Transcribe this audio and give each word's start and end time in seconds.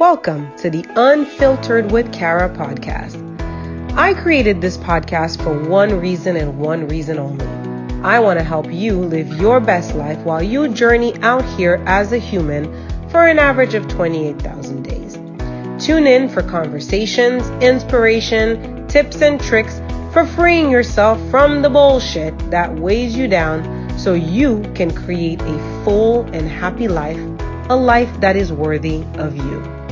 Welcome 0.00 0.52
to 0.56 0.70
the 0.70 0.84
Unfiltered 0.96 1.92
with 1.92 2.12
Kara 2.12 2.50
podcast. 2.50 3.14
I 3.96 4.12
created 4.12 4.60
this 4.60 4.76
podcast 4.76 5.40
for 5.40 5.56
one 5.68 6.00
reason 6.00 6.36
and 6.36 6.58
one 6.58 6.88
reason 6.88 7.16
only. 7.16 7.46
I 8.02 8.18
want 8.18 8.40
to 8.40 8.44
help 8.44 8.72
you 8.72 8.96
live 8.98 9.28
your 9.40 9.60
best 9.60 9.94
life 9.94 10.18
while 10.24 10.42
you 10.42 10.66
journey 10.74 11.16
out 11.22 11.44
here 11.44 11.80
as 11.86 12.12
a 12.12 12.18
human 12.18 12.64
for 13.08 13.28
an 13.28 13.38
average 13.38 13.74
of 13.74 13.86
28,000 13.86 14.82
days. 14.82 15.14
Tune 15.86 16.08
in 16.08 16.28
for 16.28 16.42
conversations, 16.42 17.48
inspiration, 17.62 18.88
tips, 18.88 19.22
and 19.22 19.40
tricks 19.40 19.80
for 20.12 20.26
freeing 20.26 20.72
yourself 20.72 21.20
from 21.30 21.62
the 21.62 21.70
bullshit 21.70 22.36
that 22.50 22.74
weighs 22.74 23.16
you 23.16 23.28
down 23.28 23.88
so 23.96 24.14
you 24.14 24.60
can 24.74 24.92
create 24.92 25.40
a 25.40 25.84
full 25.84 26.22
and 26.32 26.48
happy 26.48 26.88
life, 26.88 27.20
a 27.70 27.76
life 27.76 28.10
that 28.20 28.34
is 28.34 28.52
worthy 28.52 29.04
of 29.14 29.36
you. 29.36 29.83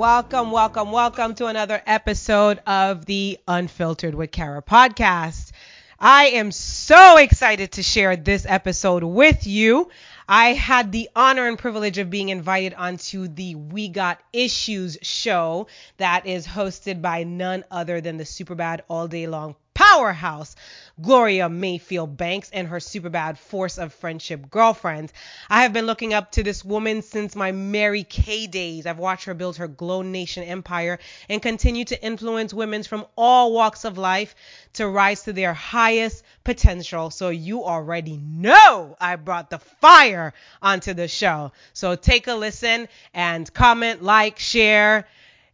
Welcome, 0.00 0.50
welcome, 0.50 0.92
welcome 0.92 1.34
to 1.34 1.46
another 1.48 1.82
episode 1.86 2.58
of 2.66 3.04
the 3.04 3.38
Unfiltered 3.46 4.14
with 4.14 4.30
Kara 4.30 4.62
podcast. 4.62 5.52
I 5.98 6.28
am 6.28 6.52
so 6.52 7.18
excited 7.18 7.72
to 7.72 7.82
share 7.82 8.16
this 8.16 8.46
episode 8.48 9.04
with 9.04 9.46
you. 9.46 9.90
I 10.26 10.54
had 10.54 10.90
the 10.90 11.10
honor 11.14 11.46
and 11.46 11.58
privilege 11.58 11.98
of 11.98 12.08
being 12.08 12.30
invited 12.30 12.72
onto 12.72 13.28
the 13.28 13.56
We 13.56 13.88
Got 13.88 14.22
Issues 14.32 14.96
show 15.02 15.66
that 15.98 16.24
is 16.24 16.46
hosted 16.46 17.02
by 17.02 17.24
none 17.24 17.66
other 17.70 18.00
than 18.00 18.16
the 18.16 18.24
Superbad 18.24 18.80
All 18.88 19.06
Day 19.06 19.26
Long 19.26 19.54
powerhouse, 19.74 20.56
Gloria 21.00 21.48
Mayfield 21.48 22.16
Banks, 22.16 22.50
and 22.52 22.68
her 22.68 22.80
super 22.80 23.08
bad 23.08 23.38
force 23.38 23.78
of 23.78 23.94
friendship 23.94 24.50
girlfriends. 24.50 25.12
I 25.48 25.62
have 25.62 25.72
been 25.72 25.86
looking 25.86 26.12
up 26.12 26.32
to 26.32 26.42
this 26.42 26.64
woman 26.64 27.02
since 27.02 27.34
my 27.34 27.52
Mary 27.52 28.04
Kay 28.04 28.46
days. 28.46 28.86
I've 28.86 28.98
watched 28.98 29.24
her 29.24 29.34
build 29.34 29.56
her 29.56 29.68
GloNation 29.68 30.46
empire 30.46 30.98
and 31.28 31.40
continue 31.40 31.84
to 31.86 32.04
influence 32.04 32.52
women 32.52 32.82
from 32.82 33.06
all 33.16 33.52
walks 33.52 33.84
of 33.84 33.98
life 33.98 34.34
to 34.74 34.88
rise 34.88 35.22
to 35.22 35.32
their 35.32 35.54
highest 35.54 36.24
potential. 36.44 37.10
So 37.10 37.28
you 37.30 37.64
already 37.64 38.16
know 38.16 38.96
I 39.00 39.16
brought 39.16 39.50
the 39.50 39.58
fire 39.58 40.34
onto 40.60 40.94
the 40.94 41.08
show. 41.08 41.52
So 41.72 41.96
take 41.96 42.26
a 42.26 42.34
listen 42.34 42.88
and 43.14 43.52
comment, 43.52 44.02
like, 44.02 44.38
share, 44.38 45.06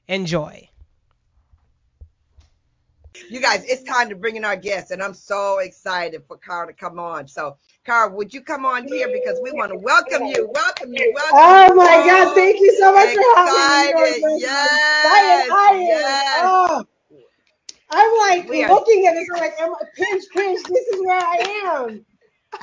enjoy. 0.08 0.68
You 3.28 3.40
guys, 3.40 3.64
it's 3.66 3.82
time 3.82 4.08
to 4.08 4.14
bring 4.16 4.36
in 4.36 4.44
our 4.44 4.56
guests, 4.56 4.90
and 4.92 5.02
I'm 5.02 5.14
so 5.14 5.58
excited 5.58 6.22
for 6.28 6.36
Kara 6.38 6.66
to 6.68 6.72
come 6.72 6.98
on. 7.00 7.26
So, 7.26 7.56
Kara, 7.84 8.08
would 8.08 8.32
you 8.32 8.40
come 8.40 8.64
on 8.64 8.86
here 8.86 9.08
because 9.08 9.40
we 9.42 9.50
want 9.52 9.72
to 9.72 9.78
welcome 9.78 10.26
you, 10.26 10.48
welcome 10.54 10.92
you, 10.92 11.12
welcome 11.14 11.36
Oh 11.36 11.66
you. 11.70 11.74
my 11.74 11.86
God! 12.06 12.34
Thank 12.34 12.60
you 12.60 12.76
so 12.78 12.92
much 12.92 13.14
for 13.14 13.36
having 13.36 13.52
me. 13.52 14.10
Excited, 14.10 14.40
yes, 14.40 14.80
Excited, 15.02 15.52
I 15.52 15.70
am. 15.72 15.86
yes. 15.88 16.34
Oh, 16.44 16.84
I'm 17.90 18.18
like 18.40 18.48
We 18.48 18.62
are- 18.62 18.70
looking 18.70 19.06
at 19.06 19.16
it, 19.16 19.26
I'm 19.34 19.40
like, 19.40 19.60
am 19.60 19.74
I- 19.74 19.84
pinch, 19.96 20.24
pinch. 20.32 20.62
This 20.68 20.86
is 20.88 21.04
where 21.04 21.18
I 21.20 21.82
am. 21.84 22.06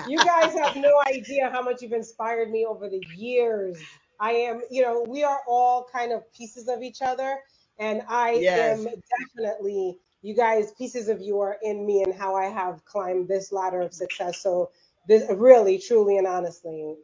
You 0.07 0.17
guys 0.19 0.53
have 0.53 0.75
no 0.77 1.01
idea 1.07 1.49
how 1.49 1.61
much 1.61 1.81
you've 1.81 1.91
inspired 1.93 2.49
me 2.51 2.65
over 2.65 2.89
the 2.89 3.01
years. 3.15 3.77
I 4.19 4.31
am, 4.31 4.61
you 4.71 4.81
know, 4.81 5.03
we 5.07 5.23
are 5.23 5.41
all 5.47 5.85
kind 5.91 6.11
of 6.13 6.31
pieces 6.33 6.69
of 6.69 6.81
each 6.83 7.01
other, 7.01 7.39
and 7.79 8.01
I 8.07 8.33
Yes. 8.35 8.79
am 8.79 8.87
definitely. 9.35 9.99
You 10.23 10.33
guys, 10.33 10.71
pieces 10.71 11.09
of 11.09 11.21
you 11.21 11.41
are 11.41 11.57
in 11.61 11.85
me 11.85 12.01
and 12.01 12.13
how 12.15 12.33
I 12.35 12.45
have 12.45 12.83
climbed 12.85 13.27
this 13.27 13.51
ladder 13.51 13.81
of 13.81 13.93
success. 13.93 14.39
So 14.39 14.71
this 15.07 15.29
really, 15.29 15.77
truly, 15.77 16.17
and 16.17 16.25
honestly, 16.25 16.95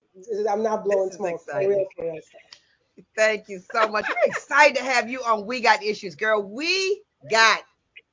I'm 0.50 0.64
not 0.64 0.86
blowing 0.86 1.12
smoke. 1.12 1.42
For 1.42 1.60
real, 1.60 1.86
for 1.96 2.06
real. 2.06 2.22
Thank 3.16 3.50
you 3.50 3.62
so 3.74 3.90
much. 3.90 4.06
We're 4.08 4.32
excited 4.32 4.78
to 4.78 4.84
have 4.84 5.10
you 5.10 5.20
on 5.20 5.46
We 5.46 5.62
Got 5.62 5.84
Issues, 5.84 6.16
girl. 6.16 6.42
We 6.42 7.02
got 7.30 7.62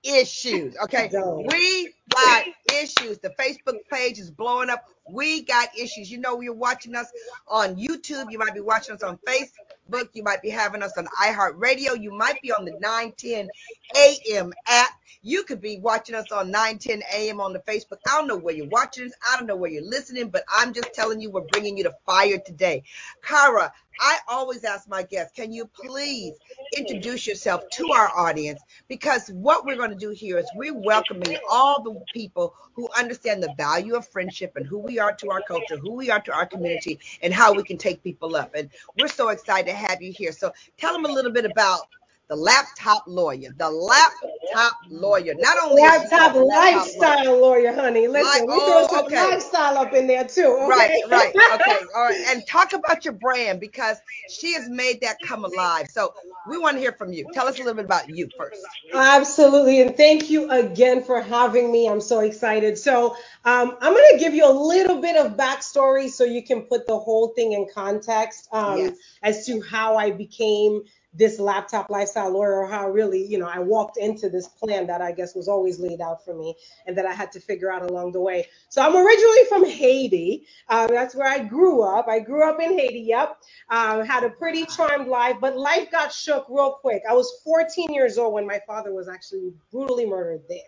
issues. 0.04 0.76
Okay. 0.84 1.10
We 1.12 1.92
got 2.12 2.44
issues. 2.72 3.18
The 3.18 3.30
Facebook 3.38 3.78
page 3.90 4.18
is 4.18 4.30
blowing 4.30 4.70
up. 4.70 4.84
We 5.08 5.42
got 5.42 5.68
issues. 5.78 6.10
You 6.10 6.18
know, 6.18 6.40
you're 6.40 6.52
watching 6.54 6.94
us 6.94 7.08
on 7.48 7.76
YouTube. 7.76 8.30
You 8.30 8.38
might 8.38 8.54
be 8.54 8.60
watching 8.60 8.94
us 8.94 9.02
on 9.02 9.18
Facebook. 9.18 9.65
Book 9.88 10.10
you 10.14 10.22
might 10.22 10.42
be 10.42 10.50
having 10.50 10.82
us 10.82 10.96
on 10.98 11.06
iHeartRadio. 11.22 12.00
You 12.00 12.12
might 12.12 12.40
be 12.42 12.52
on 12.52 12.64
the 12.64 12.72
910 12.80 13.48
AM 13.96 14.52
app. 14.68 14.90
You 15.22 15.44
could 15.44 15.60
be 15.60 15.78
watching 15.78 16.14
us 16.14 16.30
on 16.32 16.50
910 16.50 17.02
AM 17.14 17.40
on 17.40 17.52
the 17.52 17.60
Facebook. 17.60 17.98
I 18.06 18.18
don't 18.18 18.28
know 18.28 18.36
where 18.36 18.54
you're 18.54 18.68
watching 18.68 19.06
us. 19.06 19.12
I 19.28 19.36
don't 19.36 19.46
know 19.46 19.56
where 19.56 19.70
you're 19.70 19.84
listening, 19.84 20.28
but 20.28 20.44
I'm 20.48 20.72
just 20.72 20.92
telling 20.94 21.20
you, 21.20 21.30
we're 21.30 21.42
bringing 21.52 21.76
you 21.76 21.84
the 21.84 21.94
fire 22.04 22.38
today. 22.38 22.82
Kara, 23.22 23.72
I 24.00 24.18
always 24.28 24.64
ask 24.64 24.88
my 24.88 25.02
guests, 25.02 25.32
can 25.34 25.52
you 25.52 25.66
please 25.66 26.34
introduce 26.76 27.26
yourself 27.26 27.62
to 27.72 27.92
our 27.92 28.10
audience? 28.16 28.60
Because 28.88 29.28
what 29.28 29.64
we're 29.64 29.76
going 29.76 29.90
to 29.90 29.96
do 29.96 30.10
here 30.10 30.38
is 30.38 30.50
we're 30.54 30.78
welcoming 30.78 31.38
all 31.50 31.82
the 31.82 32.00
people 32.12 32.54
who 32.74 32.88
understand 32.96 33.42
the 33.42 33.54
value 33.56 33.94
of 33.94 34.06
friendship 34.08 34.52
and 34.56 34.66
who 34.66 34.78
we 34.78 34.98
are 34.98 35.14
to 35.14 35.30
our 35.30 35.42
culture, 35.48 35.78
who 35.78 35.94
we 35.94 36.10
are 36.10 36.20
to 36.20 36.32
our 36.32 36.46
community, 36.46 36.98
and 37.22 37.32
how 37.32 37.52
we 37.54 37.62
can 37.62 37.78
take 37.78 38.02
people 38.02 38.36
up. 38.36 38.54
And 38.54 38.68
we're 38.98 39.08
so 39.08 39.30
excited 39.30 39.70
to 39.70 39.76
have 39.76 40.02
you 40.02 40.12
here. 40.12 40.32
So 40.32 40.52
tell 40.76 40.92
them 40.92 41.06
a 41.06 41.12
little 41.12 41.32
bit 41.32 41.46
about 41.46 41.80
the 42.28 42.36
laptop 42.36 43.04
lawyer. 43.06 43.50
The 43.56 43.70
laptop 43.70 44.74
lawyer. 44.90 45.34
Not 45.38 45.56
only 45.64 45.82
is 45.82 45.88
Laptop 46.10 46.10
laptop 46.10 46.34
lawyer- 46.34 46.46
lifestyle 46.76 47.40
lawyer, 47.40 47.72
honey. 47.72 48.08
Listen, 48.08 48.46
Li- 48.46 48.52
we 48.54 48.60
throw 48.60 48.82
oh, 48.84 48.88
some 48.90 49.04
okay. 49.06 49.30
lifestyle 49.30 49.78
up 49.78 49.92
in 49.94 50.06
there 50.06 50.24
too. 50.26 50.46
Okay? 50.46 50.66
Right, 50.66 51.02
right. 51.08 51.34
Okay, 51.60 51.76
all 51.94 52.02
right. 52.04 52.24
And 52.30 52.46
talk 52.46 52.72
about 52.72 53.04
your 53.04 53.14
brand 53.14 53.60
because 53.60 53.96
she 54.28 54.54
has 54.54 54.68
made 54.68 55.00
that 55.02 55.16
come 55.22 55.44
alive. 55.44 55.88
So 55.90 56.14
we 56.48 56.58
want 56.58 56.76
to 56.76 56.80
hear 56.80 56.92
from 56.92 57.12
you. 57.12 57.26
Tell 57.32 57.46
us 57.46 57.56
a 57.56 57.58
little 57.58 57.74
bit 57.74 57.84
about 57.84 58.08
you 58.08 58.28
first. 58.36 58.60
Absolutely, 58.92 59.80
and 59.82 59.96
thank 59.96 60.30
you 60.30 60.50
again 60.50 61.02
for 61.02 61.20
having 61.20 61.70
me. 61.70 61.88
I'm 61.88 62.00
so 62.00 62.20
excited. 62.20 62.78
So, 62.78 63.16
um, 63.44 63.76
I'm 63.80 63.92
going 63.92 64.12
to 64.12 64.18
give 64.18 64.34
you 64.34 64.48
a 64.48 64.52
little 64.52 65.00
bit 65.00 65.16
of 65.16 65.36
backstory 65.36 66.08
so 66.10 66.24
you 66.24 66.42
can 66.42 66.62
put 66.62 66.86
the 66.86 66.98
whole 66.98 67.28
thing 67.28 67.52
in 67.52 67.66
context 67.72 68.48
um, 68.52 68.78
Yes. 68.78 68.96
as 69.22 69.46
to 69.46 69.60
how 69.60 69.96
I 69.96 70.10
became 70.10 70.82
this 71.16 71.38
laptop 71.40 71.90
lifestyle 71.90 72.30
lawyer, 72.32 72.54
or 72.62 72.68
how 72.68 72.90
really, 72.90 73.24
you 73.26 73.38
know, 73.38 73.48
I 73.48 73.60
walked 73.60 73.96
into 73.98 74.28
this 74.28 74.48
plan 74.48 74.86
that 74.88 75.02
I 75.02 75.12
guess 75.12 75.34
was 75.34 75.48
always 75.48 75.80
laid 75.80 76.00
out 76.00 76.24
for 76.24 76.34
me 76.34 76.56
and 76.86 76.96
that 76.98 77.06
I 77.06 77.12
had 77.14 77.32
to 77.32 77.40
figure 77.40 77.72
out 77.72 77.82
along 77.82 78.12
the 78.12 78.20
way. 78.20 78.46
So, 78.70 78.82
I'm 78.82 78.96
originally 78.96 79.44
from 79.48 79.66
Haiti. 79.66 80.46
Um, 80.68 80.88
that's 80.90 81.14
where 81.14 81.28
I 81.28 81.40
grew 81.40 81.82
up. 81.82 82.08
I 82.08 82.20
grew 82.20 82.48
up 82.48 82.60
in 82.60 82.78
Haiti. 82.78 83.00
Yep. 83.00 83.38
um, 83.70 84.04
had 84.04 84.24
a 84.24 84.30
pretty 84.30 84.66
charmed 84.66 85.08
life, 85.08 85.36
but 85.40 85.56
life 85.56 85.90
got 85.90 86.12
shook 86.12 86.46
real 86.48 86.72
quick. 86.80 87.02
I 87.08 87.14
was 87.14 87.40
14 87.44 87.92
years 87.92 88.18
old 88.18 88.34
when 88.34 88.46
my 88.46 88.60
father 88.66 88.94
was 88.94 89.08
actually 89.08 89.52
brutally 89.72 90.06
murdered 90.06 90.42
there, 90.48 90.58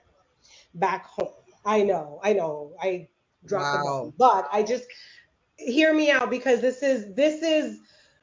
back 0.74 1.06
home. 1.06 1.32
I 1.64 1.82
know, 1.82 2.20
I 2.24 2.32
know, 2.34 2.74
I 2.82 3.08
dropped 3.46 3.72
the 3.72 3.78
Wow. 3.78 3.84
bomb, 3.84 4.14
but 4.18 4.48
I 4.52 4.62
just 4.62 4.84
hear 5.56 5.92
me 5.94 6.10
out 6.10 6.30
because 6.30 6.60
this 6.60 6.82
is 6.82 7.14
this 7.14 7.42
is 7.42 7.80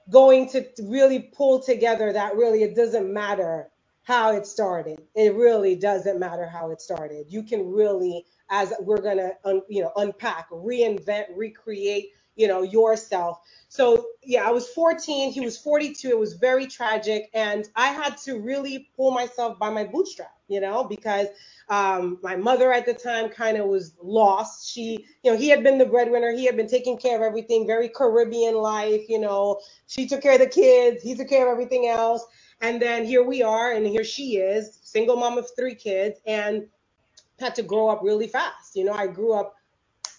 going 0.09 0.49
to 0.49 0.66
really 0.83 1.31
pull 1.35 1.59
together 1.59 2.13
that 2.13 2.35
really 2.35 2.63
it 2.63 2.75
doesn't 2.75 3.11
matter 3.11 3.69
how 4.03 4.35
it 4.35 4.45
started. 4.45 5.01
It 5.16 5.33
really 5.33 5.75
doesn't 5.75 6.19
matter 6.19 6.45
how 6.47 6.69
it 6.71 6.79
started. 6.81 7.25
You 7.27 7.41
can 7.43 7.67
really, 7.71 8.25
as 8.51 8.71
we're 8.81 9.01
gonna, 9.01 9.31
un, 9.43 9.61
you 9.67 9.81
know, 9.81 9.91
unpack, 9.95 10.49
reinvent, 10.51 11.25
recreate, 11.35 12.11
you 12.35 12.47
know, 12.47 12.62
yourself. 12.62 13.40
So 13.69 14.07
yeah, 14.23 14.47
I 14.47 14.51
was 14.51 14.68
14. 14.69 15.31
He 15.31 15.41
was 15.41 15.57
42. 15.57 16.09
It 16.09 16.18
was 16.18 16.34
very 16.34 16.68
tragic, 16.68 17.29
and 17.34 17.68
I 17.75 17.88
had 17.88 18.18
to 18.19 18.40
really 18.40 18.90
pull 18.96 19.12
myself 19.12 19.59
by 19.59 19.69
my 19.69 19.84
bootstrap, 19.84 20.35
you 20.47 20.62
know, 20.62 20.84
because 20.84 21.28
um, 21.69 22.19
my 22.22 22.35
mother 22.35 22.72
at 22.72 22.85
the 22.85 22.94
time 22.94 23.29
kind 23.29 23.57
of 23.57 23.68
was 23.68 23.94
lost. 24.01 24.72
She, 24.72 25.06
you 25.23 25.31
know, 25.31 25.38
he 25.38 25.50
had 25.50 25.63
been 25.63 25.78
the 25.78 25.85
breadwinner. 25.85 26.31
He 26.31 26.46
had 26.46 26.56
been 26.56 26.68
taking 26.68 26.97
care 26.97 27.16
of 27.16 27.22
everything, 27.22 27.66
very 27.66 27.90
Caribbean 27.90 28.55
life, 28.55 29.09
you 29.09 29.20
know. 29.20 29.59
She 29.88 30.08
took 30.08 30.22
care 30.22 30.34
of 30.34 30.40
the 30.40 30.47
kids. 30.47 31.03
He 31.03 31.16
took 31.16 31.29
care 31.29 31.47
of 31.47 31.52
everything 31.52 31.88
else. 31.88 32.26
And 32.61 32.81
then 32.81 33.05
here 33.05 33.23
we 33.23 33.43
are, 33.43 33.73
and 33.73 33.85
here 33.85 34.03
she 34.03 34.38
is, 34.38 34.79
single 34.81 35.17
mom 35.17 35.38
of 35.38 35.47
three 35.58 35.76
kids, 35.76 36.20
and 36.26 36.67
had 37.40 37.53
to 37.55 37.64
grow 37.64 37.90
up 37.90 38.02
really 38.02 38.28
fast. 38.28 38.76
You 38.76 38.85
know, 38.85 38.93
I 38.93 39.08
grew 39.08 39.34
up 39.34 39.55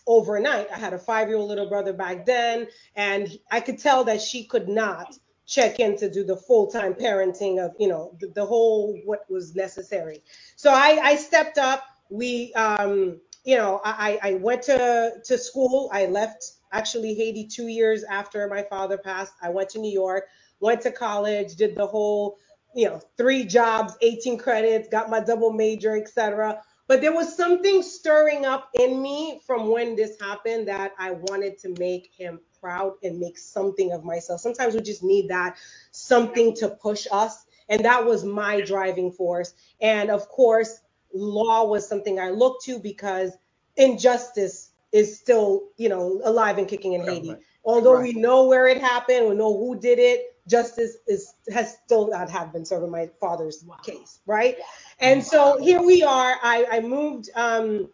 overnight. 0.06 0.68
I 0.70 0.78
had 0.78 0.92
a 0.92 0.98
five 0.98 1.28
year 1.28 1.36
old 1.36 1.48
little 1.48 1.68
brother 1.68 1.92
back 1.92 2.26
then, 2.26 2.68
and 2.94 3.38
I 3.50 3.60
could 3.60 3.78
tell 3.78 4.04
that 4.04 4.20
she 4.20 4.44
could 4.44 4.68
not 4.68 5.16
check 5.46 5.78
in 5.78 5.96
to 5.96 6.10
do 6.10 6.24
the 6.24 6.36
full 6.36 6.66
time 6.66 6.94
parenting 6.94 7.64
of, 7.64 7.72
you 7.78 7.88
know, 7.88 8.16
the, 8.20 8.28
the 8.28 8.44
whole 8.44 8.98
what 9.04 9.28
was 9.30 9.54
necessary. 9.54 10.22
So 10.56 10.70
I, 10.70 10.98
I 11.02 11.16
stepped 11.16 11.58
up. 11.58 11.84
We, 12.10 12.52
um, 12.54 13.20
you 13.44 13.56
know, 13.56 13.80
I, 13.84 14.18
I 14.22 14.34
went 14.34 14.62
to, 14.62 15.14
to 15.24 15.38
school. 15.38 15.88
I 15.92 16.06
left 16.06 16.52
actually 16.72 17.14
Haiti 17.14 17.46
two 17.46 17.68
years 17.68 18.02
after 18.04 18.46
my 18.48 18.62
father 18.62 18.98
passed. 18.98 19.34
I 19.40 19.50
went 19.50 19.70
to 19.70 19.78
New 19.78 19.92
York, 19.92 20.24
went 20.60 20.80
to 20.82 20.90
college, 20.90 21.54
did 21.54 21.76
the 21.76 21.86
whole, 21.86 22.38
you 22.74 22.86
know, 22.86 23.00
three 23.16 23.44
jobs, 23.44 23.96
18 24.02 24.38
credits, 24.38 24.88
got 24.88 25.10
my 25.10 25.20
double 25.20 25.52
major, 25.52 25.96
etc 25.96 26.60
But 26.88 27.00
there 27.02 27.14
was 27.14 27.36
something 27.36 27.82
stirring 27.82 28.46
up 28.46 28.70
in 28.78 29.02
me 29.02 29.40
from 29.46 29.70
when 29.70 29.96
this 29.96 30.18
happened 30.20 30.68
that 30.68 30.92
I 30.98 31.12
wanted 31.12 31.58
to 31.60 31.74
make 31.78 32.10
him 32.16 32.40
proud 32.60 32.94
and 33.02 33.20
make 33.20 33.38
something 33.38 33.92
of 33.92 34.04
myself. 34.04 34.40
Sometimes 34.42 34.74
we 34.74 34.82
just 34.82 35.02
need 35.04 35.30
that 35.30 35.56
something 35.92 36.54
to 36.56 36.68
push 36.70 37.06
us. 37.12 37.46
And 37.70 37.84
that 37.86 38.04
was 38.06 38.24
my 38.24 38.60
driving 38.62 39.12
force. 39.12 39.54
And 39.80 40.10
of 40.10 40.28
course, 40.28 40.80
law 41.14 41.66
was 41.66 41.88
something 41.88 42.20
I 42.20 42.30
looked 42.30 42.64
to 42.66 42.78
because 42.78 43.32
injustice 43.76 44.72
is 44.92 45.18
still, 45.18 45.68
you 45.78 45.88
know, 45.88 46.20
alive 46.24 46.58
and 46.58 46.68
kicking 46.68 46.94
in 46.94 47.02
Haiti. 47.02 47.40
Although 47.64 47.94
Right. 47.94 48.14
we 48.14 48.14
know 48.14 48.46
where 48.46 48.68
it 48.68 48.80
happened, 48.80 49.28
we 49.28 49.36
know 49.36 49.56
who 49.58 49.80
did 49.80 49.98
it, 49.98 50.35
justice 50.48 50.96
is 51.06 51.34
has 51.52 51.76
still 51.84 52.08
not 52.08 52.30
have 52.30 52.52
been 52.52 52.64
served 52.64 52.84
in 52.84 52.90
my 52.90 53.10
father's 53.20 53.64
case, 53.82 54.20
right? 54.26 54.56
And 55.00 55.22
so 55.24 55.58
here 55.58 55.82
we 55.82 56.02
are. 56.02 56.36
I, 56.42 56.66
I 56.70 56.80
moved 56.80 57.30
um, 57.34 57.88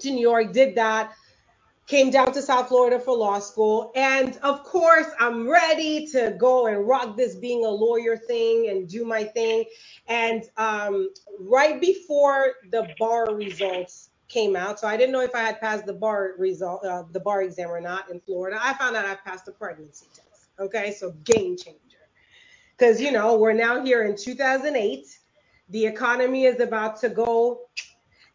to 0.00 0.10
New 0.10 0.20
York, 0.20 0.52
did 0.52 0.74
that, 0.74 1.12
came 1.86 2.10
down 2.10 2.32
to 2.32 2.42
South 2.42 2.68
Florida 2.68 2.98
for 2.98 3.16
law 3.16 3.38
school, 3.38 3.92
and 3.94 4.36
of 4.38 4.64
course 4.64 5.06
I'm 5.20 5.48
ready 5.48 6.06
to 6.08 6.34
go 6.38 6.66
and 6.66 6.86
rock 6.86 7.16
this 7.16 7.36
being 7.36 7.64
a 7.64 7.70
lawyer 7.70 8.16
thing 8.16 8.68
and 8.70 8.88
do 8.88 9.04
my 9.04 9.24
thing. 9.24 9.64
And 10.08 10.42
um, 10.56 11.10
right 11.38 11.80
before 11.80 12.54
the 12.70 12.88
bar 12.98 13.34
results 13.34 14.10
came 14.28 14.56
out, 14.56 14.80
so 14.80 14.88
I 14.88 14.96
didn't 14.96 15.12
know 15.12 15.20
if 15.20 15.34
I 15.34 15.42
had 15.42 15.60
passed 15.60 15.86
the 15.86 15.92
bar 15.92 16.32
result, 16.38 16.84
uh, 16.84 17.04
the 17.12 17.20
bar 17.20 17.42
exam 17.42 17.68
or 17.68 17.80
not 17.80 18.10
in 18.10 18.20
Florida. 18.20 18.58
I 18.60 18.74
found 18.74 18.96
out 18.96 19.04
I 19.04 19.14
passed 19.14 19.44
the 19.44 19.52
pregnancy 19.52 20.06
test. 20.14 20.48
Okay, 20.58 20.92
so 20.92 21.10
game 21.24 21.56
changer. 21.56 21.78
Because 22.76 23.00
you 23.00 23.12
know 23.12 23.36
we're 23.36 23.52
now 23.52 23.84
here 23.84 24.02
in 24.02 24.16
2008. 24.16 25.06
The 25.70 25.86
economy 25.86 26.44
is 26.44 26.60
about 26.60 27.00
to 27.00 27.08
go 27.08 27.60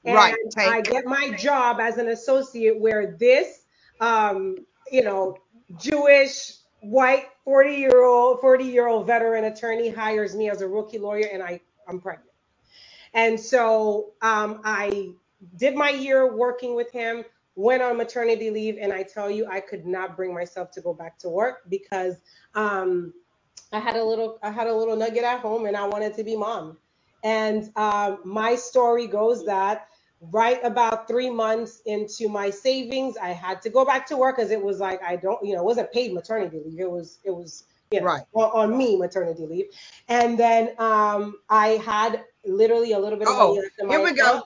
and 0.06 0.16
Right, 0.16 0.36
I 0.58 0.82
get 0.82 1.06
my 1.06 1.32
job 1.32 1.80
as 1.82 1.98
an 1.98 2.08
associate 2.08 2.80
where 2.80 3.18
this, 3.20 3.64
um, 4.00 4.66
you 4.92 5.04
know, 5.04 5.38
Jewish 5.78 6.56
white 6.82 7.26
40 7.44 7.76
year 7.76 8.04
old 8.04 8.40
40 8.40 8.64
year 8.64 8.88
old 8.88 9.06
veteran 9.06 9.44
attorney 9.44 9.90
hires 9.90 10.36
me 10.36 10.50
as 10.50 10.62
a 10.62 10.68
rookie 10.68 11.00
lawyer, 11.00 11.28
and 11.32 11.44
I 11.44 11.60
I'm 11.88 12.00
pregnant. 12.00 12.32
And 13.14 13.38
so 13.40 14.12
um, 14.22 14.62
I 14.64 15.10
did 15.58 15.76
my 15.76 15.90
year 15.90 16.34
working 16.34 16.76
with 16.76 16.92
him, 16.92 17.26
went 17.56 17.84
on 17.84 17.98
maternity 17.98 18.52
leave, 18.52 18.78
and 18.80 18.94
I 18.94 19.04
tell 19.04 19.30
you, 19.30 19.48
I 19.48 19.60
could 19.60 19.86
not 19.86 20.16
bring 20.16 20.34
myself 20.34 20.72
to 20.72 20.82
go 20.82 20.94
back 20.94 21.18
to 21.20 21.30
work 21.30 21.64
because 21.70 22.16
um, 22.56 23.14
I 23.72 23.80
had 23.80 23.96
a 23.96 24.04
little 24.04 24.40
I 24.44 24.52
had 24.52 24.68
a 24.68 24.76
little 24.76 24.96
nugget 24.96 25.24
at 25.24 25.40
home, 25.42 25.66
and 25.66 25.78
I 25.78 25.88
wanted 25.88 26.16
to 26.16 26.24
be 26.24 26.36
mom. 26.36 26.78
And 27.24 27.70
um, 27.76 28.20
my 28.26 28.56
story 28.56 29.08
goes 29.08 29.46
that 29.46 29.88
right 30.22 30.60
about 30.64 31.08
three 31.08 31.30
months 31.30 31.82
into 31.86 32.30
my 32.30 32.50
savings, 32.50 33.18
I 33.18 33.30
had 33.30 33.62
to 33.64 33.70
go 33.70 33.86
back 33.86 34.08
to 34.08 34.18
work 34.18 34.38
because 34.38 34.52
it 34.52 34.62
was 34.64 34.80
like 34.80 35.02
I 35.04 35.16
don't, 35.18 35.46
you 35.46 35.54
know, 35.56 35.62
it 35.62 35.66
wasn't 35.66 35.92
paid 35.92 36.14
maternity 36.14 36.62
leave. 36.66 36.80
It 36.80 36.90
was 36.90 37.20
it 37.24 37.32
was 37.32 37.66
you 37.92 38.02
know 38.02 38.06
Right. 38.06 38.24
on, 38.34 38.72
on 38.72 38.78
me 38.78 38.98
maternity 38.98 39.46
leave. 39.46 39.66
And 40.08 40.38
then 40.40 40.76
um, 40.80 41.36
I 41.50 41.70
had 41.86 42.24
literally 42.46 42.94
a 42.94 43.00
little 43.00 43.20
bit 43.20 43.28
of 43.28 43.36
Oh, 43.36 43.48
money 43.50 43.60
left 43.62 43.80
in 43.80 43.88
my 43.88 43.96
here 43.96 44.04
we 44.04 44.14
go. 44.14 44.42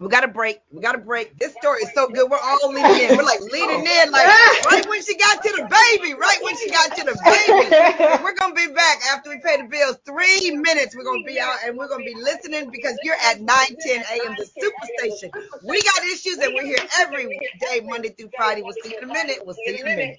We 0.00 0.08
got 0.08 0.22
to 0.22 0.28
break. 0.28 0.60
We 0.72 0.82
got 0.82 0.92
to 0.92 0.98
break. 0.98 1.38
This 1.38 1.54
story 1.54 1.82
is 1.82 1.92
so 1.94 2.08
good. 2.08 2.30
We're 2.30 2.38
all 2.38 2.72
leaning 2.72 2.98
in. 3.00 3.16
We're 3.16 3.24
like 3.24 3.40
leaning 3.40 3.86
in, 3.86 4.12
like 4.12 4.34
right 4.62 4.86
when 4.88 5.02
she 5.02 5.16
got 5.16 5.42
to 5.42 5.50
the 5.52 5.62
baby, 5.64 6.14
right 6.14 6.38
when 6.42 6.56
she 6.56 6.70
got 6.70 6.94
to 6.96 7.04
the 7.04 7.16
baby. 7.16 7.78
We're 8.18 8.34
gonna 8.34 8.54
be 8.54 8.68
back 8.68 8.98
after 9.12 9.30
we 9.30 9.40
pay 9.40 9.58
the 9.58 9.64
bills. 9.68 9.98
Three 10.06 10.52
minutes. 10.52 10.96
We're 10.96 11.04
gonna 11.04 11.22
be 11.24 11.40
out 11.40 11.56
and 11.64 11.78
we're 11.78 11.88
gonna 11.88 12.04
be 12.04 12.14
listening 12.14 12.70
because 12.70 12.98
you're 13.02 13.16
at 13.30 13.40
9 13.40 13.48
10 13.80 14.04
a.m. 14.12 14.36
the 14.36 14.44
Superstation. 14.44 15.32
We 15.62 15.82
got 15.82 16.04
issues 16.04 16.40
and 16.42 16.54
we're 16.54 16.64
here 16.66 16.82
every 17.00 17.34
day, 17.58 17.80
Monday 17.84 18.10
through 18.10 18.32
Friday. 18.36 18.62
We'll 18.62 18.74
see 18.74 18.90
you 18.90 18.98
in 18.98 19.04
a 19.04 19.12
minute. 19.12 19.40
We'll 19.44 19.56
see 19.56 19.76
you 19.76 19.84
in 19.84 19.88
a 19.88 19.94
minute. 19.96 20.18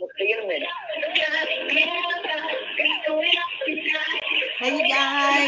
Hey 0.57 0.68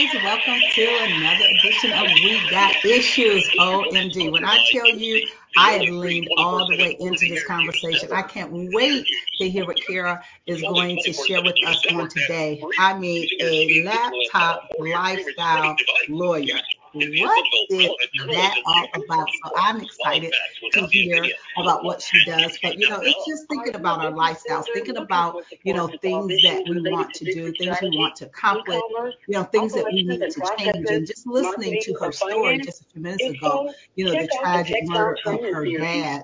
welcome 0.03 0.59
to 0.73 0.87
another 1.01 1.45
edition 1.59 1.91
of 1.91 2.07
We 2.23 2.41
Got 2.49 2.83
Issues. 2.83 3.47
OMG. 3.59 4.31
When 4.31 4.43
I 4.43 4.57
tell 4.71 4.87
you 4.87 5.27
I 5.55 5.73
have 5.73 5.93
leaned 5.93 6.27
all 6.37 6.67
the 6.67 6.75
way 6.75 6.97
into 6.99 7.27
this 7.29 7.43
conversation, 7.43 8.11
I 8.11 8.23
can't 8.23 8.51
wait 8.51 9.05
to 9.37 9.49
hear 9.49 9.63
what 9.63 9.77
Kara 9.85 10.23
is 10.47 10.61
going 10.61 10.97
to 11.03 11.13
share 11.13 11.43
with 11.43 11.55
us 11.67 11.85
on 11.93 12.09
today. 12.09 12.63
I 12.79 12.97
mean, 12.97 13.27
a 13.39 13.83
laptop 13.83 14.69
lifestyle 14.79 15.75
lawyer. 16.09 16.59
What 16.93 17.45
is 17.69 17.89
that 18.27 18.55
all 18.65 18.87
about? 18.95 19.27
So 19.45 19.51
I'm 19.55 19.81
excited 19.81 20.33
to 20.73 20.85
hear 20.87 21.25
about 21.57 21.83
what 21.83 22.01
she 22.01 22.23
does. 22.25 22.57
But 22.61 22.77
you 22.77 22.89
know, 22.89 22.99
it's 23.01 23.25
just 23.27 23.47
thinking 23.49 23.75
about 23.75 24.03
our 24.03 24.11
lifestyles, 24.11 24.65
thinking 24.73 24.97
about 24.97 25.43
you 25.63 25.73
know 25.73 25.87
things 26.01 26.27
that 26.43 26.63
we 26.67 26.91
want 26.91 27.13
to 27.15 27.25
do, 27.25 27.53
things 27.53 27.77
we 27.81 27.97
want 27.97 28.15
to 28.17 28.25
accomplish, 28.25 28.81
you 29.27 29.33
know, 29.33 29.43
things 29.43 29.73
that 29.73 29.85
we 29.85 30.03
need 30.03 30.19
to 30.19 30.41
change. 30.57 30.85
And 30.89 31.07
just 31.07 31.25
listening 31.27 31.79
to 31.83 31.93
her 32.01 32.11
story 32.11 32.59
just 32.59 32.81
a 32.81 32.85
few 32.85 33.01
minutes 33.01 33.23
ago, 33.23 33.73
you 33.95 34.05
know, 34.05 34.11
the 34.11 34.29
tragic 34.41 34.83
murder 34.85 35.17
of 35.25 35.39
her 35.41 35.65
dad. 35.77 36.23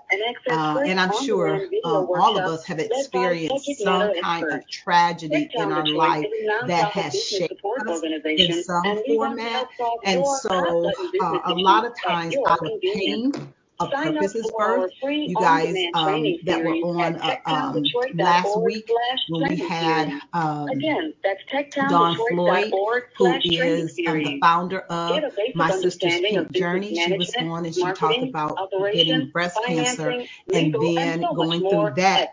Uh, 0.50 0.84
and 0.86 1.00
I'm 1.00 1.14
sure 1.24 1.56
um, 1.84 2.08
all 2.16 2.38
of 2.38 2.46
us 2.46 2.66
have 2.66 2.80
experienced 2.80 3.70
some 3.84 4.12
kind 4.22 4.52
of 4.52 4.68
tragedy 4.70 5.50
in 5.54 5.72
our 5.72 5.86
life 5.88 6.26
that 6.68 6.92
has 6.92 7.14
shaped 7.22 7.62
us 7.88 8.02
in 8.26 8.64
some 8.64 9.02
format. 9.08 9.68
And 10.04 10.26
so 10.26 10.57
uh, 10.58 11.40
a 11.46 11.54
lot 11.54 11.86
of 11.86 11.94
times 12.02 12.36
out 12.48 12.60
of 12.66 12.82
pain, 12.82 13.32
a 13.80 13.88
purpose 13.88 14.36
is 14.36 14.52
birth. 14.58 14.92
You 15.04 15.36
guys 15.36 15.76
um, 15.94 16.24
that 16.46 16.64
were 16.64 16.74
on 16.74 17.16
uh, 17.18 17.36
um, 17.46 17.84
last 18.16 18.60
week 18.60 18.90
when 19.30 19.50
we 19.50 19.58
had 19.58 20.20
um, 20.34 20.68
again 20.70 21.14
that's 21.24 21.42
tech 21.50 21.72
time 21.72 22.16
Floyd, 22.30 22.72
who 23.18 23.34
is 23.44 24.00
um, 24.08 24.24
the 24.24 24.40
founder 24.42 24.80
of 24.80 25.24
My 25.56 25.72
Sister's 25.72 26.20
Pink 26.20 26.52
Journey. 26.52 26.96
She 26.96 27.18
was 27.18 27.36
on 27.36 27.66
and 27.66 27.74
she 27.76 27.82
talked 27.82 28.24
about 28.24 28.58
getting 28.94 29.30
breast 29.30 29.58
cancer 29.66 30.24
and 30.54 30.74
then 30.74 31.22
going 31.22 31.60
through 31.60 31.92
that 31.98 32.30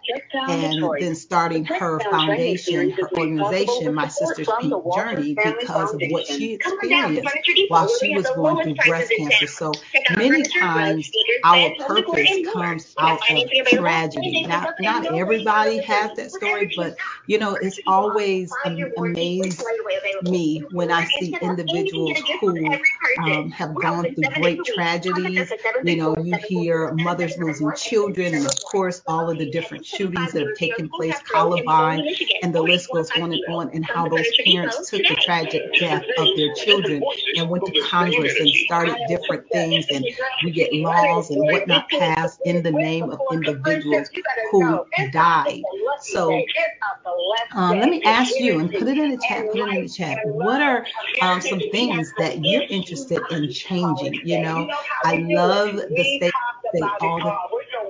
and 0.49 0.83
then 1.01 1.15
starting 1.15 1.65
her 1.65 2.01
foundation, 2.01 2.91
her 2.91 3.11
organization, 3.19 3.95
My 3.95 4.09
Sister's 4.09 4.49
Pink 4.61 4.73
Journey, 4.95 5.35
because 5.35 5.95
of 5.95 6.01
what 6.09 6.27
she 6.27 6.55
experienced 6.55 7.29
while 7.69 7.89
she 7.99 8.15
was 8.15 8.27
going 8.31 8.65
through 8.65 8.75
breast 8.87 9.13
cancer. 9.19 9.47
So 9.47 9.73
many 10.17 10.43
times 10.45 11.11
our 11.43 11.71
purpose 11.87 12.39
comes 12.53 12.95
out 12.99 13.21
of 13.31 13.51
tragedy. 13.67 14.45
Now, 14.47 14.67
not 14.79 15.07
everybody 15.07 15.79
has 15.79 16.13
that 16.17 16.31
story, 16.31 16.73
but 16.77 16.97
you 17.27 17.39
know, 17.39 17.55
it's 17.55 17.79
always 17.87 18.53
am- 18.65 18.93
amazed 18.97 19.63
me 20.23 20.63
when 20.71 20.91
I 20.91 21.05
see 21.05 21.37
individuals 21.41 22.19
who 22.41 22.79
um, 23.19 23.51
have 23.51 23.75
gone 23.75 24.07
through 24.15 24.31
great 24.35 24.65
tragedies. 24.65 25.53
You 25.83 25.97
know, 25.97 26.17
you 26.19 26.37
hear 26.37 26.93
mothers 26.93 27.37
losing 27.39 27.73
children, 27.75 28.35
and 28.35 28.47
of 28.47 28.63
course, 28.63 29.03
all 29.07 29.31
of 29.31 29.39
the 29.39 29.47
different 29.47 29.85
shootings 29.85 30.33
that 30.33 30.43
have 30.43 30.55
taken 30.55 30.89
place, 30.89 31.19
Columbine, 31.31 32.05
and 32.43 32.55
the 32.55 32.63
list 32.63 32.91
goes 32.93 33.11
on 33.17 33.33
and 33.33 33.43
on, 33.49 33.71
and 33.73 33.85
how 33.85 34.09
those 34.09 34.27
parents 34.45 34.91
took 34.91 35.07
the 35.09 35.17
tragic 35.17 35.63
death 35.79 36.05
of 36.19 36.29
their 36.37 36.53
children 36.55 37.03
and 37.37 37.49
went 37.49 37.65
to 37.67 37.73
Congress 37.83 38.35
and 38.39 38.55
started 38.55 38.97
different 39.09 39.51
things, 39.53 39.87
and 39.91 40.05
we 40.45 40.51
get 40.51 40.73
laws 40.73 41.24
and 41.31 41.41
whatnot 41.41 41.89
passed 41.91 42.41
in 42.45 42.63
the 42.63 42.71
name 42.71 43.11
of 43.11 43.21
individuals 43.33 44.09
who 44.51 44.85
died. 45.13 45.63
So 46.01 46.43
um, 47.53 47.79
let 47.79 47.89
me 47.89 48.03
ask 48.05 48.39
you 48.39 48.59
and 48.61 48.73
put 48.73 48.89
it 48.89 48.99
in 48.99 49.11
the 49.11 49.23
chat. 49.29 49.51
Put 49.53 49.61
it 49.61 49.69
in 49.69 49.83
the 49.83 49.89
chat. 49.89 50.19
What 50.25 50.61
are 50.61 50.87
um, 51.23 51.41
some 51.41 51.61
things 51.71 52.13
that 52.19 52.45
you're 52.45 52.65
interested 52.69 53.23
in 53.31 53.51
changing? 53.51 54.21
You 54.25 54.43
know, 54.43 54.69
I 55.05 55.17
love 55.17 55.77
the 55.77 56.05
state 56.17 56.33
all 57.01 57.19
the 57.21 57.37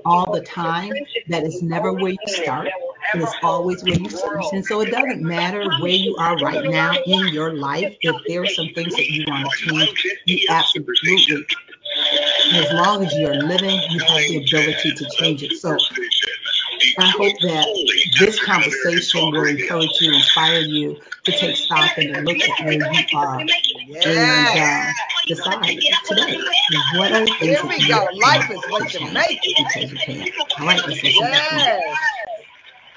all 0.05 0.33
the 0.33 0.41
time 0.43 0.93
that 1.29 1.45
it's 1.45 1.63
never 1.63 1.93
where 1.93 2.13
you 2.13 2.19
start. 2.27 2.69
It 3.15 3.23
is 3.23 3.35
always 3.43 3.83
where 3.83 3.97
you 3.97 4.09
finish. 4.09 4.47
And 4.53 4.65
so 4.65 4.81
it 4.81 4.91
doesn't 4.91 5.23
matter 5.23 5.65
where 5.81 5.93
you 5.93 6.17
are 6.17 6.37
right 6.39 6.65
now 6.69 6.95
in 7.07 7.29
your 7.29 7.55
life. 7.55 7.97
If 8.03 8.17
there 8.27 8.43
are 8.43 8.47
some 8.47 8.69
things 8.75 8.95
that 8.97 9.09
you 9.09 9.25
want 9.29 9.51
to 9.51 9.65
change, 9.67 10.07
you 10.27 10.47
absolutely 10.51 11.47
as 12.55 12.73
long 12.73 13.05
as 13.05 13.13
you're 13.17 13.35
living, 13.35 13.81
you 13.91 14.01
have 14.01 14.19
the 14.29 14.45
ability 14.47 14.93
to 14.93 15.11
change 15.19 15.43
it. 15.43 15.57
So 15.59 15.77
I 16.99 17.09
hope 17.11 17.35
that 17.43 17.67
this 18.21 18.43
conversation 18.45 19.31
will 19.31 19.47
encourage 19.47 19.91
you, 20.01 20.15
inspire 20.15 20.61
you 20.61 21.01
to 21.25 21.33
take 21.33 21.57
stock 21.57 21.91
and 21.97 22.15
to 22.15 22.21
look 22.23 22.41
at 22.41 22.65
where 22.65 22.73
you 22.75 23.05
are 23.15 23.41
and 23.41 24.49
uh, 24.59 24.93
decide 25.27 25.79
today 26.05 26.39
what 26.97 27.13
are 27.13 27.21
the 27.21 27.35
things 27.41 27.41
Here 27.41 27.67
we 27.67 27.89
go. 27.89 28.07
Life 28.15 28.51
is 28.51 28.61
what 28.69 28.95
you 28.95 29.13
make 29.13 29.41
it. 29.43 29.67
because 29.75 29.93
you 29.93 29.99
can. 29.99 30.67
Let's 30.67 31.03
Yes. 31.03 31.97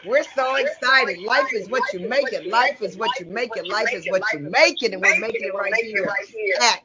We're 0.06 0.24
so 0.24 0.56
excited. 0.56 1.20
Life 1.24 1.54
is 1.54 1.70
what 1.70 1.84
you 1.94 2.08
make 2.08 2.32
it. 2.32 2.48
Life 2.48 2.82
is 2.82 2.98
what 2.98 3.20
you 3.20 3.26
make 3.26 3.50
it. 3.56 3.68
Life 3.68 3.94
is 3.94 4.08
what 4.08 4.22
you 4.34 4.40
make 4.40 4.82
it. 4.82 4.94
And 4.94 5.02
we're 5.02 5.20
making 5.20 5.42
it 5.42 5.54
right 5.54 5.74
here 5.76 6.56
at 6.62 6.80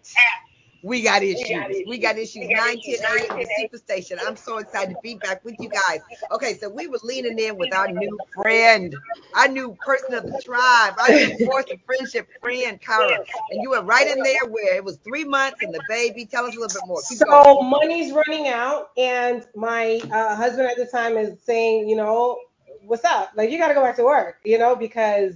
we 0.82 1.02
got 1.02 1.22
issues. 1.22 1.84
We 1.86 1.98
got 1.98 2.18
issues 2.18 2.48
9, 2.48 2.80
10 2.80 2.94
a.m. 2.94 3.38
the 3.38 3.48
Superstation. 3.60 4.18
I'm 4.26 4.36
so 4.36 4.58
excited 4.58 4.94
to 4.94 5.00
be 5.02 5.14
back 5.14 5.44
with 5.44 5.54
you 5.60 5.68
guys. 5.68 6.00
Okay, 6.32 6.54
so 6.58 6.68
we 6.68 6.88
were 6.88 6.98
leaning 7.02 7.38
in 7.38 7.56
with 7.56 7.72
our 7.72 7.88
new 7.88 8.18
friend, 8.34 8.94
our 9.34 9.48
new 9.48 9.76
person 9.84 10.14
of 10.14 10.24
the 10.24 10.42
tribe, 10.44 10.94
our 10.98 11.08
new 11.08 11.46
force 11.46 11.66
of 11.70 11.78
friendship 11.86 12.28
friend, 12.40 12.80
Kara. 12.80 13.24
And 13.50 13.62
you 13.62 13.70
were 13.70 13.82
right 13.82 14.08
in 14.08 14.22
there 14.22 14.46
where 14.48 14.74
it 14.74 14.84
was 14.84 14.96
three 14.98 15.24
months 15.24 15.62
and 15.62 15.72
the 15.72 15.82
baby. 15.88 16.26
Tell 16.26 16.46
us 16.46 16.56
a 16.56 16.60
little 16.60 16.80
bit 16.80 16.86
more. 16.86 17.00
Keep 17.08 17.18
so 17.18 17.26
going. 17.26 17.70
money's 17.70 18.12
running 18.12 18.48
out, 18.48 18.90
and 18.96 19.46
my 19.54 20.00
uh, 20.10 20.34
husband 20.34 20.68
at 20.68 20.76
the 20.76 20.86
time 20.86 21.16
is 21.16 21.40
saying, 21.42 21.88
you 21.88 21.96
know, 21.96 22.38
what's 22.84 23.04
up? 23.04 23.30
Like 23.36 23.50
you 23.50 23.58
got 23.58 23.68
to 23.68 23.74
go 23.74 23.82
back 23.82 23.96
to 23.96 24.04
work, 24.04 24.38
you 24.44 24.58
know, 24.58 24.74
because 24.74 25.34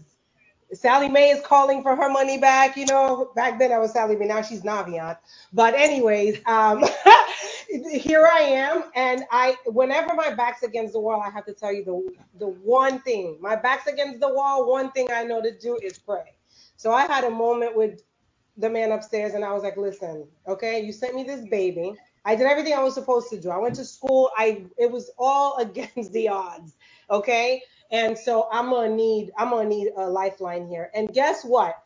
Sallie 0.74 1.08
Mae 1.08 1.30
is 1.30 1.40
calling 1.44 1.82
for 1.82 1.96
her 1.96 2.08
money 2.10 2.38
back. 2.38 2.76
You 2.76 2.86
know, 2.86 3.32
back 3.36 3.58
then 3.58 3.72
I 3.72 3.78
was 3.78 3.92
Sallie 3.92 4.16
Mae, 4.16 4.26
now 4.26 4.42
she's 4.42 4.62
Navient. 4.62 5.18
But 5.52 5.74
anyways, 5.74 6.40
um, 6.46 6.84
here 7.90 8.26
I 8.26 8.40
am, 8.40 8.84
and 8.94 9.24
I, 9.30 9.56
whenever 9.66 10.14
my 10.14 10.34
back's 10.34 10.62
against 10.62 10.92
the 10.94 11.00
wall, 11.00 11.22
I 11.22 11.30
have 11.30 11.46
to 11.46 11.52
tell 11.54 11.72
you 11.72 11.84
the 11.84 12.14
the 12.38 12.48
one 12.48 13.00
thing. 13.02 13.38
My 13.40 13.56
back's 13.56 13.86
against 13.86 14.20
the 14.20 14.32
wall. 14.32 14.70
One 14.70 14.90
thing 14.92 15.08
I 15.12 15.24
know 15.24 15.42
to 15.42 15.56
do 15.58 15.78
is 15.82 15.98
pray. 15.98 16.34
So 16.76 16.92
I 16.92 17.06
had 17.06 17.24
a 17.24 17.30
moment 17.30 17.76
with 17.76 18.02
the 18.56 18.70
man 18.70 18.92
upstairs, 18.92 19.34
and 19.34 19.44
I 19.44 19.52
was 19.52 19.62
like, 19.62 19.76
listen, 19.76 20.26
okay, 20.48 20.84
you 20.84 20.92
sent 20.92 21.14
me 21.14 21.24
this 21.24 21.46
baby. 21.48 21.94
I 22.24 22.36
did 22.36 22.46
everything 22.46 22.74
I 22.74 22.82
was 22.82 22.94
supposed 22.94 23.30
to 23.30 23.40
do. 23.40 23.50
I 23.50 23.58
went 23.58 23.76
to 23.76 23.84
school. 23.84 24.30
I 24.36 24.64
it 24.78 24.90
was 24.90 25.10
all 25.18 25.56
against 25.60 26.12
the 26.12 26.28
odds. 26.28 26.74
Okay. 27.10 27.62
And 27.90 28.16
so 28.16 28.48
I'm 28.52 28.70
gonna 28.70 28.94
need 28.94 29.32
I'm 29.38 29.50
gonna 29.50 29.68
need 29.68 29.92
a 29.96 30.08
lifeline 30.08 30.68
here. 30.68 30.90
And 30.94 31.12
guess 31.12 31.44
what? 31.44 31.76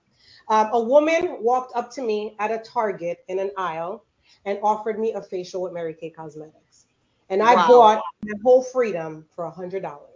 Um, 0.49 0.71
a 0.73 0.81
woman 0.81 1.39
walked 1.41 1.77
up 1.77 1.91
to 1.93 2.03
me 2.03 2.35
at 2.39 2.51
a 2.51 2.59
Target 2.59 3.19
in 3.29 3.39
an 3.39 3.51
aisle 3.57 4.05
and 4.45 4.59
offered 4.63 4.99
me 4.99 5.13
a 5.13 5.23
facial 5.23 5.63
with 5.63 5.73
Mary 5.73 5.95
Kay 5.95 6.11
Cosmetics. 6.11 6.87
And 7.29 7.43
I 7.43 7.55
wow. 7.55 7.69
bought 7.69 8.03
the 8.23 8.37
whole 8.43 8.63
freedom 8.63 9.27
for 9.35 9.45
a 9.45 9.51
hundred 9.51 9.83
dollars. 9.83 10.07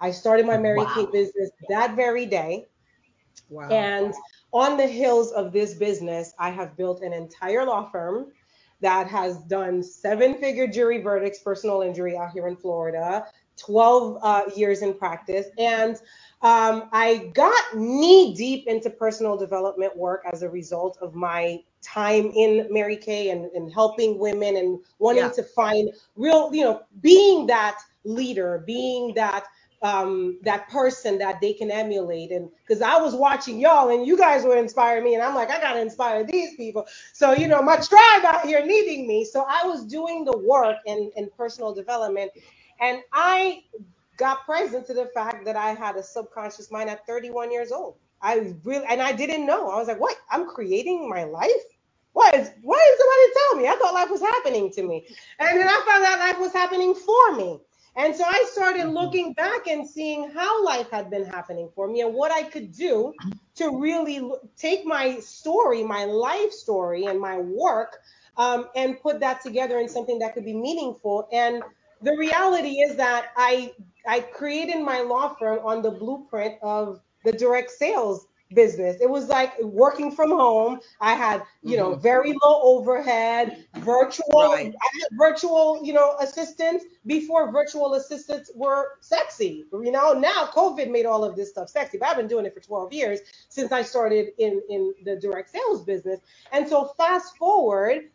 I 0.00 0.10
started 0.10 0.46
my 0.46 0.56
Mary 0.56 0.78
wow. 0.78 0.94
Kay 0.94 1.06
business 1.12 1.50
that 1.68 1.94
very 1.94 2.24
day. 2.24 2.68
Wow. 3.50 3.68
And 3.68 4.14
on 4.52 4.76
the 4.76 4.86
hills 4.86 5.32
of 5.32 5.52
this 5.52 5.74
business, 5.74 6.32
I 6.38 6.50
have 6.50 6.76
built 6.76 7.02
an 7.02 7.12
entire 7.12 7.64
law 7.64 7.90
firm 7.90 8.32
that 8.80 9.08
has 9.08 9.38
done 9.44 9.82
seven 9.82 10.38
figure 10.38 10.66
jury 10.66 11.02
verdicts, 11.02 11.40
personal 11.40 11.82
injury 11.82 12.16
out 12.16 12.30
here 12.30 12.48
in 12.48 12.56
Florida, 12.56 13.26
12 13.60 14.18
uh, 14.22 14.42
years 14.56 14.82
in 14.82 14.94
practice. 14.94 15.46
And 15.58 15.96
um, 16.42 16.88
I 16.92 17.30
got 17.34 17.76
knee 17.76 18.34
deep 18.34 18.66
into 18.66 18.90
personal 18.90 19.36
development 19.36 19.96
work 19.96 20.22
as 20.32 20.42
a 20.42 20.48
result 20.48 20.98
of 21.02 21.14
my 21.14 21.62
time 21.82 22.30
in 22.34 22.66
Mary 22.70 22.96
Kay 22.96 23.30
and, 23.30 23.46
and 23.52 23.72
helping 23.72 24.18
women 24.18 24.56
and 24.56 24.78
wanting 24.98 25.22
yeah. 25.24 25.30
to 25.30 25.42
find 25.42 25.90
real, 26.16 26.54
you 26.54 26.64
know, 26.64 26.82
being 27.00 27.46
that 27.48 27.78
leader, 28.04 28.62
being 28.66 29.14
that 29.14 29.44
um, 29.82 30.38
that 30.42 30.68
person 30.68 31.18
that 31.18 31.40
they 31.40 31.54
can 31.54 31.70
emulate. 31.70 32.32
And 32.32 32.50
because 32.66 32.82
I 32.82 32.98
was 32.98 33.14
watching 33.14 33.58
y'all 33.58 33.88
and 33.88 34.06
you 34.06 34.16
guys 34.16 34.44
were 34.44 34.56
inspiring 34.56 35.04
me, 35.04 35.14
and 35.14 35.22
I'm 35.22 35.34
like, 35.34 35.50
I 35.50 35.60
gotta 35.60 35.80
inspire 35.80 36.24
these 36.24 36.54
people. 36.56 36.86
So 37.12 37.32
you 37.32 37.48
know, 37.48 37.62
my 37.62 37.76
tribe 37.76 38.24
out 38.24 38.44
here 38.44 38.64
needing 38.64 39.06
me. 39.06 39.24
So 39.24 39.46
I 39.48 39.66
was 39.66 39.84
doing 39.84 40.24
the 40.24 40.36
work 40.36 40.76
in, 40.86 41.10
in 41.16 41.30
personal 41.36 41.74
development, 41.74 42.30
and 42.80 43.02
I 43.12 43.62
got 44.16 44.44
present 44.44 44.86
to 44.86 44.94
the 44.94 45.06
fact 45.06 45.44
that 45.44 45.56
I 45.56 45.70
had 45.70 45.96
a 45.96 46.02
subconscious 46.02 46.70
mind 46.70 46.90
at 46.90 47.06
31 47.06 47.50
years 47.50 47.72
old. 47.72 47.96
I 48.22 48.54
really, 48.64 48.84
and 48.88 49.00
I 49.00 49.12
didn't 49.12 49.46
know. 49.46 49.70
I 49.70 49.76
was 49.76 49.88
like, 49.88 50.00
what? 50.00 50.16
I'm 50.30 50.46
creating 50.46 51.08
my 51.08 51.24
life? 51.24 51.64
Why 52.12 52.30
is, 52.34 52.50
why 52.62 52.78
did 52.78 52.98
somebody 52.98 53.32
tell 53.34 53.56
me? 53.56 53.68
I 53.68 53.76
thought 53.80 53.94
life 53.94 54.10
was 54.10 54.20
happening 54.20 54.70
to 54.72 54.82
me. 54.82 55.06
And 55.38 55.58
then 55.58 55.68
I 55.68 55.82
found 55.86 56.04
out 56.04 56.18
life 56.18 56.38
was 56.38 56.52
happening 56.52 56.94
for 56.94 57.36
me. 57.36 57.60
And 57.96 58.14
so 58.14 58.24
I 58.24 58.44
started 58.50 58.82
mm-hmm. 58.82 58.94
looking 58.94 59.32
back 59.32 59.66
and 59.66 59.88
seeing 59.88 60.30
how 60.30 60.64
life 60.64 60.90
had 60.90 61.10
been 61.10 61.24
happening 61.24 61.70
for 61.74 61.88
me 61.88 62.02
and 62.02 62.14
what 62.14 62.30
I 62.30 62.42
could 62.42 62.72
do 62.72 63.12
to 63.56 63.78
really 63.78 64.30
take 64.56 64.84
my 64.84 65.18
story, 65.20 65.82
my 65.82 66.04
life 66.04 66.52
story, 66.52 67.06
and 67.06 67.20
my 67.20 67.38
work 67.38 67.98
um, 68.36 68.68
and 68.76 69.00
put 69.00 69.20
that 69.20 69.42
together 69.42 69.78
in 69.78 69.88
something 69.88 70.18
that 70.20 70.34
could 70.34 70.44
be 70.44 70.54
meaningful. 70.54 71.28
And 71.32 71.62
the 72.02 72.16
reality 72.16 72.80
is 72.80 72.96
that 72.96 73.30
I 73.36 73.72
I 74.06 74.20
created 74.20 74.80
my 74.82 75.00
law 75.00 75.34
firm 75.34 75.60
on 75.64 75.82
the 75.82 75.90
blueprint 75.90 76.54
of 76.62 77.00
the 77.24 77.32
direct 77.32 77.70
sales 77.70 78.26
business. 78.54 78.96
It 79.00 79.08
was 79.08 79.28
like 79.28 79.52
working 79.62 80.10
from 80.10 80.30
home. 80.30 80.80
I 81.00 81.14
had, 81.14 81.42
you 81.62 81.76
know, 81.76 81.92
mm-hmm. 81.92 82.02
very 82.02 82.32
low 82.42 82.60
overhead, 82.62 83.64
virtual, 83.76 84.26
right. 84.34 84.74
I 84.74 84.98
had 85.00 85.18
virtual, 85.18 85.80
you 85.84 85.92
know, 85.92 86.16
assistants 86.20 86.84
before 87.06 87.52
virtual 87.52 87.94
assistants 87.94 88.50
were 88.54 88.98
sexy. 89.00 89.64
You 89.72 89.92
know, 89.92 90.12
now 90.12 90.50
COVID 90.52 90.90
made 90.90 91.06
all 91.06 91.24
of 91.24 91.36
this 91.36 91.50
stuff 91.50 91.68
sexy, 91.68 91.98
but 91.98 92.08
I've 92.08 92.16
been 92.16 92.28
doing 92.28 92.46
it 92.46 92.54
for 92.54 92.60
12 92.60 92.92
years 92.92 93.20
since 93.48 93.72
I 93.72 93.82
started 93.82 94.28
in 94.38 94.60
in 94.68 94.94
the 95.04 95.16
direct 95.16 95.50
sales 95.50 95.84
business. 95.84 96.20
And 96.52 96.68
so 96.68 96.92
fast 96.96 97.36
forward, 97.36 98.10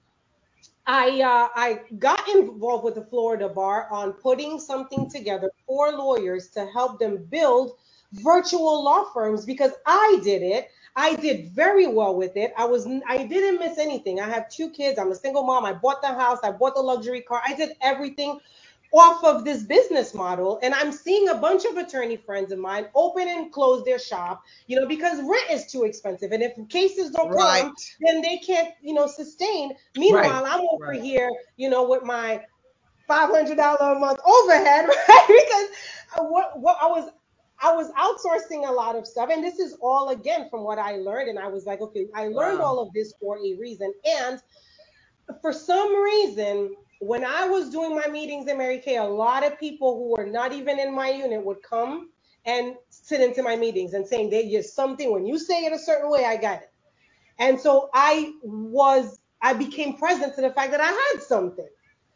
I 0.88 1.22
uh, 1.22 1.50
I 1.56 1.82
got 1.98 2.27
involved 2.30 2.84
with 2.84 2.96
the 2.96 3.06
Florida 3.06 3.50
Bar 3.50 3.88
on 3.92 4.13
putting 4.13 4.60
something 4.60 5.10
together 5.10 5.51
for 5.65 5.92
lawyers 5.92 6.50
to 6.50 6.65
help 6.68 7.00
them 7.00 7.25
build 7.30 7.77
virtual 8.13 8.84
law 8.84 9.06
firms 9.13 9.46
because 9.46 9.72
I 9.86 10.20
did 10.24 10.42
it. 10.44 10.70
I 10.96 11.15
did 11.15 11.51
very 11.51 11.88
well 11.88 12.15
with 12.15 12.38
it. 12.38 12.54
I 12.58 12.65
was 12.65 12.88
I 13.08 13.25
didn't 13.25 13.60
miss 13.60 13.77
anything. 13.80 14.20
I 14.20 14.30
have 14.30 14.50
two 14.50 14.70
kids. 14.70 15.00
I'm 15.00 15.12
a 15.12 15.15
single 15.15 15.44
mom. 15.44 15.65
I 15.65 15.74
bought 15.74 16.01
the 16.01 16.10
house. 16.13 16.39
I 16.44 16.51
bought 16.51 16.75
the 16.75 16.82
luxury 16.82 17.22
car. 17.22 17.42
I 17.46 17.54
did 17.56 17.72
everything 17.82 18.39
off 18.96 19.24
of 19.24 19.44
this 19.44 19.64
business 19.64 20.14
model 20.14 20.60
and 20.64 20.74
i'm 20.74 20.92
seeing 20.92 21.30
a 21.30 21.36
bunch 21.36 21.66
of 21.66 21.78
attorney 21.78 22.16
friends 22.16 22.52
of 22.52 22.60
mine 22.60 22.88
open 22.96 23.28
and 23.28 23.52
close 23.52 23.84
their 23.84 24.00
shop 24.00 24.44
you 24.68 24.80
know 24.80 24.88
because 24.88 25.20
rent 25.20 25.52
is 25.52 25.70
too 25.72 25.84
expensive 25.84 26.32
and 26.32 26.42
if 26.42 26.54
cases 26.70 27.12
don't 27.12 27.30
right. 27.32 27.64
come 27.64 27.75
then 28.02 28.22
they 28.22 28.38
can't 28.38 28.74
you 28.82 28.94
know 28.94 29.06
sustain 29.08 29.72
meanwhile 29.98 30.44
right. 30.44 30.54
i'm 30.54 30.62
over 30.72 30.92
right. 30.92 31.02
here 31.02 31.30
you 31.58 31.70
know 31.70 31.88
with 31.88 32.04
my 32.04 32.42
$500 33.10 33.52
a 33.52 34.00
month 34.00 34.20
overhead 34.25 34.88
right 35.10 35.25
because 35.28 35.68
uh, 36.18 36.24
what, 36.24 36.60
what 36.60 36.78
i 36.82 36.88
was 36.88 37.12
I 37.58 37.74
was 37.74 37.90
outsourcing 37.94 38.68
a 38.68 38.72
lot 38.72 38.98
of 38.98 39.08
stuff, 39.08 39.30
and 39.32 39.42
this 39.42 39.60
is 39.60 39.78
all 39.82 40.10
again 40.10 40.50
from 40.50 40.64
what 40.64 40.78
I 40.78 40.98
learned. 40.98 41.30
And 41.30 41.40
I 41.40 41.48
was 41.48 41.66
like, 41.66 41.80
okay, 41.80 42.08
I 42.14 42.28
learned 42.28 42.60
wow. 42.60 42.66
all 42.66 42.80
of 42.80 42.92
this 42.94 43.14
for 43.20 43.38
a 43.38 43.56
reason. 43.56 43.94
And 44.06 44.42
for 45.42 45.54
some 45.54 45.96
reason, 45.96 46.75
when 47.02 47.25
I 47.25 47.48
was 47.48 47.70
doing 47.72 47.96
my 47.96 48.08
meetings 48.08 48.48
in 48.48 48.58
Mary 48.58 48.80
Kay, 48.80 48.98
a 48.98 49.04
lot 49.06 49.46
of 49.46 49.60
people 49.60 49.96
who 49.98 50.12
were 50.22 50.28
not 50.30 50.54
even 50.54 50.80
in 50.80 50.96
my 50.96 51.10
unit 51.12 51.46
would 51.46 51.64
come 51.64 52.10
and 52.46 52.75
sit 52.90 53.22
into 53.22 53.44
my 53.44 53.56
meetings 53.56 53.94
and 53.94 54.08
saying 54.08 54.30
they 54.32 54.50
just 54.50 54.75
something 54.75 55.12
when 55.12 55.25
you 55.25 55.40
say 55.40 55.66
it 55.66 55.74
a 55.74 55.80
certain 55.80 56.12
way, 56.12 56.25
I 56.25 56.38
got 56.38 56.62
it. 56.64 56.72
And 57.40 57.60
so 57.60 57.90
I 57.94 58.34
was 58.44 59.20
I 59.42 59.54
became 59.54 59.98
present 59.98 60.36
to 60.36 60.42
the 60.42 60.52
fact 60.52 60.72
that 60.72 60.82
I 60.82 60.88
had 61.14 61.24
something. 61.24 61.68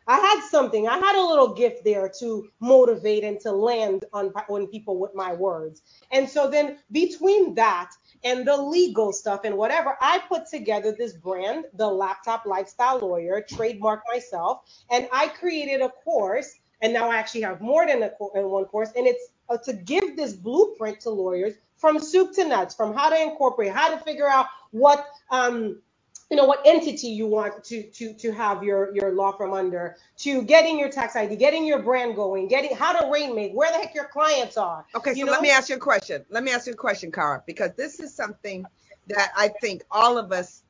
I 0.09 0.17
had 0.17 0.41
something. 0.49 0.87
I 0.87 0.97
had 0.97 1.15
a 1.15 1.23
little 1.23 1.53
gift 1.53 1.83
there 1.85 2.11
to 2.19 2.49
motivate 2.59 3.23
and 3.23 3.39
to 3.41 3.51
land 3.51 4.05
on 4.11 4.33
on 4.49 4.65
people 4.65 4.97
with 4.97 5.13
my 5.13 5.33
words. 5.33 5.83
And 6.11 6.27
so 6.27 6.49
then 6.49 6.79
between 6.91 7.53
that 7.55 7.91
and 8.23 8.47
the 8.47 8.57
legal 8.57 9.13
stuff 9.13 9.41
and 9.43 9.55
whatever, 9.55 9.95
I 10.01 10.19
put 10.27 10.47
together 10.47 10.95
this 10.97 11.13
brand, 11.13 11.65
the 11.75 11.87
Laptop 11.87 12.47
Lifestyle 12.47 12.97
Lawyer, 12.97 13.45
trademark 13.47 14.01
myself, 14.11 14.61
and 14.89 15.07
I 15.13 15.27
created 15.27 15.81
a 15.81 15.89
course. 15.89 16.55
And 16.81 16.91
now 16.91 17.11
I 17.11 17.17
actually 17.17 17.41
have 17.41 17.61
more 17.61 17.85
than 17.85 18.01
a 18.01 18.11
than 18.33 18.49
one 18.49 18.65
course, 18.65 18.89
and 18.95 19.05
it's 19.05 19.29
uh, 19.47 19.57
to 19.57 19.73
give 19.73 20.17
this 20.17 20.33
blueprint 20.33 21.01
to 21.01 21.11
lawyers 21.11 21.53
from 21.77 21.99
soup 21.99 22.33
to 22.33 22.47
nuts, 22.47 22.73
from 22.73 22.95
how 22.95 23.09
to 23.09 23.21
incorporate, 23.21 23.73
how 23.73 23.93
to 23.93 24.03
figure 24.03 24.27
out 24.27 24.47
what 24.71 25.05
um, 25.29 25.81
you 26.29 26.37
know 26.37 26.45
what 26.45 26.61
entity 26.65 27.07
you 27.07 27.25
want 27.27 27.63
to 27.63 27.83
to 27.83 28.13
to 28.13 28.31
have 28.31 28.63
your 28.63 28.93
your 28.95 29.11
law 29.11 29.31
firm 29.31 29.53
under 29.53 29.97
to 30.17 30.41
getting 30.43 30.77
your 30.77 30.89
tax 30.89 31.15
id 31.15 31.35
getting 31.35 31.65
your 31.65 31.81
brand 31.81 32.15
going 32.15 32.47
getting 32.47 32.75
how 32.75 32.93
to 32.93 33.05
rainmake 33.07 33.53
where 33.53 33.71
the 33.71 33.77
heck 33.77 33.95
your 33.95 34.07
clients 34.07 34.57
are 34.57 34.85
okay 34.95 35.13
so 35.13 35.25
know? 35.25 35.31
let 35.31 35.41
me 35.41 35.49
ask 35.49 35.69
you 35.69 35.75
a 35.75 35.79
question 35.79 36.23
let 36.29 36.43
me 36.43 36.51
ask 36.51 36.67
you 36.67 36.73
a 36.73 36.75
question 36.75 37.11
Kara 37.11 37.43
because 37.45 37.71
this 37.75 37.99
is 37.99 38.13
something 38.13 38.65
that 39.07 39.31
i 39.35 39.47
think 39.61 39.83
all 39.91 40.17
of 40.17 40.31
us 40.31 40.63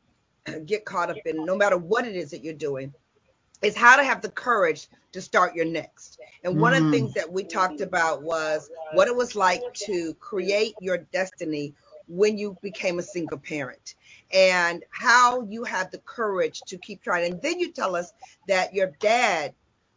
get 0.66 0.86
caught 0.86 1.10
up 1.10 1.18
in 1.26 1.46
no 1.46 1.56
matter 1.56 1.78
what 1.78 2.08
it 2.08 2.16
is 2.16 2.32
that 2.32 2.44
you're 2.44 2.54
doing 2.54 2.94
is 3.62 3.76
how 3.76 3.98
to 3.98 4.04
have 4.04 4.22
the 4.22 4.30
courage 4.30 4.88
to 5.12 5.22
start 5.22 5.54
your 5.54 5.66
next 5.66 6.20
and 6.44 6.60
one 6.60 6.74
mm. 6.74 6.78
of 6.78 6.84
the 6.86 6.92
things 6.92 7.14
that 7.14 7.30
we 7.30 7.44
talked 7.44 7.82
about 7.82 8.24
was 8.24 8.70
what 8.94 9.08
it 9.08 9.16
was 9.16 9.36
like 9.36 9.62
to 9.74 10.14
create 10.16 10.74
your 10.80 11.00
destiny 11.12 11.74
when 12.08 12.38
you 12.38 12.58
became 12.62 12.98
a 13.00 13.04
single 13.04 13.38
parent 13.38 13.96
and 14.32 14.84
how 14.92 15.42
you 15.44 15.64
have 15.64 15.92
the 15.92 16.00
courage 16.00 16.62
to 16.68 16.78
keep 16.78 17.02
trying. 17.04 17.32
And 17.32 17.42
then 17.42 17.60
you 17.60 17.72
tell 17.72 17.96
us 17.96 18.12
that 18.48 18.74
your 18.74 18.92
dad 19.00 19.54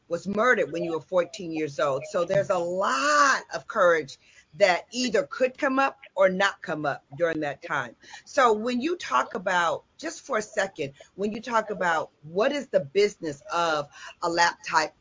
was 0.08 0.26
murdered 0.26 0.72
when 0.72 0.84
you 0.84 0.92
were 0.92 1.00
14 1.00 1.52
years 1.52 1.78
old. 1.80 2.02
So 2.10 2.24
there's 2.24 2.50
a 2.50 2.58
lot 2.58 3.42
of 3.54 3.66
courage 3.66 4.18
that 4.58 4.86
either 4.92 5.26
could 5.30 5.56
come 5.56 5.78
up 5.78 5.98
or 6.14 6.28
not 6.28 6.60
come 6.60 6.84
up 6.84 7.04
during 7.16 7.40
that 7.40 7.62
time. 7.62 7.96
So 8.26 8.52
when 8.52 8.80
you 8.80 8.96
talk 8.96 9.34
about 9.34 9.84
just 9.98 10.26
for 10.26 10.38
a 10.38 10.42
second, 10.42 10.92
when 11.14 11.32
you 11.32 11.40
talk 11.40 11.70
about 11.70 12.10
what 12.22 12.52
is 12.52 12.66
the 12.68 12.80
business 12.80 13.42
of 13.52 13.88
a 14.22 14.28
laptop 14.28 14.94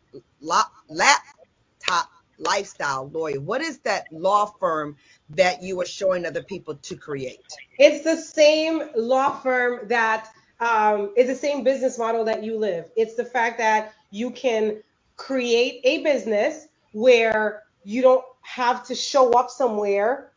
laptop 0.89 2.09
lifestyle 2.41 3.09
lawyer, 3.09 3.39
what 3.39 3.61
is 3.61 3.79
that 3.79 4.07
law 4.11 4.45
firm 4.59 4.95
that 5.29 5.61
you 5.63 5.79
are 5.81 5.85
showing 5.85 6.25
other 6.25 6.43
people 6.43 6.75
to 6.75 6.95
create? 6.95 7.45
It's 7.77 8.03
the 8.03 8.17
same 8.17 8.83
law 8.95 9.39
firm 9.39 9.87
that 9.87 10.29
um, 10.59 11.13
is 11.17 11.27
the 11.27 11.35
same 11.35 11.63
business 11.63 11.97
model 11.97 12.23
that 12.25 12.43
you 12.43 12.57
live. 12.57 12.89
It's 12.95 13.15
the 13.15 13.25
fact 13.25 13.57
that 13.57 13.93
you 14.11 14.31
can 14.31 14.81
create 15.15 15.81
a 15.83 16.03
business 16.03 16.67
where 16.93 17.63
you 17.83 18.01
don't 18.01 18.25
have 18.41 18.85
to 18.87 18.95
show 18.95 19.31
up 19.31 19.49
somewhere 19.49 20.30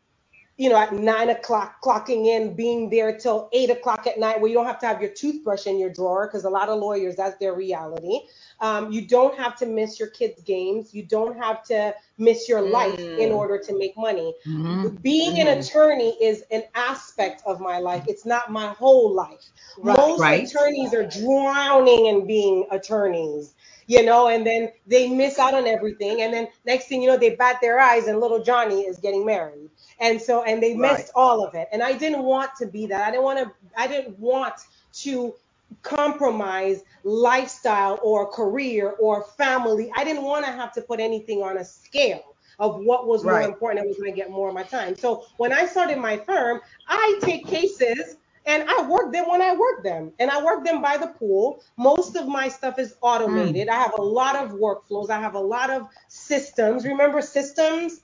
you 0.57 0.69
know, 0.69 0.77
at 0.77 0.93
nine 0.93 1.29
o'clock, 1.29 1.81
clocking 1.83 2.27
in, 2.27 2.55
being 2.55 2.89
there 2.89 3.17
till 3.17 3.49
eight 3.51 3.69
o'clock 3.69 4.07
at 4.07 4.17
night, 4.17 4.39
where 4.39 4.49
you 4.49 4.55
don't 4.55 4.65
have 4.65 4.79
to 4.79 4.85
have 4.85 5.01
your 5.01 5.11
toothbrush 5.11 5.67
in 5.67 5.77
your 5.77 5.89
drawer, 5.89 6.27
because 6.27 6.45
a 6.45 6.49
lot 6.49 6.69
of 6.69 6.79
lawyers, 6.79 7.15
that's 7.17 7.37
their 7.37 7.53
reality. 7.53 8.21
Um, 8.61 8.91
you 8.91 9.05
don't 9.05 9.37
have 9.37 9.57
to 9.57 9.65
miss 9.65 9.99
your 9.99 10.07
kids' 10.07 10.41
games. 10.41 10.93
You 10.93 11.03
don't 11.03 11.37
have 11.37 11.63
to 11.65 11.93
miss 12.17 12.47
your 12.47 12.61
life 12.61 12.97
Mm. 12.97 13.19
in 13.19 13.31
order 13.33 13.57
to 13.57 13.77
make 13.77 13.97
money. 13.97 14.33
Mhm. 14.45 15.01
Being 15.01 15.41
an 15.41 15.47
Mhm. 15.47 15.59
attorney 15.59 16.17
is 16.21 16.43
an 16.51 16.63
aspect 16.73 17.43
of 17.45 17.59
my 17.59 17.79
life. 17.79 18.05
It's 18.07 18.25
not 18.25 18.49
my 18.49 18.67
whole 18.67 19.11
life. 19.13 19.43
Right. 19.77 19.97
Most 19.97 20.19
Right. 20.21 20.47
attorneys 20.47 20.93
are 20.93 21.03
drowning 21.05 22.05
in 22.05 22.25
being 22.25 22.65
attorneys 22.71 23.55
you 23.87 24.03
know, 24.03 24.27
and 24.27 24.45
then 24.45 24.71
they 24.87 25.09
miss 25.09 25.39
out 25.39 25.53
on 25.53 25.67
everything. 25.67 26.21
And 26.21 26.33
then 26.33 26.47
next 26.65 26.87
thing 26.87 27.01
you 27.01 27.09
know, 27.09 27.17
they 27.17 27.35
bat 27.35 27.57
their 27.61 27.79
eyes 27.79 28.07
and 28.07 28.19
little 28.19 28.43
Johnny 28.43 28.81
is 28.81 28.97
getting 28.99 29.25
married. 29.25 29.69
And 29.99 30.21
so, 30.21 30.43
and 30.43 30.61
they 30.61 30.75
Right. 30.75 30.97
missed 30.97 31.11
all 31.15 31.45
of 31.45 31.53
it. 31.55 31.67
And 31.71 31.83
I 31.83 31.93
didn't 31.93 32.23
want 32.23 32.51
to 32.59 32.67
be 32.67 32.87
that. 32.87 33.07
I 33.07 33.11
didn't 33.11 33.23
want 33.23 33.39
to, 33.39 33.51
I 33.77 33.87
didn't 33.87 34.19
want 34.19 34.55
to 35.03 35.35
compromise 35.83 36.83
lifestyle 37.03 37.99
or 38.03 38.27
career 38.31 38.91
or 38.99 39.23
family. 39.37 39.91
I 39.95 40.03
didn't 40.03 40.23
want 40.23 40.45
to 40.45 40.51
have 40.51 40.73
to 40.73 40.81
put 40.81 40.99
anything 40.99 41.41
on 41.43 41.57
a 41.57 41.65
scale 41.65 42.23
of 42.59 42.77
what 42.79 43.07
was 43.07 43.25
more 43.25 43.41
important 43.41 43.79
and 43.81 43.87
was 43.89 43.97
going 43.97 44.11
to 44.11 44.15
get 44.15 44.29
more 44.31 44.49
of 44.49 44.55
my 44.55 44.63
time. 44.63 44.95
So 44.95 45.25
when 45.37 45.51
I 45.53 45.65
started 45.65 45.97
my 45.97 46.17
firm, 46.17 46.61
I 46.87 47.19
take 47.21 47.47
cases 47.47 48.17
and 48.45 48.69
I 48.69 48.87
work 48.87 49.11
them 49.11 49.27
when 49.29 49.41
I 49.41 49.55
work 49.55 49.83
them. 49.83 50.13
And 50.19 50.29
I 50.29 50.43
work 50.43 50.63
them 50.65 50.81
by 50.81 50.97
the 50.97 51.07
pool. 51.07 51.63
Most 51.77 52.15
of 52.15 52.27
my 52.27 52.47
stuff 52.47 52.79
is 52.79 52.95
automated. 53.01 53.67
I 53.69 53.75
have 53.75 53.93
a 53.97 54.01
lot 54.01 54.35
of 54.35 54.51
workflows. 54.51 55.09
I 55.09 55.19
have 55.19 55.35
a 55.35 55.39
lot 55.39 55.69
of 55.69 55.87
systems. 56.07 56.85
Remember 56.85 57.21
systems? 57.21 58.01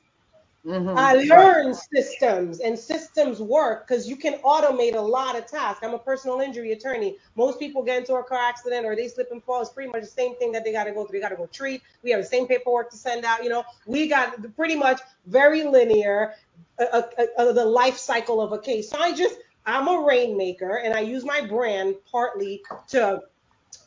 Mhm. 0.65 0.95
I 0.95 1.13
learned 1.13 1.75
systems 1.75 2.59
and 2.59 2.77
systems 2.77 3.41
work 3.41 3.87
because 3.87 4.07
you 4.07 4.15
can 4.15 4.33
automate 4.43 4.95
a 4.95 5.01
lot 5.01 5.35
of 5.35 5.47
tasks. 5.47 5.83
I'm 5.83 5.93
a 5.93 5.99
personal 5.99 6.39
injury 6.39 6.71
attorney. 6.71 7.17
Most 7.35 7.57
people 7.59 7.81
get 7.81 7.97
into 7.97 8.13
a 8.15 8.23
car 8.23 8.37
accident 8.37 8.85
or 8.85 8.95
they 8.95 9.07
slip 9.07 9.31
and 9.31 9.43
fall. 9.43 9.61
It's 9.61 9.71
pretty 9.71 9.89
much 9.91 10.01
the 10.01 10.07
same 10.07 10.35
thing 10.35 10.51
that 10.51 10.63
they 10.63 10.71
got 10.71 10.83
to 10.83 10.91
go 10.91 11.05
through. 11.05 11.17
They 11.17 11.21
got 11.21 11.29
to 11.29 11.35
go 11.35 11.47
treat. 11.47 11.81
We 12.03 12.11
have 12.11 12.21
the 12.21 12.27
same 12.27 12.47
paperwork 12.47 12.91
to 12.91 12.97
send 12.97 13.25
out. 13.25 13.43
You 13.43 13.49
know, 13.49 13.63
we 13.87 14.07
got 14.07 14.55
pretty 14.55 14.75
much 14.75 15.01
very 15.25 15.63
linear, 15.63 16.35
uh, 16.77 17.01
uh, 17.17 17.25
uh, 17.37 17.51
the 17.53 17.65
life 17.65 17.97
cycle 17.97 18.39
of 18.39 18.51
a 18.51 18.59
case. 18.59 18.89
So 18.91 18.99
I 18.99 19.13
just, 19.13 19.37
I'm 19.65 19.87
a 19.87 20.05
rainmaker 20.05 20.77
and 20.77 20.93
I 20.93 21.01
use 21.01 21.25
my 21.25 21.41
brand 21.41 21.95
partly 22.11 22.61
to 22.89 23.21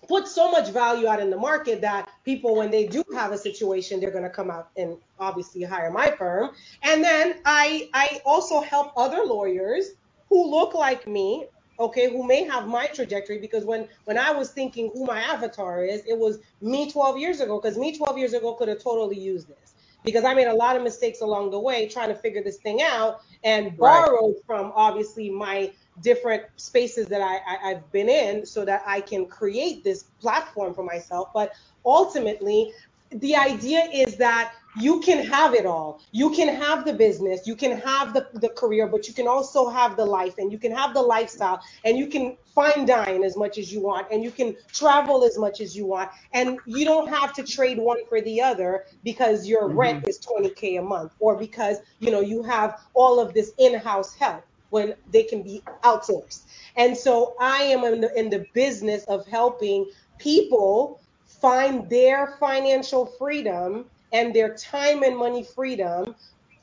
put 0.09 0.29
so 0.29 0.51
much 0.51 0.71
value 0.71 1.07
out 1.07 1.21
in 1.21 1.31
the 1.31 1.37
market 1.37 1.81
that 1.81 2.09
people, 2.25 2.57
when 2.57 2.71
they 2.71 2.87
do 2.87 3.03
have 3.15 3.33
a 3.33 3.39
situation, 3.39 4.01
they're 4.01 4.11
going 4.11 4.25
to 4.25 4.31
come 4.31 4.51
out 4.51 4.71
and 4.77 4.97
obviously 5.19 5.63
hire 5.63 5.91
my 5.91 6.11
firm. 6.11 6.51
And 6.83 7.03
then 7.03 7.37
I 7.45 7.89
I 7.95 8.21
also 8.25 8.61
help 8.61 8.93
other 8.97 9.23
lawyers 9.25 9.91
who 10.29 10.51
look 10.51 10.75
like 10.75 11.07
me, 11.07 11.47
okay, 11.79 12.11
who 12.11 12.27
may 12.27 12.45
have 12.45 12.67
my 12.67 12.87
trajectory 12.87 13.39
because 13.39 13.65
when 13.65 13.89
when 14.05 14.19
I 14.19 14.31
was 14.31 14.51
thinking 14.51 14.91
who 14.95 15.05
my 15.07 15.21
avatar 15.21 15.85
is, 15.85 16.03
it 16.07 16.19
was 16.19 16.39
me 16.61 16.91
12 16.91 17.19
years 17.19 17.41
ago 17.41 17.61
because 17.61 17.79
me 17.79 17.97
12 17.97 18.19
years 18.19 18.33
ago 18.35 18.55
could 18.55 18.69
have 18.69 18.83
totally 18.83 19.19
used 19.19 19.49
this 19.49 19.75
because 20.05 20.25
I 20.25 20.35
made 20.35 20.47
a 20.49 20.55
lot 20.55 20.77
of 20.77 20.83
mistakes 20.83 21.21
along 21.23 21.51
the 21.51 21.59
way 21.59 21.89
trying 21.89 22.09
to 22.09 22.15
figure 22.15 22.43
this 22.43 22.59
thing 22.59 22.83
out 22.83 23.23
and 23.45 23.67
Right. 23.79 24.07
borrowed 24.07 24.37
from 24.47 24.73
obviously 24.75 25.31
my 25.31 25.73
different 26.03 26.45
spaces 26.57 27.07
that 27.07 27.21
I, 27.21 27.37
I 27.37 27.71
I've 27.71 27.93
been 27.93 28.09
in 28.09 28.45
so 28.47 28.65
that 28.65 28.83
I 28.87 29.01
can 29.01 29.27
create 29.27 29.85
this 29.85 30.05
platform 30.21 30.75
for 30.75 30.83
myself. 30.83 31.29
But 31.33 31.53
ultimately, 31.85 32.73
the 33.11 33.37
idea 33.37 33.85
is 33.93 34.17
that 34.17 34.55
you 34.77 35.01
can 35.01 35.25
have 35.25 35.55
it 35.55 35.67
all. 35.67 36.01
You 36.13 36.31
can 36.31 36.49
have 36.55 36.85
the 36.85 36.93
business, 36.93 37.47
you 37.47 37.57
can 37.57 37.79
have 37.81 38.13
the, 38.13 38.29
the 38.35 38.49
career, 38.49 38.87
but 38.87 39.07
you 39.09 39.15
can 39.15 39.29
also 39.29 39.69
have 39.69 39.97
the 39.97 40.05
life 40.05 40.39
and 40.39 40.51
you 40.51 40.59
can 40.59 40.73
have 40.73 40.95
the 40.95 41.03
lifestyle 41.03 41.63
and 41.85 41.97
you 41.97 42.07
can 42.07 42.37
fine 42.55 42.87
dine 42.87 43.25
as 43.25 43.37
much 43.37 43.59
as 43.59 43.73
you 43.73 43.81
want 43.81 44.07
and 44.11 44.23
you 44.23 44.31
can 44.31 44.57
travel 44.73 45.25
as 45.25 45.39
much 45.39 45.61
as 45.61 45.77
you 45.77 45.87
want. 45.87 46.11
And 46.33 46.59
you 46.67 46.85
don't 46.85 47.09
have 47.09 47.33
to 47.35 47.43
trade 47.43 47.79
one 47.79 48.05
for 48.09 48.21
the 48.21 48.41
other 48.41 48.87
because 49.03 49.47
your 49.47 49.69
mm-hmm. 49.69 49.79
rent 49.79 50.09
is 50.09 50.19
20K 50.19 50.79
a 50.79 50.83
month 50.83 51.13
or 51.19 51.37
because 51.37 51.79
you 52.01 52.11
know 52.11 52.21
you 52.21 52.43
have 52.43 52.81
all 52.95 53.21
of 53.21 53.35
this 53.35 53.53
in-house 53.59 54.15
help 54.15 54.45
when 54.71 54.95
they 55.13 55.23
can 55.23 55.43
be 55.43 55.63
outsourced. 55.83 56.43
And 56.77 56.97
so 56.97 57.37
I 57.39 57.63
am 57.63 57.85
in 57.85 58.01
the, 58.01 58.19
in 58.19 58.29
the 58.29 58.45
business 58.55 59.05
of 59.05 59.25
helping 59.27 59.89
people 60.19 61.01
find 61.27 61.89
their 61.89 62.37
financial 62.41 63.07
freedom 63.07 63.87
and 64.15 64.35
their 64.35 64.55
time 64.55 65.03
and 65.03 65.17
money 65.17 65.45
freedom 65.45 66.15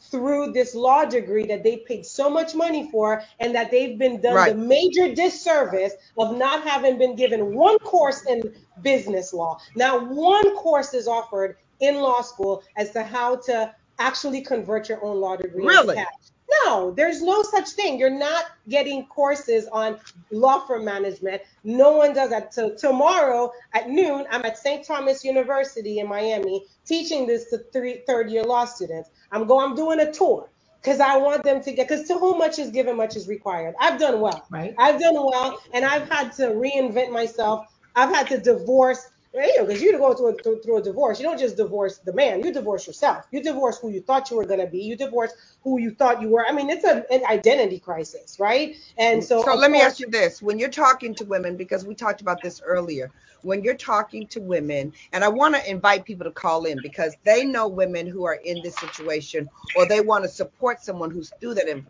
through 0.09 0.51
this 0.51 0.73
law 0.73 1.05
degree 1.05 1.45
that 1.45 1.63
they 1.63 1.77
paid 1.77 2.05
so 2.05 2.29
much 2.29 2.55
money 2.55 2.89
for 2.91 3.21
and 3.39 3.53
that 3.53 3.69
they've 3.69 3.99
been 3.99 4.19
done 4.19 4.33
Right. 4.33 4.55
the 4.55 4.61
major 4.61 5.13
disservice 5.13 5.93
of 6.17 6.35
not 6.37 6.63
having 6.63 6.97
been 6.97 7.15
given 7.15 7.53
one 7.55 7.77
course 7.79 8.25
in 8.25 8.53
business 8.81 9.31
law. 9.31 9.59
Now, 9.75 9.99
one 9.99 10.55
course 10.57 10.93
is 10.95 11.07
offered 11.07 11.57
in 11.79 11.95
law 12.01 12.21
school 12.21 12.63
as 12.77 12.91
to 12.91 13.03
how 13.03 13.35
to 13.47 13.75
actually 13.99 14.41
convert 14.41 14.89
your 14.89 15.03
own 15.05 15.21
law 15.21 15.35
degree 15.35 15.63
into 15.63 15.75
Really? 15.75 15.95
cash. 15.95 16.07
No, 16.65 16.91
there's 16.91 17.21
no 17.21 17.43
such 17.43 17.69
thing. 17.69 17.97
You're 17.97 18.09
not 18.09 18.43
getting 18.67 19.05
courses 19.05 19.67
on 19.71 19.97
law 20.31 20.59
firm 20.67 20.83
management. 20.83 21.41
No 21.63 21.91
one 21.95 22.13
does 22.13 22.29
that. 22.31 22.53
So 22.53 22.71
tomorrow 22.75 23.53
at 23.73 23.89
noon, 23.89 24.25
I'm 24.29 24.43
at 24.43 24.57
St. 24.57 24.85
Thomas 24.85 25.23
University 25.23 25.99
in 25.99 26.07
Miami 26.09 26.65
teaching 26.91 27.25
this 27.25 27.49
to 27.49 27.57
three 27.71 28.03
third 28.05 28.29
year 28.29 28.43
law 28.43 28.65
students. 28.65 29.09
I'm 29.31 29.47
going, 29.47 29.69
I'm 29.69 29.75
doing 29.77 30.01
a 30.01 30.11
tour 30.11 30.49
because 30.81 30.99
I 30.99 31.15
want 31.15 31.43
them 31.43 31.63
to 31.63 31.71
get 31.71 31.87
because 31.87 32.05
to 32.09 32.15
whom 32.15 32.37
much 32.37 32.59
is 32.59 32.69
given, 32.69 32.97
much 32.97 33.15
is 33.15 33.29
required. 33.29 33.75
I've 33.79 33.97
done 33.97 34.19
well. 34.19 34.45
Right. 34.49 34.75
I've 34.77 34.99
done 34.99 35.15
well, 35.15 35.61
and 35.73 35.85
I've 35.85 36.09
had 36.09 36.33
to 36.33 36.47
reinvent 36.47 37.11
myself. 37.13 37.65
I've 37.95 38.13
had 38.13 38.27
to 38.27 38.37
divorce. 38.39 39.09
You 39.33 39.59
know, 39.59 39.65
because 39.65 39.81
you 39.81 39.97
go 39.97 40.13
through 40.13 40.27
a, 40.27 40.33
through, 40.33 40.61
through 40.61 40.77
a 40.77 40.81
divorce, 40.81 41.19
you 41.19 41.25
don't 41.25 41.39
just 41.39 41.55
divorce 41.55 41.99
the 41.99 42.11
man, 42.11 42.43
you 42.43 42.51
divorce 42.51 42.85
yourself. 42.85 43.25
You 43.31 43.41
divorce 43.41 43.77
who 43.79 43.89
you 43.89 44.01
thought 44.01 44.29
you 44.29 44.35
were 44.35 44.45
going 44.45 44.59
to 44.59 44.67
be. 44.67 44.79
You 44.79 44.97
divorce 44.97 45.31
who 45.63 45.79
you 45.79 45.91
thought 45.91 46.21
you 46.21 46.27
were. 46.27 46.45
I 46.45 46.51
mean, 46.51 46.69
it's 46.69 46.83
a, 46.83 47.05
an 47.11 47.23
identity 47.29 47.79
crisis, 47.79 48.39
right? 48.39 48.75
And 48.97 49.23
so, 49.23 49.41
So 49.43 49.55
let 49.55 49.71
me 49.71 49.79
ask 49.79 49.99
you 50.01 50.09
this: 50.09 50.41
When 50.41 50.59
you're 50.59 50.69
talking 50.69 51.15
to 51.15 51.25
women, 51.25 51.55
because 51.55 51.85
we 51.85 51.95
talked 51.95 52.19
about 52.19 52.41
this 52.41 52.61
earlier, 52.61 53.09
when 53.41 53.63
you're 53.63 53.75
talking 53.75 54.27
to 54.27 54.41
women, 54.41 54.91
and 55.13 55.23
I 55.23 55.29
want 55.29 55.55
to 55.55 55.69
invite 55.69 56.03
people 56.03 56.25
to 56.25 56.31
call 56.31 56.65
in 56.65 56.79
because 56.81 57.15
they 57.23 57.45
know 57.45 57.69
women 57.69 58.07
who 58.07 58.25
are 58.25 58.39
in 58.43 58.61
this 58.61 58.75
situation, 58.75 59.49
or 59.77 59.87
they 59.87 60.01
want 60.01 60.25
to 60.25 60.29
support 60.29 60.83
someone 60.83 61.09
who's 61.09 61.31
through 61.39 61.53
that 61.55 61.69
in, 61.69 61.87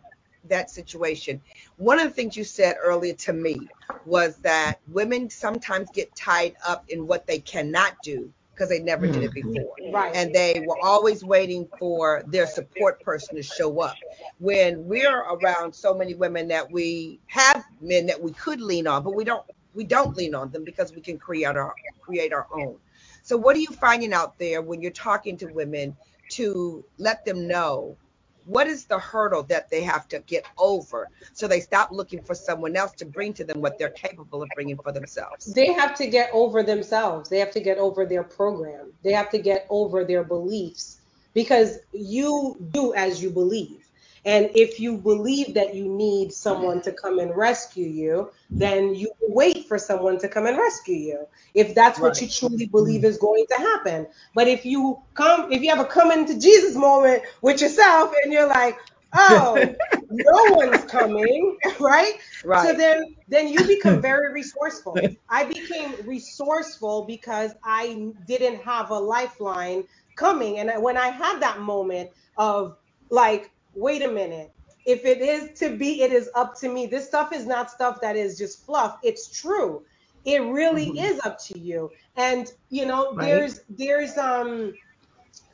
that 0.48 0.70
situation. 0.70 1.40
One 1.76 1.98
of 1.98 2.04
the 2.08 2.14
things 2.14 2.36
you 2.36 2.44
said 2.44 2.76
earlier 2.82 3.14
to 3.14 3.32
me 3.32 3.68
was 4.04 4.36
that 4.38 4.80
women 4.88 5.30
sometimes 5.30 5.90
get 5.92 6.14
tied 6.14 6.54
up 6.66 6.84
in 6.88 7.06
what 7.06 7.26
they 7.26 7.38
cannot 7.38 7.94
do 8.02 8.32
because 8.54 8.68
they 8.68 8.80
never 8.80 9.06
did 9.06 9.22
it 9.22 9.30
mm-hmm. 9.32 9.52
before 9.52 9.74
Right. 9.92 10.14
and 10.14 10.34
they 10.34 10.64
were 10.66 10.78
always 10.82 11.24
waiting 11.24 11.68
for 11.78 12.22
their 12.26 12.46
support 12.46 13.00
person 13.02 13.36
to 13.36 13.42
show 13.42 13.80
up. 13.80 13.96
When 14.38 14.86
we're 14.86 15.20
around 15.20 15.74
so 15.74 15.94
many 15.94 16.14
women 16.14 16.48
that 16.48 16.70
we 16.70 17.18
have 17.26 17.64
men 17.80 18.06
that 18.06 18.22
we 18.22 18.32
could 18.32 18.60
lean 18.60 18.86
on, 18.86 19.02
but 19.02 19.14
we 19.14 19.24
don't 19.24 19.44
we 19.74 19.84
don't 19.84 20.16
lean 20.16 20.34
on 20.34 20.50
them 20.50 20.64
because 20.64 20.94
we 20.94 21.00
can 21.00 21.18
create 21.18 21.56
our 21.56 21.74
create 22.00 22.32
our 22.32 22.46
own. 22.52 22.76
So 23.22 23.36
what 23.36 23.56
are 23.56 23.60
you 23.60 23.68
finding 23.68 24.12
out 24.12 24.38
there 24.38 24.60
when 24.62 24.82
you're 24.82 24.90
talking 24.90 25.36
to 25.38 25.46
women 25.46 25.96
to 26.30 26.84
let 26.98 27.24
them 27.24 27.46
know 27.46 27.96
what 28.44 28.66
is 28.66 28.84
the 28.84 28.98
hurdle 28.98 29.42
that 29.44 29.70
they 29.70 29.82
have 29.82 30.08
to 30.08 30.18
get 30.20 30.44
over 30.58 31.08
so 31.32 31.46
they 31.46 31.60
stop 31.60 31.90
looking 31.90 32.22
for 32.22 32.34
someone 32.34 32.76
else 32.76 32.92
to 32.92 33.04
bring 33.04 33.32
to 33.32 33.44
them 33.44 33.60
what 33.60 33.78
they're 33.78 33.90
capable 33.90 34.42
of 34.42 34.48
bringing 34.54 34.76
for 34.76 34.92
themselves? 34.92 35.52
they 35.54 35.72
have 35.72 35.94
to 35.94 36.06
get 36.06 36.30
over 36.32 36.62
themselves. 36.62 37.28
They 37.28 37.38
have 37.38 37.50
to 37.52 37.60
get 37.60 37.78
over 37.78 38.06
their 38.06 38.22
program. 38.22 38.92
They 39.02 39.12
have 39.12 39.30
to 39.30 39.38
get 39.38 39.66
over 39.70 40.04
their 40.04 40.24
beliefs 40.24 41.00
because 41.34 41.78
you 41.92 42.56
do 42.72 42.94
as 42.94 43.22
you 43.22 43.30
believe. 43.30 43.81
And 44.24 44.50
if 44.54 44.78
you 44.78 44.98
believe 44.98 45.54
that 45.54 45.74
you 45.74 45.88
need 45.88 46.32
someone 46.32 46.80
to 46.82 46.92
come 46.92 47.18
and 47.18 47.36
rescue 47.36 47.86
you, 47.88 48.30
then 48.52 48.94
you 48.94 49.12
wait 49.20 49.66
for 49.66 49.78
someone 49.78 50.18
to 50.20 50.28
come 50.28 50.46
and 50.46 50.56
rescue 50.56 50.96
you. 50.96 51.26
If 51.54 51.74
that's 51.74 51.98
what 51.98 52.20
you 52.20 52.28
truly 52.28 52.66
believe 52.66 53.04
is 53.04 53.18
going 53.18 53.46
to 53.50 53.56
happen. 53.56 54.06
But 54.34 54.46
if 54.46 54.64
you 54.64 54.98
come, 55.14 55.50
if 55.50 55.62
you 55.62 55.70
have 55.70 55.80
a 55.80 55.84
coming 55.84 56.26
to 56.26 56.38
Jesus 56.38 56.76
moment 56.76 57.24
with 57.40 57.60
yourself 57.60 58.12
and 58.22 58.32
you're 58.32 58.48
like, 58.48 58.78
oh, 59.14 59.74
no 60.10 60.54
one's 60.54 60.84
coming, 60.84 61.58
right? 61.80 62.14
Right. 62.44 62.66
So 62.66 62.74
then 62.74 63.14
then 63.28 63.48
you 63.48 63.66
become 63.66 64.02
very 64.02 64.32
resourceful. 64.32 64.98
I 65.28 65.44
became 65.44 65.94
resourceful 66.04 67.06
because 67.06 67.52
I 67.64 68.12
didn't 68.26 68.62
have 68.62 68.90
a 68.90 68.98
lifeline 68.98 69.84
coming. 70.16 70.58
And 70.58 70.82
when 70.82 70.96
I 70.96 71.08
had 71.08 71.40
that 71.40 71.60
moment 71.60 72.10
of 72.36 72.76
like, 73.10 73.50
wait 73.74 74.02
a 74.02 74.10
minute, 74.12 74.52
if 74.86 75.04
it 75.04 75.20
is 75.20 75.58
to 75.60 75.76
be, 75.76 76.02
it 76.02 76.12
is 76.12 76.30
up 76.34 76.54
to 76.60 76.68
me. 76.68 76.86
This 76.86 77.06
stuff 77.06 77.32
is 77.32 77.46
not 77.46 77.70
stuff 77.70 78.00
that 78.02 78.16
is 78.16 78.38
just 78.38 78.64
fluff. 78.66 78.98
It's 79.02 79.30
true. 79.40 79.82
It 80.24 80.42
really 80.42 80.86
Mhm. 80.86 80.98
is 80.98 81.20
up 81.24 81.38
to 81.48 81.58
you. 81.58 81.92
And 82.16 82.50
you 82.70 82.86
know, 82.86 83.16
Right. 83.16 83.20
there's 83.20 83.60
there's 83.68 84.16
um 84.18 84.74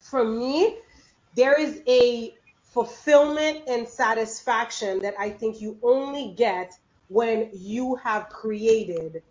for 0.03 0.25
me, 0.25 0.79
there 1.35 1.61
is 1.61 1.83
a 1.89 2.35
fulfillment 2.63 3.63
and 3.69 3.89
satisfaction 3.89 5.01
that 5.01 5.15
I 5.19 5.31
think 5.31 5.61
you 5.61 5.79
only 5.83 6.35
get 6.37 6.73
when 7.09 7.51
you 7.55 7.97
have 7.97 8.29
created 8.31 9.23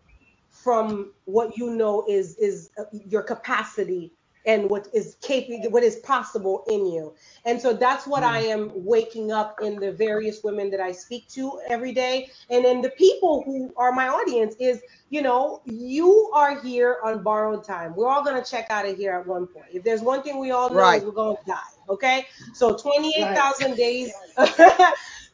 from 0.49 1.13
what 1.25 1.57
you 1.57 1.71
know 1.71 2.05
is 2.09 2.37
is 2.37 2.71
uh, 2.79 2.85
your 2.93 3.23
capacity 3.23 4.13
and 4.47 4.69
what 4.69 4.89
is 4.93 5.17
capable 5.21 5.71
what 5.71 5.83
is 5.83 5.97
possible 5.97 6.65
in 6.69 6.87
you 6.87 7.13
and 7.45 7.61
so 7.61 7.73
that's 7.73 8.07
what 8.07 8.23
i 8.23 8.39
am 8.39 8.71
waking 8.75 9.31
up 9.31 9.57
in 9.63 9.79
the 9.79 9.91
various 9.93 10.43
women 10.43 10.71
that 10.71 10.81
i 10.81 10.91
speak 10.93 11.27
to 11.29 11.59
every 11.69 11.93
day 11.93 12.29
and 12.51 12.65
then 12.65 12.81
the 12.81 12.91
people 12.91 13.43
who 13.45 13.73
are 13.77 13.93
my 13.93 14.09
audience 14.09 14.55
is 14.59 14.81
you 15.11 15.21
know 15.23 15.61
you 15.65 16.31
are 16.35 16.61
here 16.61 16.97
on 17.05 17.23
borrowed 17.23 17.63
time 17.65 17.95
we're 17.95 18.09
all 18.09 18.23
going 18.23 18.41
to 18.41 18.49
check 18.51 18.67
out 18.71 18.87
of 18.87 18.97
here 18.97 19.13
at 19.13 19.27
one 19.27 19.47
point 19.47 19.67
if 19.73 19.83
there's 19.83 20.01
one 20.01 20.23
thing 20.23 20.39
we 20.39 20.51
all 20.51 20.71
know 20.73 20.77
Right. 20.77 20.97
is 20.97 21.05
we're 21.05 21.11
going 21.13 21.37
to 21.37 21.43
die 21.51 21.59
okay 21.89 22.25
so 22.53 22.75
28000 22.75 23.75
days 23.77 24.13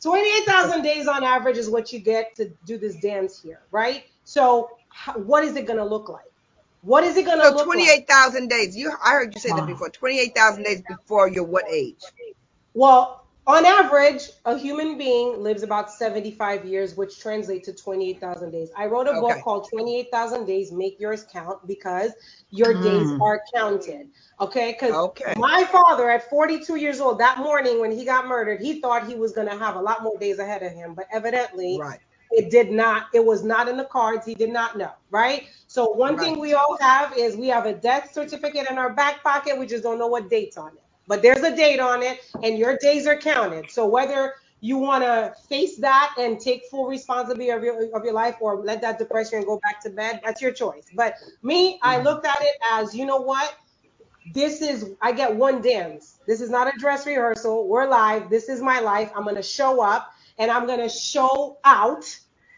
28,000 0.04 0.84
days 0.84 1.08
on 1.08 1.23
average 1.26 1.58
is 1.58 1.69
what 1.69 1.93
you 1.93 1.99
get 1.99 2.36
to 2.38 2.52
do 2.65 2.80
this 2.80 2.97
dance 2.97 3.41
here, 3.41 3.62
right? 3.71 4.06
So, 4.26 4.69
how, 4.89 5.15
what 5.19 5.45
is 5.45 5.58
it 5.58 5.67
going 5.67 5.80
to 5.80 5.86
look 5.86 6.10
like? 6.10 6.33
What 6.84 7.04
is 7.06 7.17
it 7.17 7.26
going 7.26 7.39
to 7.39 7.46
So 7.46 7.56
look 7.56 7.67
like? 7.67 7.76
28,000 7.76 8.50
days. 8.50 8.78
You, 8.78 8.91
I 9.04 9.12
heard 9.13 9.36
you 9.36 9.41
say 9.41 9.50
that 9.50 9.65
before. 9.67 9.89
28,000 9.89 10.63
days 10.63 10.82
before 10.84 11.30
your 11.30 11.46
what 11.46 11.65
age? 11.69 12.02
Well, 12.74 13.22
on 13.48 13.65
average, 13.65 14.30
a 14.46 14.58
human 14.58 14.98
being 14.98 15.43
lives 15.43 15.63
about 15.63 15.91
75 15.91 16.65
years, 16.65 16.96
which 16.96 17.19
translates 17.19 17.67
to 17.67 17.74
28,000 17.74 18.52
days. 18.52 18.69
I 18.78 18.88
wrote 18.88 19.08
a 19.08 19.13
book 19.15 19.41
called 19.43 19.69
28,000 19.69 20.46
Days 20.46 20.72
Make 20.72 21.00
Yours 21.00 21.26
Count 21.32 21.67
because 21.67 22.13
your 22.52 22.74
days 22.82 23.13
Mm. 23.13 23.22
are 23.22 23.41
counted. 23.54 24.10
Okay? 24.41 24.74
Because 24.74 24.93
Okay. 24.96 25.34
my 25.38 25.65
father, 25.65 26.10
at 26.10 26.30
42 26.30 26.78
years 26.78 27.02
old, 27.02 27.19
that 27.19 27.39
morning 27.39 27.82
when 27.82 27.91
he 27.91 28.06
got 28.06 28.28
murdered, 28.28 28.62
he 28.62 28.82
thought 28.82 29.08
he 29.08 29.15
was 29.15 29.34
going 29.34 29.50
to 29.50 29.58
have 29.58 29.76
a 29.76 29.82
lot 29.82 30.04
more 30.04 30.17
days 30.19 30.39
ahead 30.39 30.63
of 30.63 30.72
him. 30.74 30.96
But 30.96 31.08
evidently, 31.12 31.78
Right. 31.80 32.00
it 32.32 32.52
did 32.52 32.72
not 32.72 33.08
it 33.13 33.26
was 33.26 33.43
not 33.43 33.69
in 33.69 33.78
the 33.78 33.86
cards 33.86 34.26
he 34.26 34.36
did 34.36 34.50
not 34.52 34.78
know 34.78 34.91
right 35.12 35.43
so 35.73 35.89
one 35.89 36.15
thing 36.19 36.39
we 36.39 36.53
all 36.53 36.77
have 36.79 37.17
is 37.17 37.36
we 37.36 37.47
have 37.47 37.65
a 37.65 37.73
death 37.73 38.13
certificate 38.13 38.69
in 38.69 38.77
our 38.77 38.93
back 38.93 39.23
pocket 39.23 39.57
we 39.57 39.65
just 39.65 39.81
don't 39.81 39.97
know 39.97 40.05
what 40.07 40.29
date's 40.29 40.55
on 40.55 40.67
it 40.67 40.83
but 41.07 41.23
there's 41.23 41.41
a 41.41 41.55
date 41.55 41.79
on 41.79 42.03
it 42.03 42.19
and 42.43 42.59
your 42.59 42.77
days 42.77 43.07
are 43.07 43.17
counted 43.17 43.69
so 43.71 43.88
whether 43.88 44.33
you 44.62 44.77
want 44.77 45.03
to 45.03 45.33
face 45.49 45.77
that 45.77 46.13
and 46.19 46.39
take 46.39 46.62
full 46.69 46.86
responsibility 46.86 47.49
of 47.49 47.63
your 47.63 47.95
of 47.95 48.03
your 48.05 48.13
life 48.13 48.36
or 48.39 48.57
let 48.57 48.81
that 48.81 48.99
depression 48.99 49.39
and 49.39 49.47
go 49.47 49.59
back 49.63 49.81
to 49.81 49.89
bed 49.89 50.21
that's 50.23 50.41
your 50.43 50.51
choice 50.51 50.86
but 50.93 51.15
me 51.41 51.79
i 51.81 51.99
looked 51.99 52.25
at 52.25 52.38
it 52.41 52.55
as 52.71 52.93
you 52.95 53.05
know 53.05 53.17
what 53.17 53.55
this 54.33 54.62
is 54.62 54.91
I 55.01 55.12
get 55.12 55.36
one 55.36 55.62
dance. 55.62 56.19
This 56.25 56.39
is 56.39 56.49
not 56.49 56.73
a 56.73 56.77
dress 56.79 57.05
rehearsal. 57.05 57.67
We're 57.67 57.88
live. 57.88 58.29
This 58.29 58.47
is 58.47 58.62
my 58.62 58.79
life. 58.79 59.12
I'm 59.15 59.25
gonna 59.25 59.43
show 59.43 59.81
up 59.81 60.13
and 60.38 60.49
I'm 60.49 60.65
gonna 60.65 60.89
show 60.89 61.57
out 61.65 62.05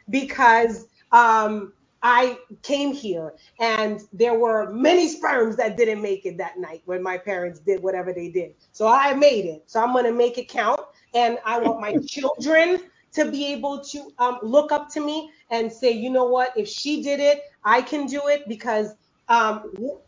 because 0.10 0.86
um 1.12 1.74
I 2.06 2.40
came 2.64 2.94
here 2.94 3.34
and 3.60 4.02
there 4.14 4.36
were 4.40 4.72
many 4.72 5.10
sperms 5.10 5.58
that 5.58 5.78
didn't 5.78 6.04
make 6.04 6.28
it 6.28 6.38
that 6.40 6.60
night 6.60 6.84
when 6.86 7.04
my 7.04 7.18
parents 7.18 7.60
did 7.62 7.84
whatever 7.84 8.14
they 8.14 8.30
did. 8.30 8.56
So 8.74 8.88
I 8.88 9.16
made 9.16 9.48
it. 9.48 9.64
So 9.68 9.82
I'm 9.84 9.94
gonna 9.94 10.14
make 10.14 10.38
it 10.38 10.50
count 10.50 10.82
and 11.16 11.40
I 11.46 11.60
want 11.60 11.82
my 11.82 11.96
children 12.08 12.82
to 13.16 13.32
be 13.32 13.54
able 13.54 13.84
to 13.86 14.12
um, 14.20 14.40
look 14.44 14.72
up 14.72 14.90
to 14.92 15.02
me 15.02 15.32
and 15.52 15.74
say, 15.74 15.92
you 15.92 16.12
know 16.12 16.26
what, 16.28 16.54
if 16.58 16.70
she 16.70 17.04
did 17.04 17.20
it, 17.22 17.42
I 17.66 17.82
can 17.82 18.08
do 18.08 18.30
it 18.30 18.48
because 18.50 18.94
um, 19.30 19.64
wh- 19.82 20.02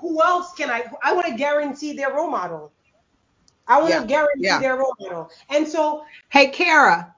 who 0.00 0.22
else 0.22 0.54
can 0.54 0.70
I? 0.70 0.84
I 1.04 1.14
want 1.14 1.28
to 1.28 1.34
guarantee 1.36 1.94
their 1.94 2.14
role 2.14 2.30
model. 2.30 2.74
I 3.68 3.82
want 3.82 3.94
Yeah, 3.94 4.00
to 4.00 4.06
guarantee 4.06 4.58
yeah. 4.58 4.60
their 4.60 4.76
role 4.76 4.94
model. 5.00 5.30
And 5.50 5.68
so, 5.68 6.04
Hey, 6.30 6.50
Kara, 6.50 7.14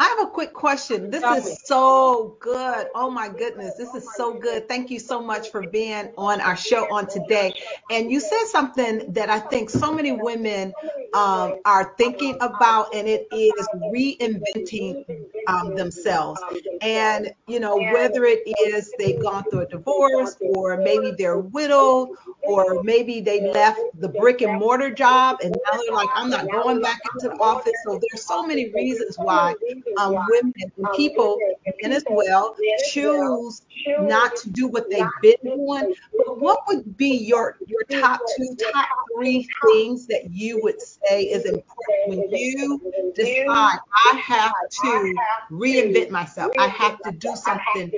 I 0.00 0.04
have 0.04 0.28
a 0.28 0.30
quick 0.30 0.52
question. 0.52 1.10
This 1.10 1.22
is 1.22 1.60
so 1.64 2.36
good. 2.40 2.88
Oh 2.94 3.10
my 3.10 3.28
goodness, 3.28 3.74
this 3.76 3.94
is 3.94 4.08
so 4.14 4.34
good. 4.34 4.68
Thank 4.68 4.90
you 4.90 4.98
so 4.98 5.22
much 5.22 5.50
for 5.50 5.66
being 5.66 6.12
on 6.16 6.40
our 6.40 6.56
show 6.56 6.92
on 6.92 7.06
today. 7.06 7.54
And 7.90 8.10
you 8.10 8.20
said 8.20 8.44
something 8.46 9.12
that 9.14 9.30
I 9.30 9.38
think 9.38 9.70
so 9.70 9.92
many 9.92 10.12
women 10.12 10.72
um, 11.14 11.60
are 11.64 11.94
thinking 11.98 12.36
about, 12.40 12.94
and 12.94 13.08
it 13.08 13.26
is 13.32 13.68
reinventing 13.92 15.04
um, 15.46 15.74
themselves. 15.74 16.40
And 16.80 17.32
you 17.46 17.60
know, 17.60 17.76
whether 17.76 18.24
it 18.24 18.42
is 18.66 18.92
they've 18.98 19.20
gone 19.20 19.44
through 19.50 19.60
a 19.60 19.68
divorce, 19.68 20.36
or 20.40 20.76
maybe 20.78 21.12
they're 21.16 21.38
widowed, 21.38 22.10
or 22.42 22.82
maybe 22.82 23.20
they 23.20 23.40
left 23.52 23.80
the 24.00 24.08
brick 24.08 24.42
and 24.42 24.58
mortar 24.58 24.90
job 24.90 25.38
and 25.42 25.54
now 25.54 25.78
they're 25.78 25.94
like, 25.94 26.08
I'm 26.14 26.30
not 26.30 26.50
going 26.50 26.80
back 26.80 27.00
into 27.14 27.28
the 27.28 27.42
office. 27.42 27.72
So 27.84 28.00
there's 28.00 28.24
so 28.24 28.46
many 28.46 28.70
reasons 28.70 29.16
why 29.16 29.54
um, 29.98 30.14
women 30.28 30.52
and 30.76 30.86
people, 30.96 31.38
men 31.82 31.92
as 31.92 32.04
well, 32.08 32.56
choose 32.90 33.62
not 34.00 34.36
to 34.36 34.50
do 34.50 34.66
what 34.68 34.90
they've 34.90 35.06
been 35.20 35.36
doing. 35.44 35.94
But 36.16 36.40
what 36.40 36.60
would 36.68 36.96
be 36.96 37.16
your 37.16 37.56
your 37.66 37.82
top 38.00 38.20
two, 38.36 38.56
top 38.72 38.88
three 39.14 39.48
things 39.66 40.06
that 40.06 40.30
you 40.30 40.60
would 40.62 40.80
say 40.80 41.01
is 41.10 41.44
important 41.44 41.64
when 42.06 42.30
you 42.30 42.80
decide 43.14 43.46
I 43.48 44.16
have 44.24 44.52
to 44.82 45.14
reinvent 45.50 46.10
myself? 46.10 46.52
I 46.58 46.68
have 46.68 46.98
to 47.02 47.12
do 47.12 47.34
something 47.36 47.92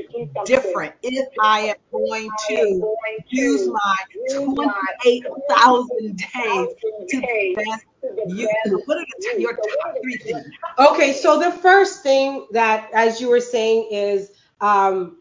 different 0.45 0.95
if 1.03 1.29
I 1.41 1.61
am 1.61 1.77
going 1.93 2.31
to 2.49 2.97
use 3.29 3.69
my 3.69 3.97
28,000 4.33 6.17
days 6.17 6.69
to 7.09 7.21
the 7.21 7.55
best 7.57 7.85
you. 8.27 8.49
What 8.87 8.99
are 8.99 9.05
the, 9.19 9.41
your 9.41 9.55
top 9.55 9.95
three 10.03 10.17
things? 10.17 10.45
okay, 10.79 11.13
so 11.13 11.39
the 11.39 11.53
first 11.53 12.03
thing 12.03 12.47
that, 12.53 12.91
as 12.93 13.21
you 13.21 13.29
were 13.29 13.41
saying, 13.41 13.89
is 13.91 14.33
um, 14.61 15.19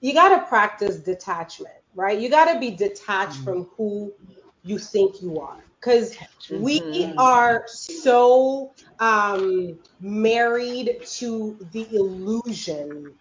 you 0.00 0.12
got 0.14 0.38
to 0.38 0.46
practice 0.46 0.96
detachment, 0.96 1.74
right? 1.94 2.18
You 2.18 2.28
got 2.28 2.52
to 2.52 2.60
be 2.60 2.70
detached 2.70 3.36
from 3.38 3.68
who 3.76 4.12
you 4.62 4.78
think 4.78 5.22
you 5.22 5.40
are. 5.40 5.65
Because 5.80 6.16
we 6.50 6.80
Mhm. 6.80 7.14
are 7.18 7.64
so 7.68 8.72
um, 8.98 9.78
married 10.00 11.04
to 11.06 11.58
the 11.72 11.86
illusion 11.94 13.14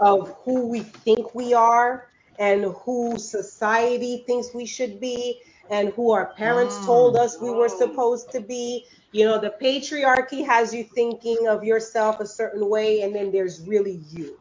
of 0.00 0.36
who 0.44 0.66
we 0.68 0.80
think 0.80 1.34
we 1.34 1.54
are 1.54 2.08
and 2.38 2.64
who 2.64 3.18
society 3.18 4.24
thinks 4.26 4.52
we 4.54 4.66
should 4.66 5.00
be 5.00 5.40
and 5.70 5.90
who 5.90 6.12
our 6.12 6.34
parents 6.34 6.84
told 6.84 7.16
us 7.16 7.40
we 7.40 7.50
were 7.50 7.68
supposed 7.68 8.30
to 8.32 8.40
be. 8.40 8.86
You 9.12 9.24
know, 9.24 9.38
the 9.40 9.54
patriarchy 9.62 10.44
has 10.44 10.74
you 10.74 10.84
thinking 10.84 11.46
of 11.48 11.64
yourself 11.64 12.20
a 12.20 12.26
certain 12.26 12.68
way, 12.68 13.02
and 13.02 13.14
then 13.14 13.30
there's 13.32 13.60
really 13.66 14.02
you. 14.10 14.38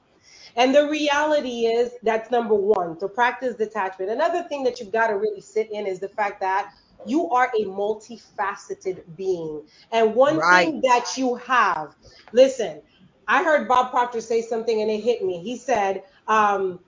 And 0.55 0.73
the 0.73 0.87
reality 0.89 1.65
is 1.65 1.91
that's 2.03 2.29
number 2.29 2.55
one. 2.55 2.97
To 2.99 3.07
practice 3.07 3.55
detachment. 3.55 4.11
Another 4.11 4.43
thing 4.43 4.63
that 4.63 4.79
you've 4.79 4.91
got 4.91 5.07
to 5.07 5.13
really 5.15 5.41
sit 5.41 5.71
in 5.71 5.87
is 5.87 5.99
the 5.99 6.09
fact 6.09 6.41
that 6.41 6.71
you 7.07 7.29
are 7.31 7.51
a 7.59 7.65
multifaceted 7.65 9.03
being. 9.15 9.63
And 9.91 10.15
one 10.15 10.41
Right. 10.41 10.49
thing 10.49 10.81
that 10.83 11.05
you 11.17 11.35
have, 11.35 11.95
listen, 12.33 12.81
I 13.27 13.43
heard 13.43 13.67
Bob 13.67 13.91
Proctor 13.91 14.21
say 14.21 14.41
something 14.41 14.81
and 14.81 14.91
it 14.91 15.01
hit 15.01 15.23
me. 15.23 15.41
He 15.43 15.57
said, 15.57 16.03
um, 16.27 16.79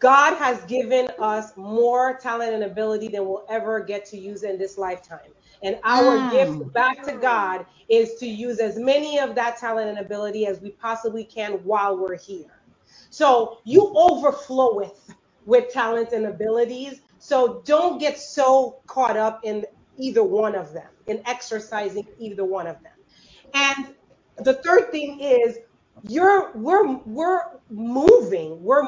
God 0.00 0.36
has 0.36 0.64
given 0.66 1.08
us 1.20 1.52
more 1.56 2.18
talent 2.18 2.54
and 2.54 2.64
ability 2.64 3.08
than 3.08 3.26
we'll 3.26 3.46
ever 3.50 3.80
get 3.80 4.06
to 4.06 4.18
use 4.18 4.44
in 4.44 4.58
this 4.58 4.78
lifetime. 4.78 5.34
And 5.62 5.78
our 5.84 6.20
Mm. 6.20 6.26
gift 6.26 6.72
back 6.74 7.02
to 7.04 7.14
God 7.14 7.66
is 7.88 8.16
to 8.16 8.26
use 8.28 8.60
as 8.60 8.78
many 8.78 9.18
of 9.20 9.36
that 9.36 9.58
talent 9.58 9.90
and 9.90 9.98
ability 10.00 10.46
as 10.46 10.60
we 10.62 10.72
possibly 10.72 11.24
can 11.24 11.54
while 11.64 11.98
we're 11.98 12.18
here. 12.18 12.62
So 13.10 13.58
you 13.66 13.92
overflow 13.96 14.76
with 14.76 15.10
with 15.46 15.72
talent 15.72 16.12
and 16.12 16.26
abilities. 16.26 17.00
So 17.18 17.62
don't 17.66 17.98
get 17.98 18.18
so 18.20 18.78
caught 18.86 19.16
up 19.16 19.40
in 19.44 19.64
either 19.98 20.24
one 20.24 20.54
of 20.54 20.72
them, 20.72 20.88
in 21.06 21.22
exercising 21.26 22.06
either 22.18 22.44
one 22.44 22.66
of 22.66 22.76
them. 22.82 22.92
And 23.54 23.94
the 24.38 24.54
third 24.54 24.90
thing 24.92 25.20
is 25.20 25.58
you're 26.08 26.52
we're 26.54 26.98
we're 27.06 27.42
moving. 27.70 28.62
We're 28.62 28.86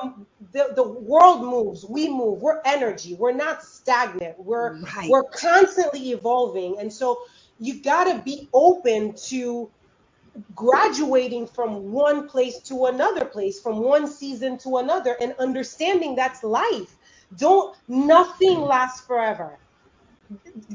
the, 0.52 0.72
the 0.76 0.88
world 0.88 1.42
moves. 1.42 1.84
We 1.86 2.08
move. 2.08 2.40
We're 2.42 2.60
energy. 2.64 3.14
We're 3.14 3.32
not 3.32 3.64
stagnant. 3.64 4.36
We're 4.38 4.78
Right. 4.96 5.10
we're 5.10 5.24
constantly 5.24 6.12
evolving. 6.12 6.78
And 6.80 6.92
so 6.92 7.20
you've 7.58 7.82
gotta 7.84 8.22
be 8.24 8.48
open 8.54 9.14
to 9.28 9.70
graduating 10.56 11.48
from 11.48 11.92
one 11.92 12.28
place 12.28 12.60
to 12.62 12.86
another 12.86 13.26
place, 13.26 13.60
from 13.60 13.80
one 13.80 14.08
season 14.08 14.58
to 14.60 14.78
another, 14.78 15.16
and 15.20 15.34
understanding 15.40 16.16
that's 16.16 16.44
life. 16.44 16.97
Don't 17.36 17.76
nothing 17.88 18.60
lasts 18.60 19.00
forever. 19.06 19.58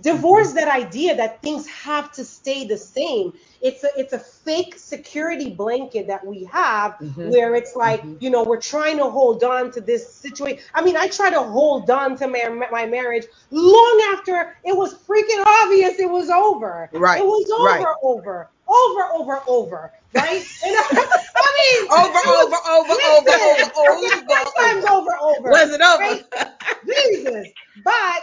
Divorce 0.01 0.53
that 0.53 0.67
idea 0.67 1.15
that 1.15 1.41
things 1.43 1.67
have 1.67 2.11
to 2.13 2.25
stay 2.25 2.65
the 2.67 2.77
same. 2.77 3.33
It's 3.61 3.83
a 3.83 3.89
it's 3.97 4.13
a 4.13 4.19
fake 4.19 4.75
security 4.79 5.51
blanket 5.51 6.07
that 6.07 6.25
we 6.25 6.45
have 6.45 6.95
Mhm. 7.01 7.31
where 7.31 7.55
it's 7.55 7.75
like, 7.75 8.01
Mhm. 8.03 8.17
you 8.21 8.29
know, 8.31 8.43
we're 8.43 8.61
trying 8.61 8.97
to 8.97 9.05
hold 9.09 9.43
on 9.43 9.71
to 9.71 9.81
this 9.81 10.11
situation. 10.13 10.63
I 10.73 10.81
mean, 10.83 10.97
I 10.97 11.07
try 11.07 11.29
to 11.29 11.41
hold 11.41 11.89
on 11.91 12.17
to 12.17 12.27
my, 12.27 12.67
my 12.71 12.85
marriage 12.87 13.25
long 13.51 14.01
after 14.13 14.57
it 14.63 14.75
was 14.75 14.95
freaking 14.95 15.43
obvious 15.63 15.99
it 15.99 16.09
was 16.09 16.29
over. 16.31 16.89
Right, 16.93 17.21
It 17.21 17.25
was 17.25 17.49
over, 17.51 17.65
right. 17.65 17.87
over, 18.03 18.49
over, 18.67 19.03
over, 19.13 19.41
over, 19.47 19.93
right? 20.13 20.43
And 20.65 20.75
I, 20.77 21.51
mean, 21.59 21.91
Over, 21.91 22.19
over, 22.19 22.55
over, 22.55 22.93
over, 22.93 23.31
over, 23.31 23.71
over, 23.77 24.23
next 24.27 24.53
time's 24.55 24.85
over, 24.85 25.11
over. 25.21 25.49
Was 25.51 25.71
it 25.71 25.81
over? 25.81 25.99
Right? 26.03 26.25
Jesus. 26.87 27.47
But 27.83 28.21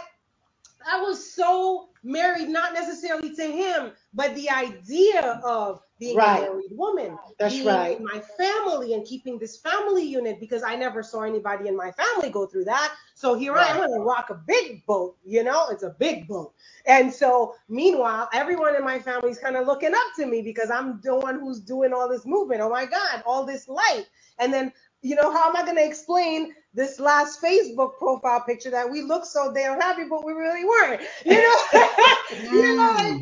I 0.87 1.01
was 1.03 1.33
so 1.35 1.91
married, 2.03 2.49
not 2.49 2.73
necessarily 2.73 3.35
to 3.37 3.43
him, 3.45 3.93
but 4.15 4.35
the 4.35 4.49
idea 4.51 5.41
of 5.45 5.83
being 5.99 6.17
Right. 6.17 6.39
a 6.39 6.43
married 6.43 6.71
woman, 6.73 7.19
That's 7.39 7.55
being 7.55 7.67
right. 7.67 8.01
my 8.03 8.21
family 8.39 8.95
and 8.95 9.05
keeping 9.07 9.39
this 9.39 9.59
family 9.59 10.03
unit 10.05 10.41
because 10.41 10.63
I 10.63 10.77
never 10.77 11.03
saw 11.03 11.23
anybody 11.23 11.69
in 11.69 11.77
my 11.77 11.93
family 11.93 12.31
go 12.31 12.47
through 12.47 12.65
that. 12.65 12.95
So 13.15 13.35
here 13.35 13.55
I 13.57 13.67
am 13.67 13.77
Right. 13.77 13.85
on 13.85 14.01
a 14.01 14.03
rock 14.03 14.31
a 14.31 14.35
big 14.35 14.87
boat, 14.87 15.17
you 15.25 15.45
know, 15.45 15.69
it's 15.69 15.83
a 15.83 15.91
big 15.99 16.27
boat. 16.27 16.55
And 16.87 17.13
so 17.13 17.55
meanwhile, 17.69 18.31
everyone 18.33 18.75
in 18.77 18.85
my 18.85 18.99
family 18.99 19.31
is 19.31 19.39
kind 19.39 19.57
of 19.57 19.67
looking 19.67 19.93
up 19.93 20.15
to 20.17 20.27
me 20.27 20.41
because 20.41 20.71
I'm 20.71 21.01
the 21.03 21.15
one 21.17 21.39
who's 21.39 21.61
doing 21.61 21.93
all 21.93 22.09
this 22.09 22.25
movement. 22.25 22.63
Oh 22.63 22.71
my 22.71 22.87
God, 22.87 23.23
all 23.27 23.45
this 23.45 23.69
light. 23.69 24.07
And 24.39 24.55
then, 24.55 24.73
you 25.03 25.17
know, 25.17 25.33
how 25.33 25.49
am 25.51 25.57
I 25.57 25.65
going 25.65 25.77
to 25.77 25.87
explain 25.87 26.55
this 26.75 27.01
last 27.01 27.43
Facebook 27.43 27.99
profile 27.99 28.43
picture 28.47 28.71
that 28.71 28.91
we 28.91 29.03
look 29.03 29.25
so 29.27 29.53
damn 29.55 29.81
happy, 29.81 30.05
but 30.11 30.25
we 30.27 30.33
really 30.33 30.65
weren't? 30.65 31.03
You 31.27 31.41
know, 31.43 31.57
you 32.53 32.63
know, 32.63 32.95
mm. 32.97 32.97
like, 32.97 33.17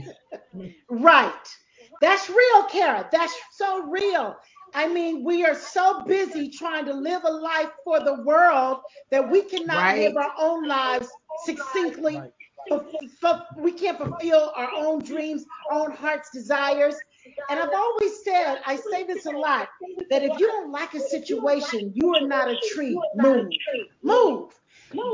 Right. 0.91 1.33
That's 2.01 2.31
real, 2.31 2.65
Kara. 2.71 3.09
That's 3.13 3.35
so 3.53 3.85
real. 3.89 4.37
I 4.75 4.89
mean, 4.89 5.25
we 5.25 5.47
are 5.47 5.57
so 5.57 6.05
busy 6.07 6.51
trying 6.51 6.87
to 6.87 6.95
live 6.95 7.25
a 7.25 7.31
life 7.33 7.71
for 7.85 8.01
the 8.01 8.23
world 8.25 8.79
that 9.11 9.31
we 9.31 9.43
cannot 9.43 9.77
Right. 9.77 9.95
live 9.95 10.17
our 10.17 10.33
own 10.39 10.67
lives 10.69 11.09
succinctly. 11.37 12.29
Fu- 13.21 13.63
We 13.63 13.73
can't 13.73 13.99
fulfill 13.99 14.53
our 14.57 14.71
own 14.77 15.03
dreams, 15.05 15.47
our 15.71 15.83
own 15.83 15.93
heart's 15.93 16.31
desires. 16.33 17.03
And 17.49 17.61
I've 17.61 17.75
always 17.75 18.25
said, 18.25 18.59
I 18.67 18.77
say 18.77 19.05
this 19.05 19.27
a 19.27 19.31
lot, 19.33 19.69
that 20.11 20.23
if 20.25 20.39
you 20.39 20.47
don't 20.47 20.73
like 20.73 20.95
a 20.95 21.01
situation, 21.01 21.93
you 21.95 22.15
are 22.15 22.27
not 22.27 22.49
a 22.49 22.57
tree. 22.57 22.97
Move. 23.15 23.49
Move. 24.03 24.53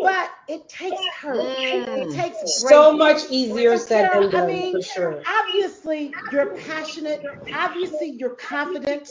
But 0.03 0.31
it 0.49 0.69
takes 0.69 1.01
courage. 1.21 1.75
It 1.95 2.11
Mm. 2.11 2.13
takes 2.13 2.39
so 2.69 2.93
much 2.97 3.31
easier 3.31 3.77
So, 3.79 3.85
said 3.87 4.13
than 4.13 4.25
I 4.25 4.31
done, 4.31 4.47
mean, 4.47 4.73
for 4.73 4.83
sure. 4.83 5.23
obviously 5.29 6.15
you're 6.33 6.55
passionate 6.55 7.23
obviously 7.55 8.11
you're 8.19 8.37
confident 8.37 9.09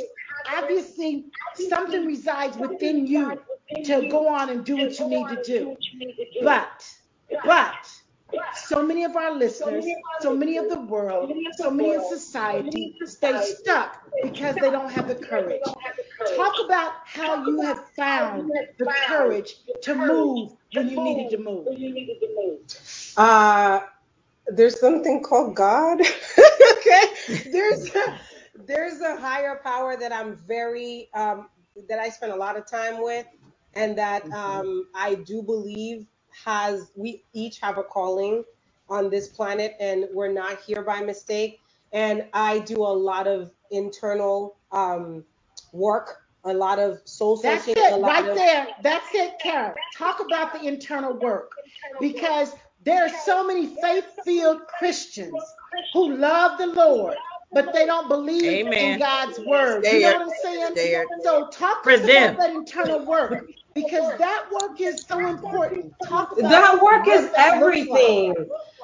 obviously 0.47 1.25
something 1.55 2.05
resides 2.05 2.57
within 2.57 3.07
you 3.07 3.39
to 3.85 4.07
go 4.09 4.27
on 4.29 4.49
and 4.49 4.65
do 4.65 4.77
what 4.77 4.99
you 4.99 5.07
need 5.07 5.27
to 5.29 5.41
do 5.43 5.75
but 6.41 6.85
but 7.43 7.82
so 8.73 8.83
many 8.83 9.03
of 9.03 9.15
our 9.15 9.33
listeners 9.35 9.85
so 10.19 10.35
many 10.35 10.57
of 10.57 10.69
the 10.69 10.79
world 10.81 11.31
so 11.57 11.69
many 11.71 11.93
in 11.93 12.09
society 12.09 12.95
stay 13.05 13.39
stuck 13.43 14.03
because 14.21 14.55
they 14.55 14.69
don't 14.69 14.91
have 14.91 15.07
the 15.07 15.15
courage. 15.15 15.61
Talk 16.35 16.53
about 16.65 16.93
how 17.05 17.45
you 17.45 17.61
have 17.61 17.89
found 17.89 18.49
the 18.77 18.93
courage 19.07 19.55
to 19.81 19.95
move 19.95 20.53
when 20.73 20.89
you 20.89 21.03
needed 21.03 21.29
to 21.31 21.37
move. 21.37 21.67
Uh, 23.17 23.81
there's 24.47 24.79
something 24.79 25.23
called 25.23 25.55
God. 25.55 25.99
okay, 26.77 27.03
there's 27.51 27.93
a, 27.95 28.19
there's 28.65 29.01
a 29.01 29.17
higher 29.17 29.59
power 29.63 29.97
that 29.97 30.11
I'm 30.11 30.35
very 30.47 31.09
um, 31.13 31.49
that 31.89 31.99
I 31.99 32.09
spend 32.09 32.31
a 32.31 32.35
lot 32.35 32.57
of 32.57 32.67
time 32.69 33.03
with, 33.03 33.25
and 33.73 33.97
that 33.97 34.29
um, 34.31 34.87
I 34.95 35.15
do 35.15 35.41
believe 35.41 36.07
has 36.45 36.91
we 36.95 37.23
each 37.33 37.59
have 37.59 37.77
a 37.77 37.83
calling 37.83 38.43
on 38.89 39.09
this 39.09 39.27
planet, 39.27 39.75
and 39.79 40.05
we're 40.13 40.31
not 40.31 40.59
here 40.61 40.83
by 40.83 41.01
mistake. 41.01 41.59
And 41.91 42.25
I 42.33 42.59
do 42.59 42.77
a 42.77 42.93
lot 42.93 43.27
of 43.27 43.51
internal 43.71 44.57
um, 44.71 45.23
work, 45.71 46.23
a 46.43 46.53
lot 46.53 46.79
of 46.79 46.99
soul 47.05 47.37
That's 47.37 47.65
searching, 47.65 47.81
a 47.83 47.95
it, 47.95 47.99
lot 47.99 48.07
right 48.23 48.29
of 48.29 48.35
there. 48.35 48.67
That's 48.81 49.07
it, 49.13 49.33
Karen. 49.41 49.73
Talk 49.95 50.19
about 50.25 50.53
the 50.53 50.67
internal 50.67 51.13
work 51.13 51.51
because 51.99 52.53
there 52.83 53.05
are 53.05 53.11
so 53.25 53.45
many 53.45 53.67
faith-filled 53.67 54.67
Christians 54.67 55.33
who 55.93 56.17
love 56.17 56.57
the 56.57 56.67
Lord, 56.67 57.15
but 57.53 57.73
they 57.73 57.85
don't 57.85 58.07
believe 58.09 58.43
Amen. 58.67 58.93
in 58.93 58.99
God's 58.99 59.39
word. 59.39 59.85
You 59.85 60.01
know 60.01 60.11
Scared. 60.11 60.15
what 60.17 60.21
I'm 60.21 60.29
saying? 60.43 60.71
Scared. 60.75 61.07
So 61.23 61.47
talk 61.49 61.83
to 61.83 61.93
us 61.93 61.99
about 62.01 62.37
that 62.37 62.49
internal 62.51 63.05
work 63.05 63.45
because 63.73 64.17
that 64.19 64.45
work 64.51 64.81
is 64.81 65.05
so 65.07 65.25
important. 65.25 65.93
Talk 66.03 66.37
about 66.37 66.49
that 66.49 66.81
work 66.81 67.07
is 67.07 67.23
what 67.23 67.35
that 67.35 67.51
like. 67.51 67.61
everything. 67.61 68.35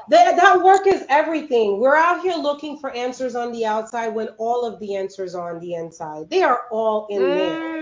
That, 0.07 0.35
that 0.38 0.63
work 0.63 0.88
is 0.88 1.05
everything. 1.09 1.79
We're 1.79 1.95
out 1.95 2.21
here 2.21 2.35
looking 2.35 2.77
for 2.79 2.91
answers 2.91 3.35
on 3.35 3.51
the 3.51 3.65
outside 3.65 4.09
when 4.09 4.29
all 4.38 4.65
of 4.65 4.79
the 4.79 4.95
answers 4.95 5.35
are 5.35 5.55
on 5.55 5.59
the 5.59 5.75
inside. 5.75 6.29
They 6.29 6.43
are 6.43 6.62
all 6.71 7.07
in 7.09 7.21
there. 7.21 7.79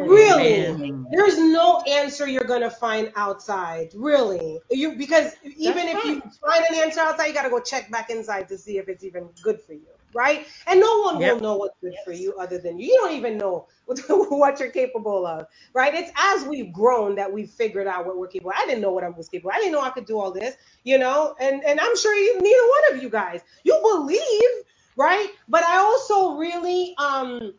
Mm. 0.00 0.08
Really, 0.08 0.66
Amen. 0.66 1.06
there's 1.10 1.38
no 1.38 1.80
answer 1.82 2.26
you're 2.28 2.44
gonna 2.44 2.70
find 2.70 3.12
outside. 3.16 3.90
Really, 3.94 4.60
you 4.70 4.96
because 4.96 5.34
even 5.56 5.86
That's 5.86 5.98
if 5.98 6.04
you 6.04 6.22
find 6.46 6.64
an 6.70 6.76
answer 6.76 7.00
outside, 7.00 7.26
you 7.26 7.34
gotta 7.34 7.50
go 7.50 7.60
check 7.60 7.90
back 7.90 8.10
inside 8.10 8.48
to 8.48 8.58
see 8.58 8.78
if 8.78 8.88
it's 8.88 9.04
even 9.04 9.28
good 9.42 9.60
for 9.60 9.72
you, 9.72 9.88
right? 10.14 10.46
And 10.66 10.80
no 10.80 11.02
one 11.02 11.22
Yep. 11.22 11.24
will 11.24 11.40
know 11.40 11.56
what's 11.56 11.76
good 11.82 11.98
for 12.04 12.12
you 12.12 12.34
other 12.40 12.58
than 12.58 12.78
you. 12.80 12.86
You 12.88 12.98
don't 13.02 13.12
even 13.16 13.38
know 13.38 13.68
what, 13.86 14.00
what 14.08 14.60
you're 14.60 14.70
capable 14.70 15.26
of, 15.26 15.46
right? 15.74 15.94
It's 15.94 16.12
as 16.18 16.44
we've 16.48 16.72
grown 16.72 17.16
that 17.16 17.32
we've 17.32 17.50
figured 17.50 17.86
out 17.88 18.06
what 18.06 18.18
we're 18.18 18.28
capable. 18.28 18.52
I 18.56 18.66
didn't 18.66 18.82
know 18.82 18.92
what 18.92 19.04
I 19.04 19.10
was 19.10 19.28
capable. 19.28 19.52
I 19.54 19.58
didn't 19.58 19.72
know 19.72 19.82
I 19.82 19.90
could 19.90 20.06
do 20.06 20.18
all 20.20 20.32
this, 20.32 20.56
you 20.84 20.98
know. 20.98 21.36
And 21.40 21.64
and 21.64 21.80
I'm 21.80 21.96
sure 21.96 22.14
you, 22.14 22.40
neither 22.40 22.68
one 22.68 22.96
of 22.96 23.02
you 23.04 23.10
guys, 23.10 23.42
you 23.64 23.78
believe, 23.82 24.64
right? 24.96 25.28
But 25.48 25.64
I 25.64 25.78
also 25.78 26.36
really 26.38 26.94
um 26.98 27.54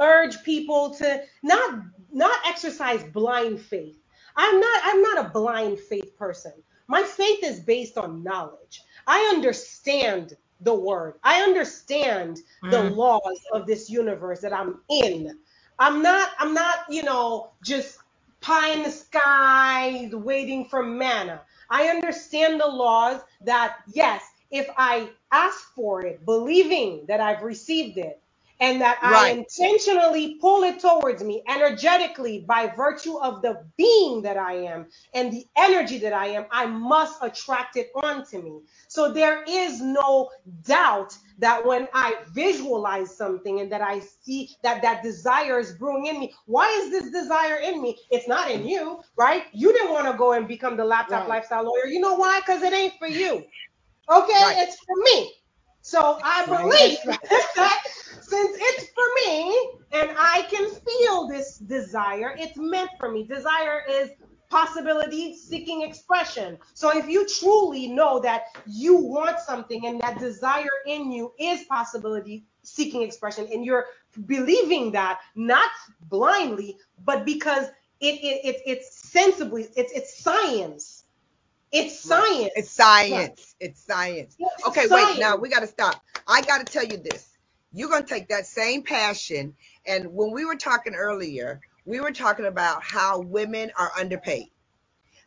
urge 0.00 0.42
people 0.44 0.94
to 0.96 1.22
not 1.44 1.80
not 2.12 2.38
exercise 2.46 3.04
blind 3.04 3.60
faith. 3.60 3.98
I'm 4.36 4.60
not 4.60 4.82
I'm 4.84 5.02
not 5.02 5.26
a 5.26 5.30
blind 5.30 5.80
faith 5.80 6.16
person. 6.18 6.54
My 6.88 7.02
faith 7.04 7.44
is 7.44 7.60
based 7.62 7.98
on 7.98 8.24
knowledge. 8.24 8.82
I 9.08 9.32
understand 9.34 10.34
the 10.60 10.74
word. 10.74 11.14
I 11.24 11.42
understand 11.42 12.40
the 12.68 12.80
Mm. 12.80 12.82
laws 12.82 13.40
of 13.52 13.66
this 13.66 13.90
universe 13.90 14.40
that 14.42 14.52
I'm 14.54 14.80
in. 14.90 15.38
I'm 15.78 16.02
not 16.02 16.30
I'm 16.38 16.54
not, 16.54 16.80
you 16.90 17.02
know, 17.04 17.52
just 17.62 17.98
pie 18.42 18.70
in 18.72 18.82
the 18.84 18.90
sky 18.90 20.10
waiting 20.12 20.66
for 20.66 20.82
manna. 20.82 21.42
I 21.70 21.88
understand 21.88 22.60
the 22.60 22.66
laws 22.68 23.20
that 23.42 23.78
yes, 23.92 24.22
if 24.50 24.68
I 24.78 25.10
ask 25.32 25.60
for 25.74 26.04
it, 26.06 26.24
believing 26.26 27.06
that 27.08 27.20
I've 27.20 27.42
received 27.42 27.98
it, 27.98 28.22
and 28.60 28.80
that 28.80 28.98
I 29.02 29.26
intentionally 29.30 30.38
pull 30.40 30.64
it 30.64 30.80
towards 30.80 31.24
me 31.24 31.42
energetically 31.48 32.44
by 32.48 32.68
virtue 32.76 33.18
of 33.18 33.42
the 33.42 33.64
being 33.76 34.22
that 34.22 34.38
I 34.38 34.54
am 34.54 34.88
and 35.14 35.32
the 35.32 35.46
energy 35.58 35.98
that 35.98 36.12
I 36.14 36.28
am, 36.28 36.46
I 36.52 36.66
must 36.66 37.18
attract 37.22 37.76
it 37.76 37.90
onto 37.96 38.42
me. 38.42 38.60
So 38.88 39.12
there 39.12 39.44
is 39.48 39.80
no 39.82 40.30
doubt 40.64 41.16
that 41.38 41.66
when 41.66 41.88
I 41.94 42.16
visualize 42.34 43.16
something 43.16 43.60
and 43.60 43.72
that 43.72 43.82
I 43.82 44.00
see 44.00 44.50
that 44.62 44.82
that 44.82 45.02
desire 45.02 45.58
is 45.58 45.72
brewing 45.74 46.06
in 46.06 46.20
me, 46.20 46.34
why 46.46 46.68
is 46.84 46.90
this 46.90 47.10
desire 47.12 47.58
in 47.58 47.82
me? 47.82 47.98
It's 48.10 48.28
not 48.28 48.50
in 48.50 48.66
you, 48.68 49.00
right? 49.18 49.44
You 49.52 49.72
didn't 49.72 49.92
want 49.92 50.06
to 50.10 50.18
go 50.18 50.32
and 50.34 50.48
become 50.48 50.76
the 50.76 50.84
laptop 50.84 51.26
Right. 51.26 51.28
lifestyle 51.28 51.64
lawyer. 51.64 51.86
You 51.88 52.00
know 52.00 52.14
why? 52.16 52.40
Because 52.40 52.62
it 52.62 52.74
ain't 52.74 52.94
for 52.98 53.08
you. 53.08 53.44
Okay, 54.10 54.32
Right. 54.34 54.56
it's 54.58 54.76
for 54.76 54.96
me. 55.04 55.32
So 55.90 56.20
I 56.22 56.46
believe 56.46 56.98
that 57.56 57.82
since 58.20 58.56
it's 58.60 58.86
for 58.90 59.04
me 59.26 59.70
and 59.90 60.10
I 60.16 60.46
can 60.48 60.70
feel 60.70 61.26
this 61.26 61.58
desire, 61.58 62.36
it's 62.38 62.56
meant 62.56 62.90
for 63.00 63.10
me. 63.10 63.24
Desire 63.24 63.82
is 63.90 64.10
possibility 64.50 65.34
seeking 65.36 65.82
expression. 65.82 66.58
So 66.74 66.96
if 66.96 67.08
you 67.08 67.26
truly 67.26 67.88
know 67.88 68.20
that 68.20 68.44
you 68.68 68.98
want 68.98 69.40
something 69.40 69.84
and 69.84 70.00
that 70.00 70.20
desire 70.20 70.76
in 70.86 71.10
you 71.10 71.32
is 71.40 71.64
possibility 71.64 72.44
seeking 72.62 73.02
expression 73.02 73.48
and 73.52 73.64
you're 73.64 73.86
believing 74.26 74.92
that 74.92 75.18
not 75.34 75.70
blindly 76.02 76.76
but 77.04 77.24
because 77.24 77.66
it, 78.00 78.14
it, 78.22 78.44
it 78.44 78.62
it's 78.66 79.08
sensibly 79.08 79.66
it's 79.76 79.92
it's 79.92 80.22
science 80.22 80.99
it's 81.72 82.00
science 82.00 82.52
It's 82.56 82.70
science. 82.70 83.56
It's 83.60 83.80
science. 83.84 84.38
It's 84.40 84.64
Okay, 84.66 84.86
science. 84.88 85.16
wait. 85.16 85.18
Now 85.18 85.36
we 85.36 85.48
got 85.48 85.60
to 85.60 85.66
stop. 85.68 86.02
I 86.28 86.42
got 86.42 86.66
to 86.66 86.72
tell 86.72 86.84
you 86.84 86.98
this. 86.98 87.28
You're 87.72 87.90
going 87.90 88.04
to 88.04 88.08
take 88.08 88.28
that 88.30 88.46
same 88.46 88.82
passion, 88.82 89.54
and 89.86 90.12
when 90.14 90.32
we 90.32 90.44
were 90.44 90.56
talking 90.56 90.94
earlier, 90.94 91.60
we 91.86 92.00
were 92.00 92.12
talking 92.12 92.46
about 92.46 92.82
how 92.82 93.20
women 93.20 93.72
are 93.78 93.92
underpaid. 93.98 94.48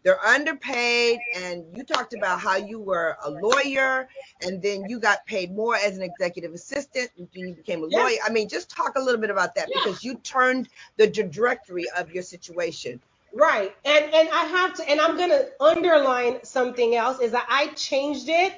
They're 0.03 0.23
underpaid, 0.25 1.25
and 1.35 1.65
you 1.75 1.83
talked 1.83 2.13
about 2.13 2.39
how 2.39 2.57
you 2.57 2.79
were 2.79 3.17
a 3.23 3.29
lawyer, 3.29 4.09
and 4.41 4.61
then 4.61 4.87
you 4.87 4.99
got 4.99 5.25
paid 5.25 5.53
more 5.53 5.75
as 5.75 5.97
an 5.97 6.03
executive 6.03 6.53
assistant, 6.53 7.11
and 7.17 7.27
then 7.35 7.47
you 7.49 7.55
became 7.55 7.83
a 7.83 7.87
Yeah. 7.89 7.99
lawyer. 7.99 8.17
I 8.25 8.31
mean, 8.31 8.49
just 8.49 8.69
talk 8.69 8.95
a 8.97 9.01
little 9.01 9.21
bit 9.21 9.29
about 9.29 9.55
that 9.55 9.73
Yeah. 9.75 9.81
because 9.83 10.03
you 10.03 10.15
turned 10.17 10.69
the 10.97 11.09
trajectory 11.09 11.89
of 11.97 12.11
your 12.11 12.23
situation. 12.23 13.01
Right. 13.33 13.75
And 13.83 14.13
and 14.13 14.29
I 14.29 14.45
have 14.45 14.75
to 14.75 14.89
and 14.89 15.01
I'm 15.01 15.17
to 15.29 15.49
underline 15.59 16.43
something 16.43 16.95
else 16.95 17.19
is 17.19 17.31
that 17.31 17.47
I 17.49 17.67
changed 17.69 18.29
it 18.29 18.53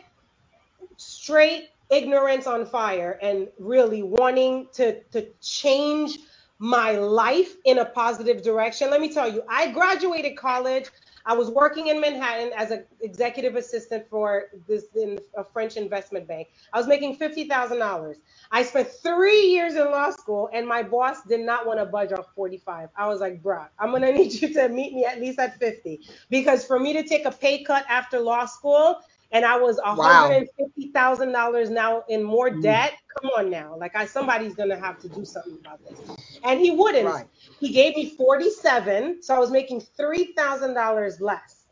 straight 0.97 1.69
ignorance 1.89 2.47
on 2.47 2.65
fire 2.65 3.17
and 3.21 3.47
really 3.59 4.03
wanting 4.03 4.67
to 4.73 5.01
to 5.11 5.27
change 5.41 6.19
my 6.59 6.91
life 6.91 7.55
in 7.65 7.79
a 7.79 7.85
positive 7.85 8.41
direction. 8.41 8.89
Let 8.89 9.01
me 9.01 9.13
tell 9.13 9.31
you, 9.31 9.43
I 9.49 9.71
graduated 9.71 10.37
college. 10.37 10.85
I 11.25 11.33
was 11.33 11.49
working 11.49 11.87
in 11.87 11.99
Manhattan 11.99 12.51
as 12.55 12.71
an 12.71 12.85
executive 13.01 13.55
assistant 13.55 14.07
for 14.09 14.45
this 14.67 14.85
in 14.95 15.19
a 15.37 15.43
French 15.43 15.77
investment 15.77 16.27
bank. 16.27 16.49
I 16.73 16.77
was 16.77 16.87
making 16.87 17.15
fifty 17.15 17.47
thousand 17.47 17.79
dollars. 17.79 18.17
I 18.51 18.63
spent 18.63 18.89
three 18.89 19.47
years 19.47 19.75
in 19.75 19.85
law 19.91 20.11
school, 20.11 20.49
and 20.53 20.67
my 20.67 20.83
boss 20.83 21.23
did 21.23 21.41
not 21.41 21.65
want 21.65 21.79
to 21.79 21.85
budge 21.85 22.11
off 22.11 22.27
forty-five. 22.35 22.89
I 22.95 23.07
was 23.07 23.21
like, 23.21 23.41
"Bruh, 23.41 23.67
I'm 23.79 23.91
gonna 23.91 24.11
need 24.19 24.33
you 24.33 24.53
to 24.53 24.69
meet 24.69 24.93
me 24.93 25.05
at 25.05 25.19
least 25.19 25.39
at 25.39 25.57
fifty, 25.59 26.01
because 26.29 26.65
for 26.65 26.79
me 26.79 26.93
to 26.93 27.03
take 27.03 27.25
a 27.25 27.31
pay 27.31 27.63
cut 27.63 27.85
after 27.89 28.19
law 28.19 28.45
school, 28.45 28.99
and 29.31 29.45
I 29.45 29.57
was 29.57 29.79
hundred 29.83 30.31
and 30.37 30.47
fifty 30.57 30.91
thousand 30.91 31.31
dollars 31.33 31.69
now 31.69 32.03
in 32.09 32.23
more 32.23 32.49
Mm. 32.51 32.61
debt. 32.61 32.93
Come 33.21 33.31
on 33.37 33.49
now, 33.49 33.75
like 33.77 33.95
I 33.95 34.05
somebody's 34.05 34.55
gonna 34.55 34.79
have 34.79 34.99
to 35.01 35.09
do 35.09 35.25
something 35.25 35.57
about 35.61 35.79
this." 35.83 35.99
And 36.43 36.59
he 36.59 36.71
wouldn't. 36.71 37.05
Right. 37.05 37.27
He 37.59 37.71
gave 37.71 37.95
me 37.95 38.15
47, 38.17 39.23
so 39.23 39.35
I 39.35 39.39
was 39.39 39.51
making 39.51 39.81
$3,000 39.97 41.21
less. 41.21 41.65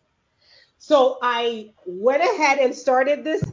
So 0.79 1.19
I 1.21 1.71
went 1.85 2.23
ahead 2.23 2.59
and 2.59 2.75
started 2.75 3.23
this 3.23 3.43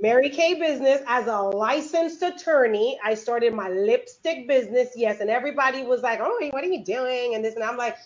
Mary 0.00 0.30
Kay 0.30 0.54
business 0.54 1.02
as 1.06 1.26
a 1.28 1.38
licensed 1.38 2.22
attorney. 2.22 2.98
I 3.04 3.14
started 3.14 3.54
my 3.54 3.68
lipstick 3.68 4.48
business, 4.48 4.90
yes, 4.96 5.20
and 5.20 5.30
everybody 5.30 5.84
was 5.84 6.02
like, 6.02 6.20
"Oh, 6.22 6.38
what 6.52 6.64
are 6.64 6.68
you 6.68 6.84
doing?" 6.84 7.34
and 7.34 7.44
this, 7.44 7.54
and 7.54 7.64
I'm 7.64 7.76
like, 7.76 7.96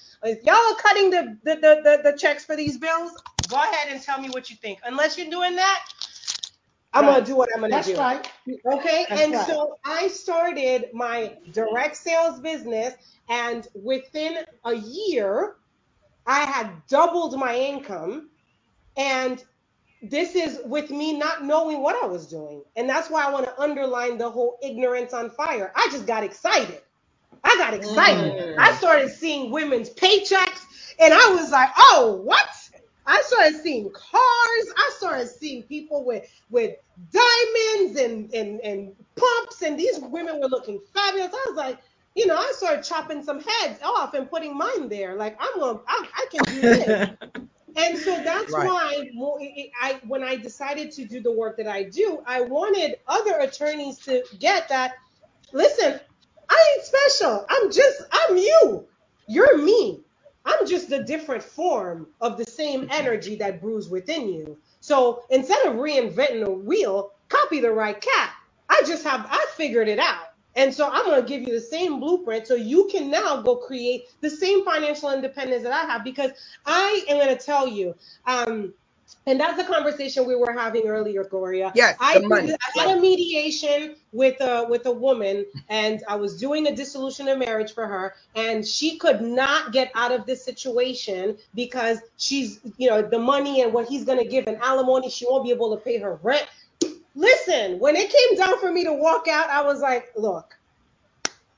y'all 0.44 0.56
are 0.56 0.76
cutting 0.76 1.10
the, 1.10 1.38
the 1.44 1.56
the 1.56 2.00
the 2.12 2.18
checks 2.18 2.44
for 2.44 2.56
these 2.56 2.78
bills, 2.78 3.12
go 3.54 3.62
ahead 3.62 3.88
and 3.92 4.02
tell 4.02 4.20
me 4.20 4.30
what 4.30 4.50
you 4.50 4.56
think. 4.56 4.80
Unless 4.84 5.18
you're 5.18 5.30
doing 5.30 5.56
that, 5.56 5.80
I'm 6.94 7.06
Right. 7.06 7.14
gonna 7.14 7.24
do 7.24 7.36
what 7.36 7.50
I'm 7.54 7.62
gonna 7.62 7.74
do. 7.74 7.76
That's 7.76 7.88
do." 7.88 7.98
right. 7.98 8.30
Okay, 8.72 9.06
That's 9.08 9.22
and 9.22 9.32
right. 9.32 9.46
so 9.46 9.76
I 9.84 10.08
started 10.08 10.86
my 10.94 11.38
direct 11.52 11.96
sales 11.96 12.40
business, 12.40 12.94
and 13.28 13.68
within 13.74 14.38
a 14.64 14.74
year, 14.74 15.56
I 16.26 16.44
had 16.44 16.70
doubled 16.88 17.38
my 17.38 17.56
income. 17.56 18.30
And 18.96 19.44
this 20.02 20.34
is 20.36 20.60
with 20.66 20.90
me 20.90 21.18
not 21.18 21.44
knowing 21.44 21.82
what 21.82 22.02
I 22.02 22.06
was 22.06 22.26
doing. 22.28 22.64
And 22.76 22.88
that's 22.88 23.10
why 23.10 23.24
I 23.26 23.30
want 23.32 23.46
to 23.46 23.60
underline 23.60 24.18
the 24.18 24.30
whole 24.30 24.58
ignorance 24.62 25.14
on 25.14 25.30
fire. 25.30 25.72
I 25.76 25.88
just 25.92 26.06
got 26.06 26.24
excited. 26.24 26.80
I 27.44 27.56
got 27.58 27.74
excited. 27.74 28.34
Mm. 28.36 28.58
I 28.58 28.72
started 28.74 29.10
seeing 29.10 29.50
women's 29.52 29.90
paychecks, 29.90 30.60
and 31.00 31.14
I 31.14 31.30
was 31.30 31.50
like, 31.52 31.70
oh, 31.78 32.20
what? 32.24 32.46
I 33.06 33.22
started 33.26 33.60
seeing 33.62 33.90
cars. 33.92 34.66
I 34.76 34.92
started 34.98 35.28
seeing 35.28 35.64
people 35.64 36.04
with 36.04 36.24
with 36.50 36.76
diamonds 37.12 38.00
and 38.00 38.32
and 38.34 38.60
and 38.60 38.92
pumps, 39.16 39.62
and 39.62 39.78
these 39.78 39.98
women 40.00 40.40
were 40.40 40.48
looking 40.48 40.80
fabulous. 40.94 41.32
I 41.32 41.44
was 41.48 41.56
like, 41.56 41.78
you 42.14 42.26
know, 42.26 42.36
I 42.36 42.52
started 42.56 42.84
chopping 42.84 43.22
some 43.22 43.40
heads 43.40 43.80
off 43.82 44.14
and 44.14 44.30
putting 44.30 44.56
mine 44.56 44.88
there. 44.88 45.16
Like 45.16 45.36
I'm 45.40 45.60
gonna, 45.60 45.80
I, 45.88 46.06
I 46.16 46.26
can 46.32 46.46
do 46.46 46.66
this. 46.66 46.96
And 47.76 47.98
so 47.98 48.22
that's 48.22 48.56
Right. 48.56 48.58
why 48.58 49.10
mo- 49.14 49.38
it- 49.40 49.52
it- 49.56 49.70
I, 49.80 50.00
when 50.06 50.22
I 50.22 50.36
decided 50.36 50.92
to 50.92 51.06
do 51.06 51.20
the 51.22 51.32
work 51.32 51.56
that 51.58 51.68
I 51.68 51.84
do, 51.84 52.22
I 52.26 52.42
wanted 52.42 52.96
other 53.06 53.38
attorneys 53.40 54.00
to 54.00 54.24
get 54.38 54.68
that. 54.68 54.94
Listen, 55.52 56.00
I 56.50 56.74
ain't 56.76 56.86
special. 56.86 57.46
I'm 57.50 57.72
just, 57.72 58.02
I'm 58.12 58.36
you. 58.38 58.88
You're 59.26 59.58
me. 59.58 60.03
I'm 60.44 60.66
just 60.66 60.92
a 60.92 61.02
different 61.02 61.42
form 61.42 62.06
of 62.20 62.36
the 62.36 62.44
same 62.44 62.88
energy 62.90 63.36
that 63.36 63.60
brews 63.60 63.88
within 63.88 64.28
you. 64.28 64.58
So 64.80 65.24
instead 65.30 65.66
of 65.66 65.74
reinventing 65.76 66.44
the 66.44 66.50
wheel, 66.50 67.12
copy 67.28 67.60
the 67.60 67.72
right 67.72 68.00
cat. 68.00 68.30
I 68.68 68.82
just 68.86 69.04
have, 69.04 69.26
I 69.30 69.46
figured 69.56 69.88
it 69.88 69.98
out. 69.98 70.34
And 70.56 70.72
so 70.72 70.88
I'm 70.88 71.04
going 71.04 71.20
to 71.20 71.28
give 71.28 71.42
you 71.42 71.52
the 71.52 71.60
same 71.60 71.98
blueprint 71.98 72.46
so 72.46 72.54
you 72.54 72.88
can 72.90 73.10
now 73.10 73.42
go 73.42 73.56
create 73.56 74.04
the 74.20 74.30
same 74.30 74.64
financial 74.64 75.10
independence 75.10 75.64
that 75.64 75.72
I 75.72 75.90
have 75.90 76.04
because 76.04 76.30
I 76.64 77.04
am 77.08 77.16
going 77.16 77.36
to 77.36 77.42
tell 77.42 77.66
you, 77.66 77.94
um, 78.26 78.72
and 79.26 79.40
that's 79.40 79.56
the 79.56 79.64
conversation 79.64 80.26
we 80.26 80.36
were 80.36 80.52
having 80.52 80.86
earlier, 80.86 81.24
Gloria. 81.24 81.72
Yes, 81.74 81.96
I, 81.98 82.18
the 82.18 82.28
money. 82.28 82.52
I 82.52 82.80
had 82.80 82.98
a 82.98 83.00
mediation 83.00 83.96
with 84.12 84.40
a 84.40 84.66
with 84.68 84.86
a 84.86 84.92
woman, 84.92 85.46
and 85.68 86.02
I 86.08 86.16
was 86.16 86.38
doing 86.38 86.66
a 86.66 86.76
dissolution 86.76 87.28
of 87.28 87.38
marriage 87.38 87.72
for 87.72 87.86
her, 87.86 88.14
and 88.34 88.66
she 88.66 88.98
could 88.98 89.22
not 89.22 89.72
get 89.72 89.90
out 89.94 90.12
of 90.12 90.26
this 90.26 90.44
situation 90.44 91.38
because 91.54 91.98
she's, 92.18 92.60
you 92.76 92.90
know, 92.90 93.00
the 93.02 93.18
money 93.18 93.62
and 93.62 93.72
what 93.72 93.88
he's 93.88 94.04
gonna 94.04 94.24
give 94.26 94.46
in 94.46 94.56
alimony, 94.56 95.08
she 95.08 95.26
won't 95.26 95.44
be 95.44 95.50
able 95.50 95.74
to 95.76 95.82
pay 95.82 95.98
her 95.98 96.20
rent. 96.22 96.46
Listen, 97.14 97.78
when 97.78 97.96
it 97.96 98.10
came 98.12 98.38
down 98.38 98.58
for 98.58 98.72
me 98.72 98.84
to 98.84 98.92
walk 98.92 99.28
out, 99.28 99.48
I 99.48 99.62
was 99.62 99.80
like, 99.80 100.12
look, 100.16 100.54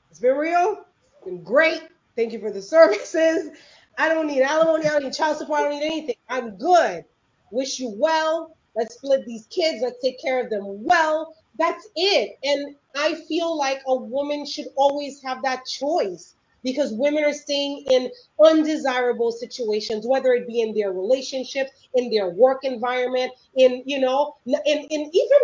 it's 0.09 0.19
been 0.19 0.37
real, 0.37 0.85
it's 1.17 1.25
been 1.25 1.43
great. 1.43 1.81
Thank 2.15 2.33
you 2.33 2.39
for 2.39 2.51
the 2.51 2.61
services. 2.61 3.49
I 3.97 4.09
don't 4.09 4.27
need 4.27 4.43
alimony, 4.43 4.87
I 4.87 4.93
don't 4.93 5.03
need 5.03 5.13
child 5.13 5.37
support, 5.37 5.61
I 5.61 5.63
don't 5.63 5.79
need 5.79 5.85
anything. 5.85 6.15
I'm 6.29 6.57
good. 6.57 7.05
Wish 7.51 7.79
you 7.79 7.89
well. 7.97 8.55
Let's 8.75 8.95
split 8.95 9.25
these 9.25 9.47
kids. 9.47 9.81
Let's 9.81 10.01
take 10.01 10.21
care 10.21 10.43
of 10.43 10.49
them 10.49 10.83
well. 10.83 11.35
That's 11.57 11.87
it. 11.95 12.37
And 12.43 12.75
I 12.95 13.15
feel 13.15 13.57
like 13.57 13.81
a 13.87 13.95
woman 13.95 14.45
should 14.45 14.67
always 14.75 15.21
have 15.23 15.41
that 15.43 15.65
choice 15.65 16.35
because 16.63 16.93
women 16.93 17.23
are 17.23 17.33
staying 17.33 17.85
in 17.89 18.11
undesirable 18.43 19.31
situations, 19.31 20.05
whether 20.05 20.33
it 20.33 20.47
be 20.47 20.61
in 20.61 20.73
their 20.73 20.91
relationships, 20.91 21.71
in 21.95 22.11
their 22.11 22.29
work 22.29 22.63
environment, 22.63 23.31
in, 23.55 23.83
you 23.85 23.99
know, 23.99 24.35
in, 24.45 24.57
in 24.65 25.09
even 25.13 25.39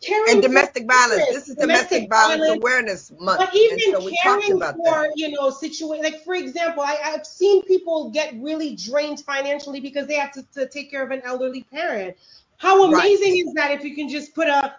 caring 0.00 0.32
And 0.34 0.42
domestic 0.42 0.86
violence. 0.86 1.26
This 1.28 1.48
is 1.48 1.56
domestic, 1.56 2.08
violence, 2.08 2.48
awareness 2.48 3.12
month. 3.18 3.38
but 3.38 3.54
even 3.54 3.72
and 3.72 3.94
so 3.94 4.04
we 4.04 4.16
talked 4.22 4.42
caring 4.44 4.56
about 4.56 4.76
for, 4.76 4.84
that. 4.84 5.12
you 5.16 5.30
know, 5.30 5.50
situation 5.50 6.02
like 6.02 6.24
for 6.24 6.34
example, 6.34 6.82
I, 6.82 6.98
I've 7.04 7.26
seen 7.26 7.62
people 7.62 8.10
get 8.10 8.34
really 8.40 8.76
drained 8.76 9.20
financially 9.20 9.80
because 9.80 10.06
they 10.06 10.14
have 10.14 10.32
to, 10.32 10.42
to 10.54 10.66
take 10.68 10.90
care 10.90 11.02
of 11.02 11.10
an 11.10 11.22
elderly 11.24 11.64
parent. 11.64 12.16
How 12.56 12.90
Right. 12.90 13.04
amazing 13.04 13.38
is 13.46 13.54
that 13.54 13.72
if 13.72 13.84
you 13.84 13.94
can 13.94 14.08
just 14.08 14.34
put 14.34 14.48
a 14.48 14.74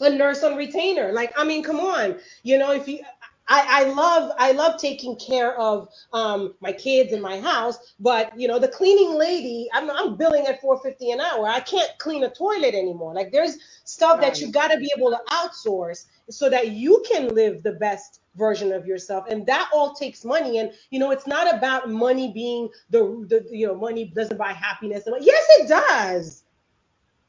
a 0.00 0.10
nurse 0.10 0.42
on 0.44 0.56
retainer? 0.56 1.12
Like, 1.12 1.32
I 1.36 1.44
mean, 1.44 1.62
come 1.62 1.80
on, 1.80 2.16
you 2.42 2.58
know, 2.58 2.72
if 2.72 2.86
you 2.88 3.00
I, 3.48 3.64
I 3.68 3.84
love 3.92 4.32
I 4.38 4.52
love 4.52 4.78
taking 4.80 5.16
care 5.16 5.58
of 5.58 5.88
um, 6.12 6.54
my 6.60 6.72
kids 6.72 7.12
and 7.12 7.22
my 7.22 7.40
house, 7.40 7.78
but 7.98 8.38
you 8.38 8.48
know 8.48 8.58
the 8.58 8.68
cleaning 8.68 9.14
lady 9.18 9.68
I'm, 9.72 9.90
I'm 9.90 10.16
billing 10.16 10.46
at 10.46 10.60
450 10.60 11.10
an 11.12 11.20
hour. 11.20 11.46
I 11.48 11.60
can't 11.60 11.90
clean 11.98 12.24
a 12.24 12.30
toilet 12.30 12.74
anymore. 12.74 13.14
Like 13.14 13.32
there's 13.32 13.56
stuff 13.84 14.20
that 14.20 14.40
you 14.40 14.52
got 14.52 14.68
to 14.70 14.78
be 14.78 14.90
able 14.96 15.10
to 15.10 15.20
outsource 15.30 16.04
so 16.30 16.50
that 16.50 16.68
you 16.72 17.04
can 17.10 17.34
live 17.34 17.62
the 17.62 17.72
best 17.72 18.20
version 18.36 18.72
of 18.72 18.86
yourself, 18.86 19.24
and 19.28 19.46
that 19.46 19.70
all 19.74 19.94
takes 19.94 20.24
money. 20.24 20.58
And 20.58 20.72
you 20.90 20.98
know 20.98 21.10
it's 21.10 21.26
not 21.26 21.54
about 21.56 21.90
money 21.90 22.32
being 22.32 22.68
the 22.90 23.00
the 23.28 23.46
you 23.56 23.66
know 23.66 23.74
money 23.74 24.06
doesn't 24.14 24.36
buy 24.36 24.52
happiness. 24.52 25.04
Yes, 25.20 25.46
it 25.60 25.68
does. 25.68 26.44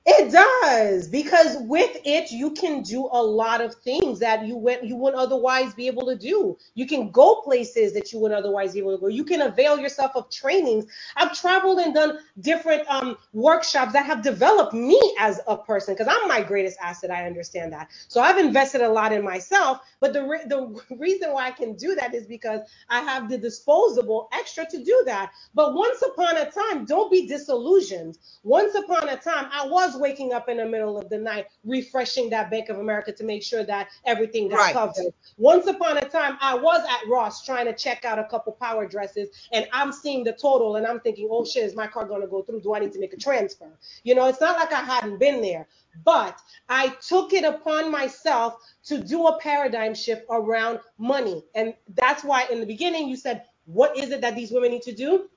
It 0.10 0.32
does 0.32 1.08
because 1.08 1.58
with 1.62 1.98
it 2.06 2.32
you 2.32 2.52
can 2.52 2.84
do 2.84 3.10
a 3.12 3.24
lot 3.24 3.62
of 3.62 3.76
things 3.76 4.19
that 4.19 4.45
you 4.48 4.58
went 4.58 4.84
you 4.84 4.98
wouldn't 4.98 5.22
otherwise 5.22 5.76
be 5.76 5.88
able 5.88 6.08
to 6.08 6.17
do. 6.17 6.58
You 6.76 6.88
can 6.88 7.12
go 7.12 7.41
places 7.43 7.93
that 7.93 8.13
you 8.13 8.19
wouldn't 8.19 8.39
otherwise 8.39 8.74
be 8.74 8.80
able 8.80 8.98
to 8.98 9.02
go. 9.02 9.08
You 9.08 9.24
can 9.24 9.41
avail 9.41 9.80
yourself 9.80 10.13
of 10.15 10.30
trainings. 10.32 10.88
I've 11.18 11.39
traveled 11.39 11.80
and 11.80 11.95
done 11.95 12.20
different 12.41 12.89
um, 12.89 13.18
workshops 13.34 13.93
that 13.93 14.07
have 14.07 14.24
developed 14.24 14.74
me 14.74 14.99
as 15.20 15.41
a 15.47 15.57
person 15.57 15.95
because 15.95 16.14
I'm 16.14 16.28
my 16.28 16.43
greatest 16.43 16.80
asset. 16.82 17.12
I 17.12 17.28
understand 17.28 17.74
that. 17.74 17.89
So 18.10 18.22
I've 18.22 18.39
invested 18.39 18.82
a 18.82 18.89
lot 18.89 19.14
in 19.14 19.24
myself. 19.24 19.80
But 20.01 20.14
the 20.14 20.26
re- 20.26 20.45
the 20.47 20.82
reason 20.97 21.34
why 21.34 21.47
I 21.47 21.51
can 21.51 21.76
do 21.76 21.95
that 21.95 22.16
is 22.16 22.28
because 22.28 22.62
I 22.89 23.01
have 23.01 23.30
the 23.30 23.39
disposable 23.39 24.30
extra 24.34 24.66
to 24.72 24.84
do 24.84 25.03
that. 25.07 25.32
But 25.55 25.76
once 25.76 26.03
upon 26.03 26.38
a 26.38 26.51
time, 26.51 26.86
don't 26.86 27.12
be 27.12 27.28
disillusioned. 27.28 28.18
Once 28.43 28.76
upon 28.76 29.10
a 29.10 29.18
time, 29.18 29.49
I 29.53 29.68
was 29.68 29.99
waking 30.00 30.34
up 30.34 30.50
in 30.50 30.58
the 30.58 30.66
middle 30.66 30.97
of 31.00 31.10
the 31.10 31.18
night, 31.20 31.47
refreshing 31.66 32.30
that 32.32 32.52
Bank 32.52 32.70
of 32.70 32.80
America 32.80 33.12
to 33.14 33.24
make 33.26 33.43
sure 33.43 33.64
that 33.66 33.89
everything 34.06 34.50
got 34.50 34.58
Right. 34.60 34.74
covered. 34.74 35.14
Once 35.38 35.68
upon 35.68 35.97
a 35.97 36.06
time, 36.10 36.38
I 36.41 36.56
was 36.56 36.82
at 36.89 37.08
Ross 37.10 37.43
trying 37.45 37.66
to 37.66 37.74
check 37.74 38.06
out 38.06 38.20
a 38.20 38.26
couple 38.26 38.54
power 38.54 38.88
dresses, 38.88 39.30
and 39.54 39.68
I'm 39.74 39.91
seeing 39.93 40.24
the 40.24 40.34
total, 40.34 40.78
and 40.78 40.88
I'm 40.88 41.00
thinking, 41.02 41.30
oh 41.32 41.45
shit, 41.45 41.64
is 41.64 41.76
my 41.76 41.88
car 41.88 42.06
going 42.06 42.22
to 42.22 42.28
go 42.28 42.43
through? 42.43 42.62
Do 42.62 42.76
I 42.76 42.80
need 42.80 42.93
to 42.93 43.00
make 43.00 43.14
a 43.14 43.18
transfer? 43.18 43.78
You 44.04 44.16
know, 44.16 44.28
it's 44.28 44.41
not 44.41 44.58
like 44.58 44.74
I 44.74 44.82
hadn't 44.82 45.20
been 45.20 45.41
there, 45.41 45.68
but 46.06 46.39
I 46.70 46.89
took 47.08 47.34
it 47.34 47.43
upon 47.45 47.91
myself 47.91 48.56
to 48.86 49.04
do 49.04 49.28
a 49.28 49.39
paradigm 49.39 49.95
shift 49.95 50.24
around 50.30 50.80
money. 50.97 51.43
And 51.56 51.76
that's 51.95 52.24
why 52.24 52.45
in 52.52 52.60
the 52.62 52.66
beginning 52.66 53.10
you 53.10 53.18
said, 53.18 53.43
what 53.66 53.97
is 53.97 54.12
it 54.12 54.22
that 54.22 54.36
these 54.36 54.52
women 54.52 54.72
need 54.72 54.84
to 54.84 54.95
do? 54.95 55.30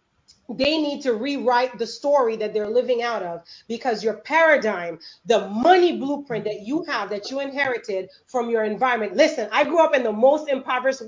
They 0.49 0.80
need 0.80 1.03
to 1.03 1.14
rewrite 1.14 1.78
the 1.78 1.86
story 1.86 2.36
that 2.36 2.55
they're 2.55 2.68
living 2.70 3.03
out 3.03 3.22
of 3.22 3.43
because 3.68 4.05
your 4.05 4.14
paradigm, 4.14 4.99
the 5.26 5.49
money 5.49 5.99
blueprint 5.99 6.45
that 6.45 6.62
you 6.62 6.84
have, 6.84 7.11
that 7.11 7.30
you 7.30 7.40
inherited 7.40 8.11
from 8.26 8.51
your 8.51 8.64
environment. 8.64 9.16
Listen, 9.16 9.49
I 9.53 9.64
grew 9.64 9.80
up 9.84 9.95
in 9.95 10.03
the 10.03 10.12
most 10.12 10.49
impoverished 10.49 11.03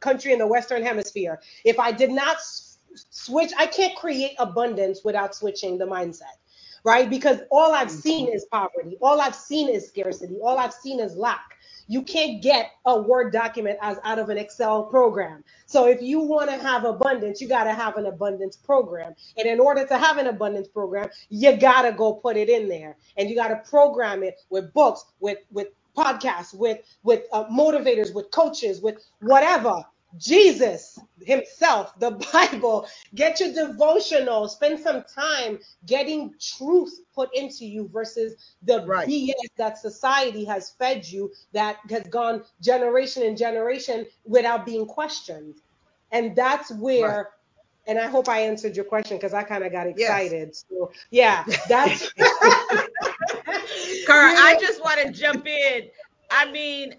country 0.00 0.32
in 0.32 0.38
the 0.38 0.46
Western 0.46 0.82
Hemisphere. 0.82 1.40
If 1.64 1.78
I 1.80 1.92
did 1.92 2.10
not 2.10 2.38
switch, 3.10 3.52
I 3.58 3.66
can't 3.66 3.96
create 3.96 4.36
abundance 4.38 5.02
without 5.04 5.34
switching 5.34 5.78
the 5.78 5.86
mindset. 5.86 6.36
Right? 6.84 7.10
Because 7.10 7.40
all 7.50 7.72
I've 7.74 7.90
seen 7.90 8.28
is 8.32 8.46
poverty. 8.46 8.98
All 9.02 9.20
I've 9.20 9.36
seen 9.36 9.68
is 9.68 9.88
scarcity. 9.88 10.38
All 10.42 10.58
I've 10.58 10.74
seen 10.74 11.00
is 11.00 11.16
lack. 11.16 11.44
You 11.88 12.02
can't 12.02 12.42
get 12.42 12.70
a 12.86 13.00
Word 13.00 13.32
document 13.32 13.78
as 13.82 13.98
out 14.04 14.18
of 14.18 14.30
an 14.30 14.38
Excel 14.38 14.84
program. 14.84 15.44
So 15.66 15.86
if 15.88 16.02
you 16.02 16.20
want 16.20 16.50
to 16.50 16.56
have 16.58 16.84
abundance, 16.84 17.40
you 17.40 17.48
got 17.48 17.64
to 17.64 17.74
have 17.74 17.96
an 17.96 18.06
abundance 18.06 18.56
program. 18.56 19.14
And 19.36 19.46
in 19.48 19.60
order 19.60 19.86
to 19.86 19.98
have 19.98 20.18
an 20.18 20.28
abundance 20.28 20.68
program, 20.68 21.10
you 21.30 21.56
got 21.56 21.82
to 21.82 21.92
go 21.92 22.14
put 22.14 22.36
it 22.36 22.48
in 22.48 22.68
there. 22.68 22.96
And 23.16 23.28
you 23.30 23.36
got 23.36 23.48
to 23.48 23.70
program 23.70 24.22
it 24.22 24.40
with 24.50 24.72
books, 24.74 25.04
with 25.20 25.38
with 25.52 25.68
podcasts, 25.96 26.54
with 26.54 26.78
with 27.02 27.24
uh, 27.32 27.46
motivators, 27.46 28.14
with 28.14 28.30
coaches, 28.30 28.80
with 28.80 28.96
whatever. 29.20 29.84
Jesus 30.18 30.98
himself, 31.22 31.98
the 31.98 32.12
Bible, 32.32 32.86
get 33.14 33.40
your 33.40 33.52
devotional, 33.52 34.48
spend 34.48 34.80
some 34.80 35.04
time 35.14 35.58
getting 35.86 36.34
truth 36.40 36.92
put 37.14 37.30
into 37.34 37.64
you 37.66 37.88
versus 37.92 38.34
the 38.62 38.80
Right. 38.86 39.06
BS 39.06 39.34
that 39.56 39.78
society 39.78 40.44
has 40.44 40.70
fed 40.78 41.06
you 41.06 41.32
that 41.52 41.78
has 41.90 42.02
gone 42.08 42.44
generation 42.60 43.22
and 43.24 43.36
generation 43.38 44.06
without 44.24 44.66
being 44.66 44.86
questioned. 44.86 45.56
And 46.12 46.36
that's 46.36 46.70
where, 46.72 47.30
and 47.86 47.98
I 47.98 48.08
hope 48.08 48.28
I 48.28 48.40
answered 48.40 48.76
your 48.76 48.84
question 48.86 49.16
because 49.16 49.34
I 49.34 49.42
kind 49.44 49.64
of 49.64 49.72
got 49.72 49.86
Yes. 49.94 50.36
excited. 50.36 50.54
So 50.56 50.92
yeah, 51.10 51.46
that's 51.68 52.12
Kara, 54.06 54.32
I 54.36 54.56
just 54.60 54.82
want 54.82 55.00
to 55.00 55.10
jump 55.10 55.46
in. 55.46 55.82
I 56.30 56.50
mean, 56.50 56.94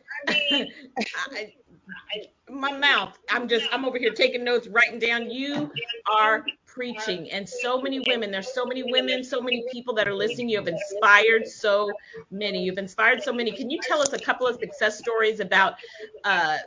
I, 1.31 1.51
my 2.49 2.71
mouth. 2.71 3.17
I'm 3.29 3.47
just. 3.47 3.67
I'm 3.71 3.85
over 3.85 3.97
here 3.97 4.11
taking 4.13 4.43
notes, 4.43 4.67
writing 4.67 4.99
down. 4.99 5.29
You 5.29 5.71
are 6.19 6.45
preaching, 6.65 7.31
and 7.31 7.47
so 7.47 7.81
many 7.81 8.01
women. 8.07 8.31
There's 8.31 8.53
so 8.53 8.65
many 8.65 8.83
women, 8.83 9.23
so 9.23 9.41
many 9.41 9.63
people 9.71 9.93
that 9.95 10.07
are 10.07 10.13
listening. 10.13 10.49
You 10.49 10.57
have 10.57 10.67
inspired 10.67 11.47
so 11.47 11.91
many. 12.31 12.63
You've 12.63 12.77
inspired 12.77 13.23
so 13.23 13.33
many. 13.33 13.51
Can 13.51 13.69
you 13.69 13.79
tell 13.81 14.01
us 14.01 14.13
a 14.13 14.19
couple 14.19 14.47
of 14.47 14.59
success 14.59 14.97
stories 14.97 15.39
about 15.39 15.75
uh, 16.23 16.57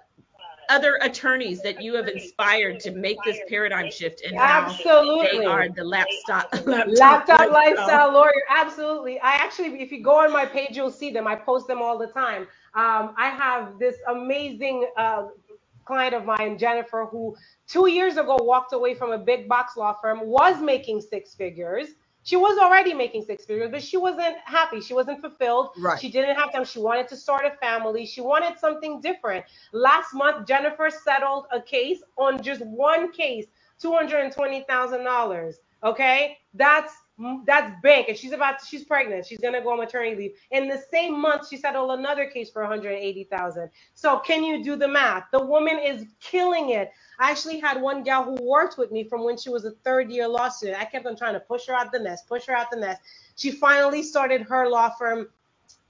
other 0.69 0.99
attorneys 1.03 1.63
that 1.63 1.83
you 1.83 1.95
have 1.95 2.09
inspired 2.09 2.81
to 2.81 2.91
make 2.93 3.17
this 3.25 3.39
paradigm 3.49 3.91
shift 3.91 4.23
and 4.25 4.37
absolutely. 4.37 5.39
they 5.39 5.45
are 5.45 5.69
the 5.69 5.85
laptop 5.85 6.53
laptop, 6.67 6.89
Laptop 7.29 7.51
lifestyle 7.53 8.13
lawyer, 8.13 8.43
absolutely. 8.49 9.19
I 9.21 9.35
actually, 9.35 9.81
if 9.81 9.93
you 9.93 10.03
go 10.03 10.21
on 10.21 10.33
my 10.33 10.47
page, 10.47 10.77
you'll 10.77 10.91
see 10.91 11.11
them. 11.11 11.27
I 11.27 11.37
post 11.37 11.67
them 11.67 11.83
all 11.83 11.99
the 11.99 12.09
time. 12.09 12.43
Um, 12.75 13.15
I 13.17 13.31
have 13.31 13.79
this 13.79 13.97
amazing 14.09 14.87
uh, 14.97 15.29
client 15.85 16.15
of 16.15 16.25
mine, 16.25 16.59
Jennifer, 16.59 17.07
who 17.11 17.35
two 17.67 17.89
years 17.89 18.17
ago 18.17 18.37
walked 18.41 18.73
away 18.73 18.95
from 18.95 19.13
a 19.13 19.19
big 19.19 19.49
box 19.49 19.77
law 19.77 19.97
firm, 20.03 20.21
was 20.27 20.61
making 20.61 21.01
six 21.01 21.35
figures. 21.35 21.89
She 22.27 22.35
was 22.35 22.59
already 22.59 22.93
making 22.93 23.23
six 23.23 23.45
figures, 23.45 23.71
but 23.71 23.81
she 23.85 23.97
wasn't 23.97 24.37
happy. 24.47 24.81
She 24.81 24.95
wasn't 24.95 25.21
fulfilled. 25.21 25.69
Right. 25.79 26.01
She 26.01 26.11
didn't 26.11 26.35
have 26.35 26.53
time. 26.53 26.65
She 26.65 26.81
wanted 26.81 27.07
to 27.11 27.17
start 27.17 27.45
a 27.45 27.57
family. 27.65 28.05
She 28.05 28.21
wanted 28.21 28.59
something 28.59 29.01
different. 29.01 29.45
Last 29.73 30.13
month, 30.13 30.49
Jennifer 30.49 30.91
settled 30.91 31.47
a 31.53 31.63
case 31.63 32.03
on 32.19 32.43
just 32.43 32.67
one 32.67 33.13
case, 33.13 33.47
$220,000. 33.81 35.55
Okay? 35.85 36.39
That's 36.53 36.93
Mm-hmm. 37.19 37.45
that's 37.47 37.75
big. 37.83 38.11
And 38.11 38.19
she's 38.19 38.33
about 38.33 38.59
to, 38.59 38.67
she's 38.67 38.85
pregnant. 38.85 39.25
She's 39.25 39.39
gonna 39.39 39.63
go 39.63 39.71
on 39.71 39.79
maternity 39.79 40.17
leave. 40.17 40.33
In 40.51 40.69
the 40.69 40.83
same 40.93 41.19
month, 41.19 41.49
she 41.49 41.57
settled 41.57 41.99
another 41.99 42.27
case 42.27 42.51
for 42.51 42.61
180,000. 42.63 43.71
So 43.95 44.19
can 44.19 44.45
you 44.45 44.63
do 44.63 44.77
the 44.77 44.89
math? 44.89 45.25
The 45.33 45.45
woman 45.45 45.79
is 45.79 46.05
killing 46.21 46.71
it. 46.71 46.91
I 47.19 47.31
actually 47.31 47.59
had 47.59 47.81
one 47.81 48.03
gal 48.03 48.23
who 48.25 48.37
worked 48.43 48.77
with 48.77 48.93
me 48.93 49.05
from 49.05 49.25
when 49.25 49.39
she 49.39 49.49
was 49.49 49.65
a 49.65 49.71
third 49.83 50.11
year 50.11 50.29
law 50.29 50.51
student. 50.51 50.79
I 50.79 50.85
kept 50.85 51.07
on 51.07 51.17
trying 51.17 51.35
to 51.35 51.41
push 51.41 51.67
her 51.69 51.75
out 51.75 51.91
the 51.91 52.01
nest, 52.01 52.27
push 52.29 52.45
her 52.47 52.55
out 52.55 52.71
the 52.71 52.77
nest. 52.77 53.01
She 53.37 53.51
finally 53.51 54.03
started 54.03 54.43
her 54.43 54.69
law 54.69 54.91
firm 54.91 55.29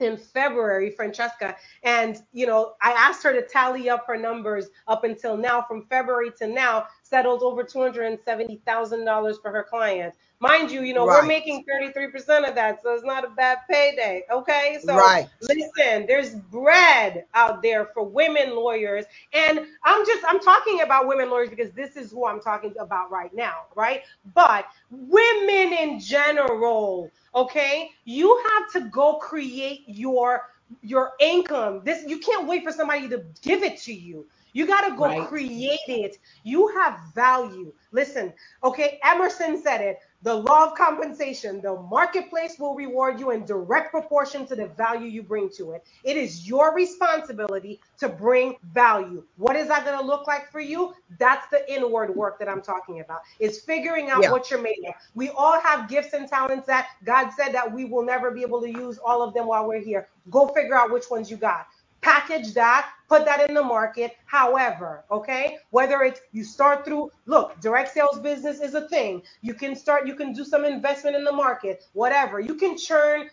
in 0.01 0.17
February, 0.17 0.91
Francesca. 0.91 1.57
And, 1.83 2.23
you 2.33 2.47
know, 2.47 2.75
I 2.83 2.93
asked 2.93 3.23
her 3.23 3.33
to 3.33 3.43
tally 3.47 3.89
up 3.89 4.07
her 4.07 4.17
numbers 4.17 4.67
up 4.89 5.05
until 5.05 5.37
now, 5.37 5.63
from 5.63 5.87
February 5.87 6.31
to 6.39 6.47
now, 6.47 6.87
settled 7.03 7.43
over 7.43 7.65
$270,000 7.65 9.43
for 9.43 9.51
her 9.51 9.67
clients. 9.69 10.19
Mind 10.41 10.71
you, 10.71 10.83
you 10.83 10.95
know, 10.95 11.07
we're 11.09 11.23
making 11.23 11.65
33% 11.65 12.49
of 12.49 12.55
that, 12.57 12.83
so 12.83 12.95
it's 12.95 13.05
not 13.05 13.25
a 13.25 13.31
bad 13.31 13.59
payday. 13.71 14.23
Okay. 14.31 14.79
So 14.85 14.97
Right. 14.97 15.31
listen, 15.43 16.07
there's 16.07 16.35
bread 16.37 17.25
out 17.35 17.63
there 17.63 17.87
for 17.95 18.05
women 18.05 18.55
lawyers. 18.57 19.07
And 19.33 19.61
I'm 19.85 20.07
just, 20.07 20.25
I'm 20.29 20.41
talking 20.41 20.83
about 20.83 21.09
women 21.09 21.31
lawyers 21.31 21.51
because 21.51 21.73
this 21.73 21.97
is 21.97 22.11
who 22.13 22.27
I'm 22.27 22.41
talking 22.41 22.75
about 22.81 23.11
right 23.11 23.35
now, 23.35 23.63
right? 23.77 24.03
But 24.35 24.67
women 24.91 25.73
in 25.73 26.01
general, 26.01 27.11
okay, 27.35 27.91
you 28.05 28.43
have 28.59 28.73
to 28.75 28.89
go 28.91 29.15
create 29.17 29.85
your 29.87 30.43
your 30.83 31.13
income. 31.21 31.83
This 31.85 32.05
you 32.09 32.19
can't 32.19 32.47
wait 32.49 32.65
for 32.65 32.73
somebody 32.73 33.09
to 33.09 33.25
give 33.43 33.63
it 33.63 33.79
to 33.83 33.95
you. 33.95 34.27
You 34.57 34.67
got 34.67 34.89
to 34.89 34.97
go 34.97 35.05
Right. 35.07 35.29
create 35.29 35.81
it. 35.89 36.19
You 36.43 36.69
have 36.69 36.99
value. 37.15 37.75
Listen, 37.93 38.33
okay, 38.65 38.99
Emerson 39.05 39.63
said 39.63 39.83
it. 39.83 39.99
The 40.23 40.35
law 40.35 40.67
of 40.67 40.77
compensation, 40.77 41.61
the 41.63 41.77
marketplace 41.83 42.59
will 42.59 42.75
reward 42.75 43.21
you 43.21 43.31
in 43.33 43.45
direct 43.45 43.93
proportion 43.93 44.47
to 44.49 44.57
the 44.57 44.69
value 44.69 45.09
you 45.09 45.23
bring 45.23 45.51
to 45.59 45.73
it. 45.73 45.87
It 46.05 46.17
is 46.17 46.49
your 46.49 46.75
responsibility 46.75 47.81
to 47.99 48.09
bring 48.09 48.57
value. 48.73 49.25
What 49.37 49.57
is 49.57 49.69
that 49.69 49.85
going 49.85 49.99
to 49.99 50.05
look 50.05 50.27
like 50.27 50.51
for 50.51 50.61
you? 50.61 50.95
That's 51.19 51.47
the 51.51 51.71
inward 51.73 52.17
work 52.17 52.39
that 52.41 52.49
I'm 52.49 52.63
talking 52.63 53.01
about. 53.01 53.21
Is 53.39 53.61
figuring 53.61 54.11
out 54.11 54.23
Yeah. 54.23 54.31
what 54.31 54.51
you're 54.51 54.63
made 54.63 54.79
of. 54.89 54.95
We 55.15 55.31
all 55.31 55.61
have 55.61 55.89
gifts 55.89 56.15
and 56.15 56.29
talents 56.29 56.67
that 56.67 56.89
God 57.05 57.31
said 57.37 57.53
that 57.53 57.73
we 57.73 57.85
will 57.85 58.05
never 58.05 58.33
be 58.33 58.43
able 58.43 58.63
to 58.63 58.71
use 58.71 58.99
all 58.99 59.23
of 59.23 59.35
them 59.35 59.47
while 59.47 59.69
we're 59.69 59.81
here. 59.83 60.09
Go 60.31 60.49
figure 60.49 60.75
out 60.77 60.93
which 60.93 61.11
ones 61.11 61.31
you 61.31 61.37
got 61.37 61.67
package 62.07 62.55
that, 62.55 62.89
put 63.09 63.25
that 63.25 63.49
in 63.49 63.53
the 63.53 63.63
market. 63.63 64.13
However, 64.27 65.05
okay, 65.11 65.59
whether 65.71 66.03
it's 66.03 66.21
you 66.31 66.45
start 66.45 66.85
through, 66.85 67.11
look, 67.27 67.61
direct 67.61 67.93
sales 67.93 68.21
business 68.21 68.61
is 68.61 68.75
a 68.75 68.89
thing. 68.89 69.23
You 69.43 69.55
can 69.55 69.75
start, 69.75 70.07
you 70.07 70.15
can 70.15 70.33
do 70.33 70.45
some 70.45 70.65
investment 70.65 71.17
in 71.17 71.25
the 71.25 71.33
market, 71.33 71.85
whatever. 71.95 72.39
You 72.39 72.55
can 72.55 72.79
churn 72.79 73.29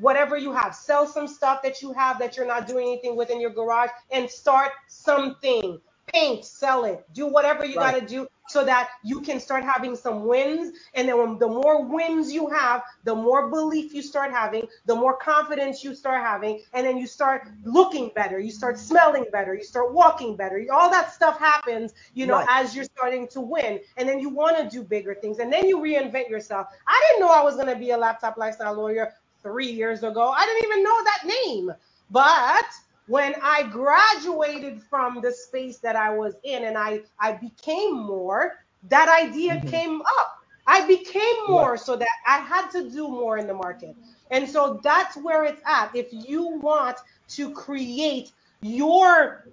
whatever 0.00 0.36
you 0.36 0.52
have, 0.52 0.74
sell 0.74 1.06
some 1.06 1.26
stuff 1.26 1.62
that 1.62 1.80
you 1.80 1.94
have 1.94 2.18
that 2.18 2.36
you're 2.36 2.46
not 2.46 2.68
doing 2.68 2.88
anything 2.88 3.16
with 3.16 3.30
in 3.30 3.40
your 3.40 3.50
garage 3.50 3.90
and 4.10 4.28
start 4.28 4.72
something. 4.86 5.80
Paint, 6.12 6.44
sell 6.44 6.84
it, 6.84 7.04
do 7.12 7.26
whatever 7.26 7.64
you 7.64 7.76
Right. 7.78 7.94
got 7.94 8.00
to 8.00 8.06
do 8.06 8.26
so 8.48 8.64
that 8.64 8.90
you 9.04 9.20
can 9.20 9.38
start 9.38 9.62
having 9.62 9.94
some 9.94 10.26
wins. 10.26 10.76
And 10.94 11.08
then 11.08 11.18
when 11.18 11.38
the 11.38 11.46
more 11.46 11.84
wins 11.84 12.32
you 12.32 12.48
have, 12.48 12.82
the 13.04 13.14
more 13.14 13.48
belief 13.48 13.94
you 13.94 14.02
start 14.02 14.32
having, 14.32 14.66
the 14.86 14.94
more 14.94 15.16
confidence 15.16 15.84
you 15.84 15.94
start 15.94 16.20
having, 16.22 16.60
and 16.72 16.84
then 16.84 16.98
you 16.98 17.06
start 17.06 17.48
looking 17.64 18.10
better, 18.16 18.40
you 18.40 18.50
start 18.50 18.76
smelling 18.78 19.24
better, 19.30 19.54
you 19.54 19.62
start 19.62 19.94
walking 19.94 20.34
better. 20.36 20.66
All 20.72 20.90
that 20.90 21.12
stuff 21.12 21.38
happens, 21.38 21.92
you 22.14 22.26
know, 22.26 22.38
Right. 22.38 22.46
as 22.48 22.74
you're 22.74 22.86
starting 22.86 23.28
to 23.28 23.40
win. 23.40 23.78
And 23.96 24.08
then 24.08 24.18
you 24.18 24.30
want 24.30 24.56
to 24.58 24.68
do 24.68 24.82
bigger 24.82 25.14
things, 25.14 25.38
and 25.38 25.52
then 25.52 25.68
you 25.68 25.78
reinvent 25.78 26.28
yourself. 26.28 26.66
I 26.88 27.00
didn't 27.08 27.20
know 27.26 27.32
I 27.32 27.42
was 27.44 27.54
going 27.54 27.68
to 27.68 27.76
be 27.76 27.90
a 27.90 27.96
laptop 27.96 28.36
lifestyle 28.36 28.74
lawyer 28.74 29.12
three 29.42 29.70
years 29.70 30.02
ago. 30.02 30.28
I 30.28 30.44
didn't 30.44 30.64
even 30.64 30.82
know 30.82 31.04
that 31.04 31.22
name. 31.46 31.72
But 32.10 32.64
when 33.10 33.34
I 33.42 33.64
graduated 33.64 34.80
from 34.84 35.20
the 35.20 35.32
space 35.32 35.78
that 35.78 35.96
I 35.96 36.10
was 36.14 36.36
in 36.44 36.62
and 36.62 36.78
I, 36.78 37.00
I 37.18 37.32
became 37.32 37.98
more, 37.98 38.64
that 38.88 39.08
idea 39.08 39.56
mm-hmm. 39.56 39.68
came 39.68 40.00
up. 40.00 40.38
I 40.68 40.86
became 40.86 41.48
more 41.48 41.76
so 41.76 41.96
that 41.96 42.06
I 42.24 42.38
had 42.38 42.68
to 42.70 42.88
do 42.88 43.08
more 43.08 43.36
in 43.38 43.48
the 43.48 43.54
market. 43.54 43.96
And 44.30 44.48
so 44.48 44.78
that's 44.84 45.16
where 45.16 45.42
it's 45.42 45.60
at. 45.66 45.90
If 45.92 46.06
you 46.12 46.60
want 46.60 46.98
to 47.30 47.50
create 47.50 48.30
your 48.62 49.44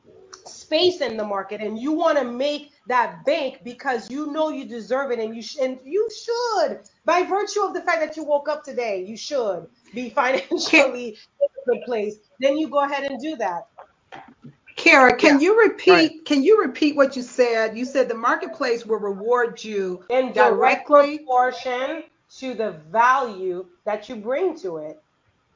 space 0.46 1.02
in 1.02 1.18
the 1.18 1.26
market 1.26 1.60
and 1.60 1.80
you 1.80 1.92
want 1.92 2.20
to 2.20 2.26
make 2.26 2.74
that 2.88 3.26
bank 3.26 3.62
because 3.64 4.10
you 4.12 4.32
know 4.32 4.50
you 4.50 4.66
deserve 4.66 5.10
it 5.10 5.20
and 5.20 5.36
you 5.36 5.42
sh- 5.42 5.58
and 5.60 5.80
you 5.84 6.08
should 6.10 6.80
by 7.06 7.24
virtue 7.24 7.62
of 7.62 7.74
the 7.74 7.82
fact 7.82 8.00
that 8.00 8.16
you 8.16 8.24
woke 8.24 8.48
up 8.48 8.64
today 8.64 9.04
you 9.04 9.18
should 9.18 9.68
be 9.94 10.10
financially 10.22 11.18
in 11.42 11.48
a 11.48 11.76
good 11.76 11.84
place 11.86 12.20
then 12.40 12.58
you 12.58 12.70
go 12.70 12.84
ahead 12.84 13.10
and 13.10 13.20
do 13.22 13.36
that 13.36 13.68
Kara, 14.78 15.16
can 15.16 15.40
yeah. 15.40 15.48
you 15.48 15.60
repeat? 15.60 15.92
Right. 15.92 16.26
Can 16.26 16.44
you 16.44 16.62
repeat 16.62 16.96
what 16.96 17.16
you 17.16 17.24
said? 17.24 17.76
You 17.76 17.84
said 17.84 18.08
the 18.08 18.16
marketplace 18.16 18.86
will 18.86 19.00
reward 19.00 19.62
you 19.64 20.06
in 20.10 20.32
directly 20.32 21.18
proportion 21.18 22.04
to 22.38 22.54
the 22.54 22.72
value 22.92 23.66
that 23.86 24.08
you 24.08 24.16
bring 24.16 24.58
to 24.60 24.78
it. 24.78 25.02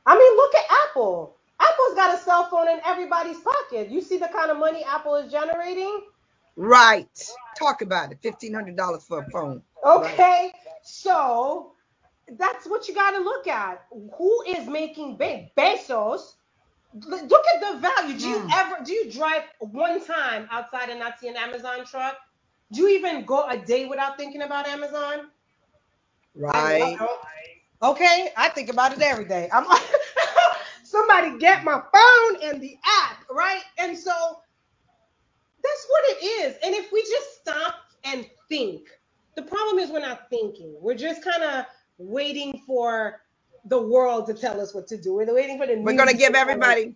I 0.06 0.18
mean, 0.18 0.36
look 0.36 0.56
at 0.56 0.66
Apple. 0.90 1.38
Apple's 1.60 1.96
got 1.96 2.16
a 2.16 2.18
cell 2.18 2.50
phone 2.50 2.68
in 2.68 2.80
everybody's 2.84 3.38
pocket. 3.38 3.90
You 3.92 4.02
see 4.02 4.18
the 4.18 4.28
kind 4.28 4.50
of 4.50 4.58
money 4.58 4.84
Apple 4.84 5.16
is 5.16 5.32
generating? 5.32 6.02
Right. 6.56 7.08
Talk 7.58 7.84
about 7.84 8.12
it. 8.12 8.18
Fifteen 8.24 8.54
hundred 8.54 8.76
dollars 8.76 9.04
for 9.04 9.20
a 9.20 9.30
phone. 9.30 9.62
Okay. 9.86 10.18
Right. 10.18 10.52
So 10.82 11.74
that's 12.40 12.66
what 12.66 12.88
you 12.88 12.96
got 12.96 13.12
to 13.12 13.20
look 13.20 13.48
at. 13.48 13.86
Who 14.18 14.44
is 14.48 14.68
making 14.68 15.18
bank? 15.18 15.52
Bezos. 15.56 16.34
Look 16.94 17.46
at 17.56 17.62
the 17.62 17.80
value. 17.80 18.18
Do 18.20 18.28
you 18.28 18.40
mm. 18.40 18.50
ever 18.54 18.84
do 18.84 18.92
you 18.92 19.12
drive 19.12 19.44
one 19.60 20.04
time 20.06 20.48
outside 20.52 20.90
and 20.90 21.00
not 21.00 21.20
see 21.20 21.30
an 21.30 21.38
Amazon 21.38 21.86
truck? 21.86 22.18
Do 22.72 22.82
you 22.82 22.90
even 22.90 23.26
go 23.26 23.48
a 23.48 23.58
day 23.58 23.86
without 23.86 24.18
thinking 24.18 24.42
about 24.42 24.68
Amazon? 24.68 25.28
Right. 26.36 26.98
I 27.00 27.90
okay, 27.92 28.30
I 28.36 28.50
think 28.50 28.70
about 28.70 28.94
it 28.94 29.02
every 29.02 29.26
day. 29.26 29.50
I'm 29.54 29.66
somebody 30.84 31.38
get 31.40 31.64
my 31.64 31.82
phone 31.94 32.44
and 32.44 32.62
the 32.62 32.78
app, 32.86 33.24
right? 33.30 33.62
And 33.78 33.98
so 33.98 34.42
that's 35.64 35.88
what 35.90 36.04
it 36.10 36.26
is. 36.26 36.56
And 36.64 36.76
if 36.76 36.92
we 36.92 37.02
just 37.04 37.42
stop 37.42 37.76
and 38.04 38.26
think, 38.50 38.88
the 39.36 39.42
problem 39.44 39.80
is 39.80 39.90
we're 39.90 40.00
not 40.00 40.30
thinking. 40.30 40.76
We're 40.80 40.96
just 40.96 41.24
kind 41.24 41.44
of 41.44 41.66
waiting 41.98 42.62
for 42.66 43.22
the 43.66 43.82
world 43.82 44.28
to 44.28 44.34
tell 44.34 44.60
us 44.62 44.74
what 44.74 44.88
to 44.88 44.98
do. 44.98 45.14
We're 45.14 45.34
waiting 45.34 45.58
for 45.60 45.68
the. 45.68 45.76
We're 45.78 45.98
going 45.98 46.10
to 46.10 46.18
give 46.18 46.36
everybody. 46.36 46.96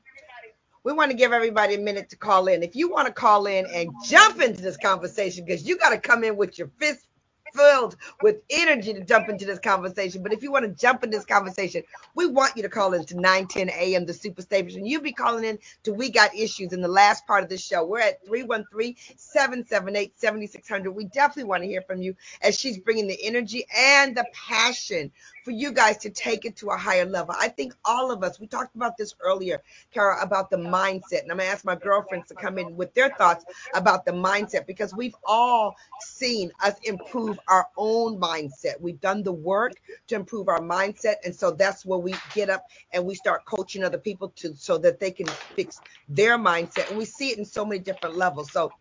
We 0.84 0.93
want 0.93 1.11
to 1.11 1.18
give 1.18 1.32
everybody 1.34 1.76
a 1.76 1.80
minute 1.80 2.09
to 2.11 2.18
call 2.18 2.47
in. 2.47 2.63
If 2.63 2.76
you 2.76 2.89
want 2.91 3.07
to 3.07 3.13
call 3.13 3.45
in 3.47 3.66
and 3.74 3.89
jump 4.05 4.39
into 4.41 4.61
this 4.61 4.78
conversation, 4.78 5.43
because 5.45 5.68
you 5.68 5.78
got 5.78 5.89
to 5.91 5.99
come 5.99 6.24
in 6.24 6.38
with 6.38 6.57
your 6.59 6.70
fist 6.80 7.07
filled 7.53 7.95
with 8.22 8.38
energy 8.49 8.93
to 8.93 9.03
jump 9.03 9.28
into 9.30 9.45
this 9.45 9.59
conversation. 9.59 10.24
But 10.24 10.34
if 10.34 10.41
you 10.43 10.51
want 10.51 10.66
to 10.66 10.72
jump 10.72 11.03
in 11.03 11.09
this 11.11 11.26
conversation, 11.26 11.84
we 12.16 12.26
want 12.28 12.55
you 12.57 12.63
to 12.63 12.70
call 12.70 12.93
in 12.93 13.05
to 13.07 13.16
910 13.16 13.70
a.m. 13.70 14.05
the 14.07 14.13
super 14.13 14.41
station. 14.41 14.86
You'll 14.86 15.01
be 15.01 15.13
calling 15.13 15.43
in 15.45 15.59
to 15.84 15.93
We 15.93 16.09
Got 16.11 16.36
Issues 16.36 16.74
in 16.74 16.82
the 16.82 16.88
last 16.88 17.26
part 17.28 17.43
of 17.43 17.49
the 17.49 17.57
show. 17.57 17.86
We're 17.86 17.99
at 18.01 18.26
313-778-7600. 18.28 20.93
We 20.93 21.05
definitely 21.05 21.43
want 21.45 21.63
to 21.63 21.68
hear 21.70 21.82
from 21.84 22.01
you 22.01 22.16
as 22.41 22.59
she's 22.59 22.78
bringing 22.80 23.07
the 23.07 23.18
energy 23.24 23.66
and 23.78 24.16
the 24.18 24.26
passion 24.34 25.11
for 25.46 25.52
you 25.52 25.74
guys 25.74 26.00
to 26.00 26.12
take 26.12 26.46
it 26.46 26.58
to 26.58 26.70
a 26.72 26.78
higher 26.78 27.06
level. 27.06 27.36
I 27.39 27.50
think 27.50 27.76
all 27.86 28.12
of 28.12 28.24
us, 28.24 28.41
we 28.41 28.48
talked 28.48 28.76
about 28.76 28.98
this 28.98 29.16
earlier, 29.22 29.64
Kara, 29.93 30.22
about 30.24 30.52
the 30.52 30.58
mindset. 30.58 31.24
And 31.24 31.32
I'm 31.32 31.38
going 31.39 31.50
to 31.50 31.54
ask 31.54 31.66
my 31.66 31.78
girlfriends 31.78 32.28
to 32.30 32.36
come 32.36 32.60
in 32.60 32.78
with 32.78 32.93
their 32.96 33.12
thoughts 33.12 33.46
about 33.76 34.06
the 34.06 34.14
mindset 34.14 34.68
because 34.68 34.96
we've 34.96 35.16
all 35.26 35.78
seen 36.00 36.52
us 36.64 36.76
improve 36.84 37.39
our 37.50 37.68
own 37.78 38.20
mindset. 38.20 38.82
We've 38.82 39.02
done 39.02 39.24
the 39.24 39.34
work 39.34 39.78
to 40.10 40.16
improve 40.16 40.50
our 40.50 40.62
mindset. 40.62 41.18
And 41.26 41.36
so 41.36 41.52
that's 41.52 41.86
where 41.86 42.00
we 42.00 42.24
get 42.34 42.50
up 42.52 42.66
and 42.93 43.06
we 43.06 43.16
start 43.16 43.46
coaching 43.46 43.86
other 43.86 44.00
people 44.00 44.30
to 44.38 44.56
so 44.58 44.80
that 44.80 45.00
they 45.00 45.12
can 45.12 45.38
fix 45.56 45.82
their 46.10 46.38
mindset. 46.39 46.89
And 46.89 46.98
we 46.98 47.06
see 47.06 47.32
it 47.32 47.39
in 47.39 47.46
so 47.46 47.66
many 47.66 47.80
different 47.80 48.18
levels. 48.18 48.52
So 48.54 48.74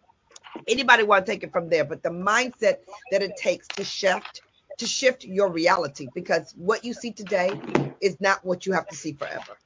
anybody 0.68 1.04
want 1.04 1.26
to 1.26 1.32
take 1.32 1.44
it 1.44 1.52
from 1.52 1.70
there, 1.70 1.84
but 1.84 2.02
the 2.02 2.10
mindset 2.10 2.78
that 3.10 3.22
it 3.22 3.36
takes 3.36 3.70
to 3.70 3.84
shift 3.84 4.42
to 4.78 4.86
shift 4.86 5.24
your 5.24 5.50
reality 5.50 6.08
because 6.14 6.52
what 6.56 6.84
you 6.84 6.92
see 6.92 7.12
today 7.12 7.60
is 8.00 8.20
not 8.20 8.44
what 8.44 8.66
you 8.66 8.72
have 8.72 8.86
to 8.88 8.96
see 8.96 9.12
forever. 9.12 9.56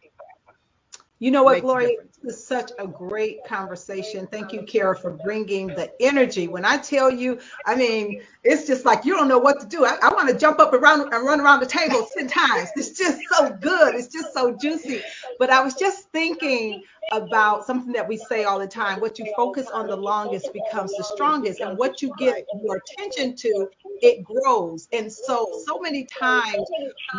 You 1.21 1.33
know 1.33 1.43
what, 1.43 1.63
Gloria? 1.63 1.97
This 2.23 2.37
is 2.37 2.47
such 2.47 2.71
a 2.79 2.87
great 2.87 3.45
conversation. 3.45 4.29
Thank 4.29 4.53
you, 4.53 4.63
Kara, 4.63 4.97
for 4.97 5.11
bringing 5.11 5.67
the 5.67 5.91
energy. 6.01 6.47
When 6.47 6.65
I 6.65 6.77
tell 6.77 7.11
you, 7.11 7.41
I 7.67 7.75
mean, 7.75 8.23
it's 8.45 8.69
just 8.69 8.85
like 8.85 9.05
you 9.05 9.15
don't 9.15 9.27
know 9.27 9.39
what 9.39 9.59
to 9.61 9.67
do. 9.67 9.85
I, 9.85 9.99
I 10.01 10.15
want 10.15 10.29
to 10.29 10.39
jump 10.39 10.61
up 10.61 10.73
run 10.73 11.13
and 11.13 11.27
run 11.27 11.41
around 11.41 11.59
the 11.59 11.67
table 11.67 12.07
10 12.17 12.29
times. 12.29 12.71
It's 12.77 12.97
just 12.97 13.21
so 13.33 13.51
good. 13.51 13.97
It's 13.97 14.07
just 14.07 14.33
so 14.33 14.57
juicy. 14.57 15.03
But 15.41 15.51
I 15.51 15.61
was 15.61 15.75
just 15.75 16.09
thinking 16.11 16.85
about 17.13 17.65
something 17.65 17.93
that 17.93 18.07
we 18.07 18.17
say 18.17 18.45
all 18.45 18.59
the 18.59 18.67
time 18.67 19.01
what 19.01 19.19
you 19.19 19.33
focus 19.37 19.67
on 19.69 19.87
the 19.87 19.97
longest 19.97 20.53
becomes 20.53 20.93
the 20.97 21.05
strongest 21.05 21.61
and 21.61 21.79
what 21.79 22.03
you 22.03 22.13
give 22.19 22.35
your 22.63 22.77
attention 22.77 23.35
to 23.37 23.69
it 24.03 24.23
grows. 24.25 24.89
And 24.93 25.13
so 25.13 25.49
so 25.67 25.79
many 25.81 26.05
times 26.05 26.65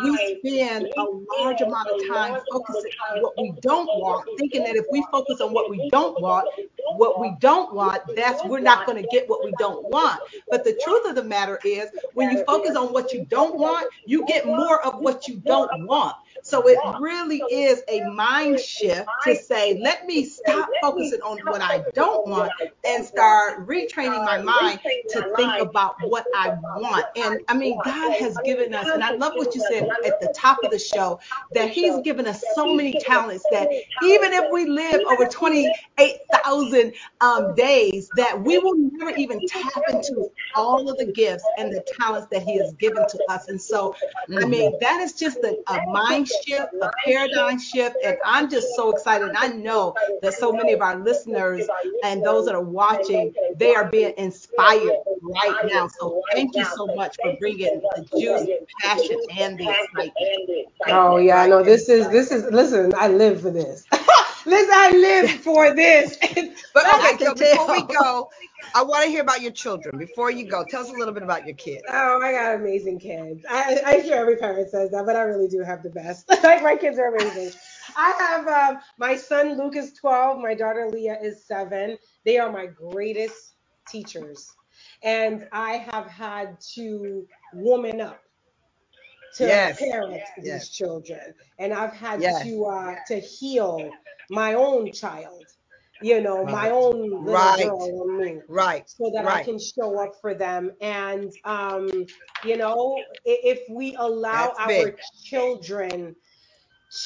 we 0.02 0.40
spend 0.44 0.88
a 0.96 1.04
large 1.38 1.60
amount 1.60 1.88
of 1.90 2.08
time 2.08 2.40
focusing 2.50 2.92
on 3.10 3.22
what 3.22 3.34
we 3.36 3.52
don't 3.60 3.86
want 3.86 4.26
thinking 4.38 4.62
that 4.64 4.76
if 4.76 4.86
we 4.90 5.04
focus 5.10 5.40
on 5.40 5.52
what 5.52 5.70
we 5.70 5.88
don't 5.90 6.20
want 6.20 6.48
what 6.96 7.20
we 7.20 7.34
don't 7.40 7.74
want 7.74 8.02
that's 8.16 8.44
we're 8.44 8.60
not 8.60 8.86
going 8.86 9.00
to 9.00 9.08
get 9.10 9.28
what 9.28 9.44
we 9.44 9.52
don't 9.58 9.84
want. 9.90 10.20
But 10.50 10.64
the 10.64 10.78
truth 10.84 11.08
of 11.08 11.14
the 11.14 11.24
matter 11.24 11.58
is 11.64 11.88
when 12.14 12.30
you 12.30 12.44
focus 12.44 12.76
on 12.76 12.92
what 12.92 13.12
you 13.12 13.26
don't 13.26 13.58
want 13.58 13.86
you 14.06 14.26
get 14.26 14.46
more 14.46 14.84
of 14.84 15.00
what 15.00 15.28
you 15.28 15.36
don't 15.36 15.86
want 15.86 16.16
so 16.42 16.66
it 16.66 16.78
really 17.00 17.42
is 17.50 17.82
a 17.88 18.00
mind 18.10 18.60
shift 18.60 19.08
to 19.24 19.34
say 19.36 19.78
let 19.82 20.06
me 20.06 20.24
stop 20.24 20.68
focusing 20.80 21.20
on 21.22 21.38
what 21.44 21.60
I 21.60 21.84
don't 21.94 22.26
want 22.28 22.52
and 22.84 23.04
start 23.04 23.66
retraining 23.66 24.24
my 24.24 24.40
mind 24.40 24.80
to 25.10 25.32
think 25.36 25.60
about 25.60 25.96
what 26.02 26.26
I 26.34 26.50
want. 26.76 27.04
And 27.16 27.40
I 27.48 27.56
mean, 27.56 27.78
God 27.84 28.12
has 28.16 28.36
given 28.44 28.74
us, 28.74 28.86
and 28.88 29.02
I 29.02 29.12
love 29.12 29.34
what 29.36 29.54
you 29.54 29.62
said 29.70 29.88
at 30.04 30.20
the 30.20 30.32
top 30.36 30.58
of 30.64 30.70
the 30.70 30.78
show, 30.78 31.20
that 31.52 31.70
He's 31.70 31.98
given 32.02 32.26
us 32.26 32.42
so 32.54 32.74
many 32.74 32.98
talents 33.00 33.44
that 33.50 33.68
even 34.02 34.32
if 34.32 34.50
we 34.52 34.66
live 34.66 35.00
over 35.08 35.26
28,000 35.26 36.92
um, 37.20 37.54
days, 37.54 38.08
that 38.16 38.40
we 38.42 38.58
will 38.58 38.76
never 38.76 39.16
even 39.16 39.40
tap 39.46 39.72
into 39.90 40.30
all 40.54 40.88
of 40.88 40.96
the 40.98 41.12
gifts 41.12 41.44
and 41.58 41.72
the 41.72 41.84
talents 42.00 42.28
that 42.30 42.42
He 42.42 42.58
has 42.58 42.72
given 42.74 43.06
to 43.08 43.18
us. 43.28 43.48
And 43.48 43.60
so, 43.60 43.94
I 44.36 44.46
mean, 44.46 44.78
that 44.80 45.00
is 45.00 45.12
just 45.14 45.38
a, 45.38 45.56
a 45.68 45.86
mind 45.86 46.19
shift, 46.24 46.72
a 46.80 46.90
paradigm 47.04 47.58
shift, 47.58 47.96
and 48.04 48.16
I'm 48.24 48.50
just 48.50 48.74
so 48.76 48.90
excited. 48.90 49.32
I 49.36 49.48
know 49.48 49.70
know 49.70 49.94
that 50.22 50.34
so 50.34 50.52
many 50.52 50.72
of 50.72 50.80
our 50.80 50.98
listeners 50.98 51.66
and 52.04 52.24
those 52.24 52.46
that 52.46 52.54
are 52.54 52.62
watching, 52.62 53.34
they 53.56 53.74
are 53.74 53.88
being 53.88 54.12
inspired 54.16 54.96
right 55.22 55.56
now. 55.66 55.88
So 55.88 56.22
thank 56.32 56.54
you 56.56 56.64
so 56.64 56.86
much 56.86 57.16
for 57.22 57.34
bringing 57.38 57.80
the 57.96 58.02
juice, 58.20 58.42
the 58.42 58.66
passion, 58.82 59.20
and 59.38 59.58
the 59.58 59.70
excitement. 59.70 60.68
Oh 60.88 61.16
yeah, 61.18 61.42
I 61.42 61.46
know 61.48 61.62
this 61.62 61.88
is 61.88 62.08
this 62.08 62.30
is. 62.32 62.44
Listen, 62.50 62.92
I 62.96 63.08
live 63.08 63.40
for 63.40 63.50
this. 63.50 63.84
listen, 64.46 64.70
I 64.72 64.90
live 64.90 65.30
for 65.42 65.74
this. 65.74 66.16
but 66.74 66.86
okay, 66.94 67.24
so 67.24 67.34
before 67.34 67.72
we 67.72 67.82
go, 67.82 68.30
I 68.74 68.82
want 68.82 69.04
to 69.04 69.10
hear 69.10 69.22
about 69.22 69.40
your 69.40 69.52
children. 69.52 69.98
Before 69.98 70.30
you 70.30 70.48
go, 70.48 70.64
tell 70.68 70.82
us 70.82 70.90
a 70.90 70.92
little 70.92 71.14
bit 71.14 71.22
about 71.22 71.46
your 71.46 71.56
kids. 71.56 71.82
Oh, 71.88 72.20
I 72.22 72.32
got 72.32 72.54
amazing 72.56 73.00
kids. 73.00 73.44
I, 73.48 73.80
I'm 73.84 74.04
sure 74.04 74.16
every 74.16 74.36
parent 74.36 74.70
says 74.70 74.90
that, 74.90 75.06
but 75.06 75.16
I 75.16 75.22
really 75.22 75.48
do 75.48 75.62
have 75.62 75.82
the 75.82 75.90
best. 75.90 76.28
like 76.42 76.62
my 76.62 76.76
kids 76.76 76.98
are 76.98 77.14
amazing. 77.14 77.52
I 77.96 78.12
have 78.18 78.46
um, 78.46 78.82
my 78.98 79.16
son 79.16 79.58
Luke 79.58 79.76
is 79.76 79.92
12, 79.94 80.40
my 80.40 80.54
daughter 80.54 80.88
Leah 80.88 81.18
is 81.20 81.44
seven. 81.44 81.98
They 82.24 82.38
are 82.38 82.52
my 82.52 82.66
greatest 82.66 83.54
teachers, 83.88 84.52
and 85.02 85.48
I 85.52 85.72
have 85.90 86.06
had 86.06 86.60
to 86.74 87.26
woman 87.54 88.00
up 88.00 88.20
to 89.36 89.44
yes. 89.44 89.78
parent 89.78 90.22
yes. 90.38 90.66
these 90.66 90.68
children, 90.68 91.34
and 91.58 91.72
I've 91.72 91.92
had 91.92 92.20
yes. 92.20 92.44
to 92.44 92.64
uh, 92.64 92.94
to 93.08 93.18
heal 93.18 93.90
my 94.30 94.54
own 94.54 94.92
child 94.92 95.44
you 96.02 96.20
know, 96.20 96.44
right. 96.44 96.52
my 96.52 96.70
own 96.70 97.10
little 97.10 97.22
right. 97.22 97.62
girl 97.62 98.08
and 98.08 98.18
me. 98.18 98.40
Right. 98.48 98.88
So 98.88 99.10
that 99.14 99.24
right. 99.24 99.36
I 99.36 99.42
can 99.42 99.58
show 99.58 100.02
up 100.02 100.20
for 100.20 100.34
them. 100.34 100.72
And, 100.80 101.32
um, 101.44 102.06
you 102.44 102.56
know, 102.56 102.98
if 103.24 103.60
we 103.68 103.94
allow 103.96 104.54
That's 104.56 104.60
our 104.60 104.68
big. 104.68 104.98
children 105.22 106.16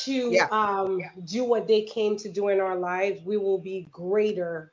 to 0.02 0.30
yeah. 0.30 0.46
um, 0.50 1.00
do 1.24 1.44
what 1.44 1.66
they 1.66 1.82
came 1.82 2.16
to 2.18 2.30
do 2.30 2.48
in 2.48 2.60
our 2.60 2.76
lives, 2.76 3.20
we 3.24 3.36
will 3.36 3.58
be 3.58 3.88
greater 3.90 4.72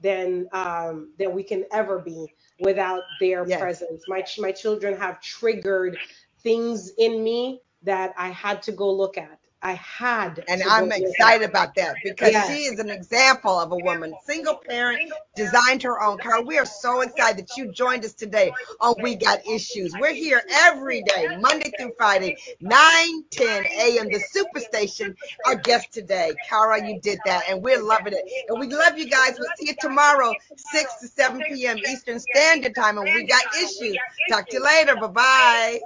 than 0.00 0.48
um, 0.52 1.12
than 1.18 1.32
we 1.32 1.42
can 1.42 1.64
ever 1.72 1.98
be 1.98 2.26
without 2.60 3.02
their 3.20 3.46
yes. 3.46 3.60
presence. 3.60 4.02
My 4.08 4.24
my 4.38 4.52
children 4.52 4.96
have 4.96 5.20
triggered 5.20 5.96
things 6.42 6.92
in 6.98 7.22
me 7.24 7.60
that 7.82 8.12
I 8.16 8.28
had 8.28 8.62
to 8.62 8.72
go 8.72 8.92
look 8.92 9.18
at. 9.18 9.38
I 9.62 9.74
had. 9.74 10.44
And 10.48 10.62
I'm 10.62 10.90
excited 10.92 11.48
about 11.48 11.74
that 11.76 11.96
because 12.02 12.32
Yes. 12.32 12.48
she 12.48 12.64
is 12.64 12.78
an 12.80 12.90
example 12.90 13.58
of 13.60 13.72
a 13.72 13.76
woman, 13.76 14.14
single 14.26 14.56
parent, 14.56 15.12
designed 15.36 15.82
her 15.84 16.02
own 16.02 16.18
car. 16.18 16.42
We 16.42 16.58
are 16.58 16.66
so 16.66 17.00
excited 17.02 17.38
that 17.46 17.56
you 17.56 17.72
joined 17.72 18.04
us 18.04 18.14
today 18.14 18.52
on 18.80 18.94
We 19.00 19.16
Got 19.16 19.46
Issues. 19.46 19.94
We're 19.96 20.14
here 20.14 20.42
every 20.50 21.02
day, 21.02 21.28
Monday 21.40 21.72
through 21.78 21.92
Friday, 21.96 22.36
9, 22.60 23.24
10 23.30 23.64
a.m. 23.66 24.10
The 24.10 24.18
Superstation, 24.34 25.16
our 25.46 25.56
guest 25.56 25.92
today. 25.92 26.34
Kara, 26.48 26.84
you 26.86 27.00
did 27.00 27.20
that, 27.26 27.44
and 27.48 27.62
we're 27.62 27.82
loving 27.82 28.14
it. 28.14 28.24
And 28.48 28.60
we 28.60 28.68
love 28.68 28.98
you 28.98 29.08
guys. 29.08 29.36
We'll 29.38 29.50
see 29.56 29.68
you 29.68 29.76
tomorrow, 29.80 30.34
6 30.56 30.96
to 31.00 31.08
7 31.08 31.42
p.m. 31.42 31.78
Eastern 31.78 32.18
Standard 32.20 32.74
Time, 32.74 32.98
and 32.98 33.06
We 33.14 33.24
Got 33.24 33.44
Issues. 33.56 33.96
Talk 34.28 34.48
to 34.50 34.56
you 34.56 34.64
later. 34.64 34.96
Bye-bye. 34.96 35.80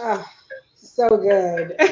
Ah, 0.00 0.32
so 0.76 1.08
good. 1.16 1.76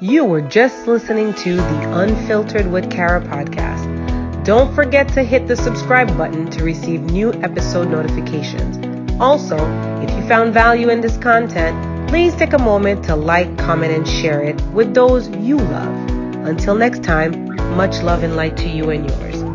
You 0.00 0.26
were 0.26 0.42
just 0.42 0.86
listening 0.86 1.32
to 1.32 1.56
the 1.56 1.92
Unfiltered 1.94 2.70
with 2.70 2.90
Kara 2.90 3.22
podcast. 3.22 4.44
Don't 4.44 4.74
forget 4.74 5.08
to 5.14 5.22
hit 5.22 5.48
the 5.48 5.56
subscribe 5.56 6.14
button 6.18 6.50
to 6.50 6.62
receive 6.62 7.00
new 7.00 7.32
episode 7.42 7.88
notifications. 7.88 8.76
Also, 9.18 9.56
if 10.02 10.10
you 10.10 10.28
found 10.28 10.52
value 10.52 10.90
in 10.90 11.00
this 11.00 11.16
content, 11.16 12.10
please 12.10 12.34
take 12.34 12.52
a 12.52 12.58
moment 12.58 13.06
to 13.06 13.16
like, 13.16 13.56
comment, 13.56 13.90
and 13.90 14.06
share 14.06 14.42
it 14.42 14.60
with 14.66 14.92
those 14.92 15.30
you 15.30 15.56
love. 15.56 16.10
Until 16.46 16.74
next 16.74 17.02
time, 17.02 17.56
much 17.74 18.02
love 18.02 18.22
and 18.22 18.36
light 18.36 18.58
to 18.58 18.68
you 18.68 18.90
and 18.90 19.08
yours. 19.08 19.45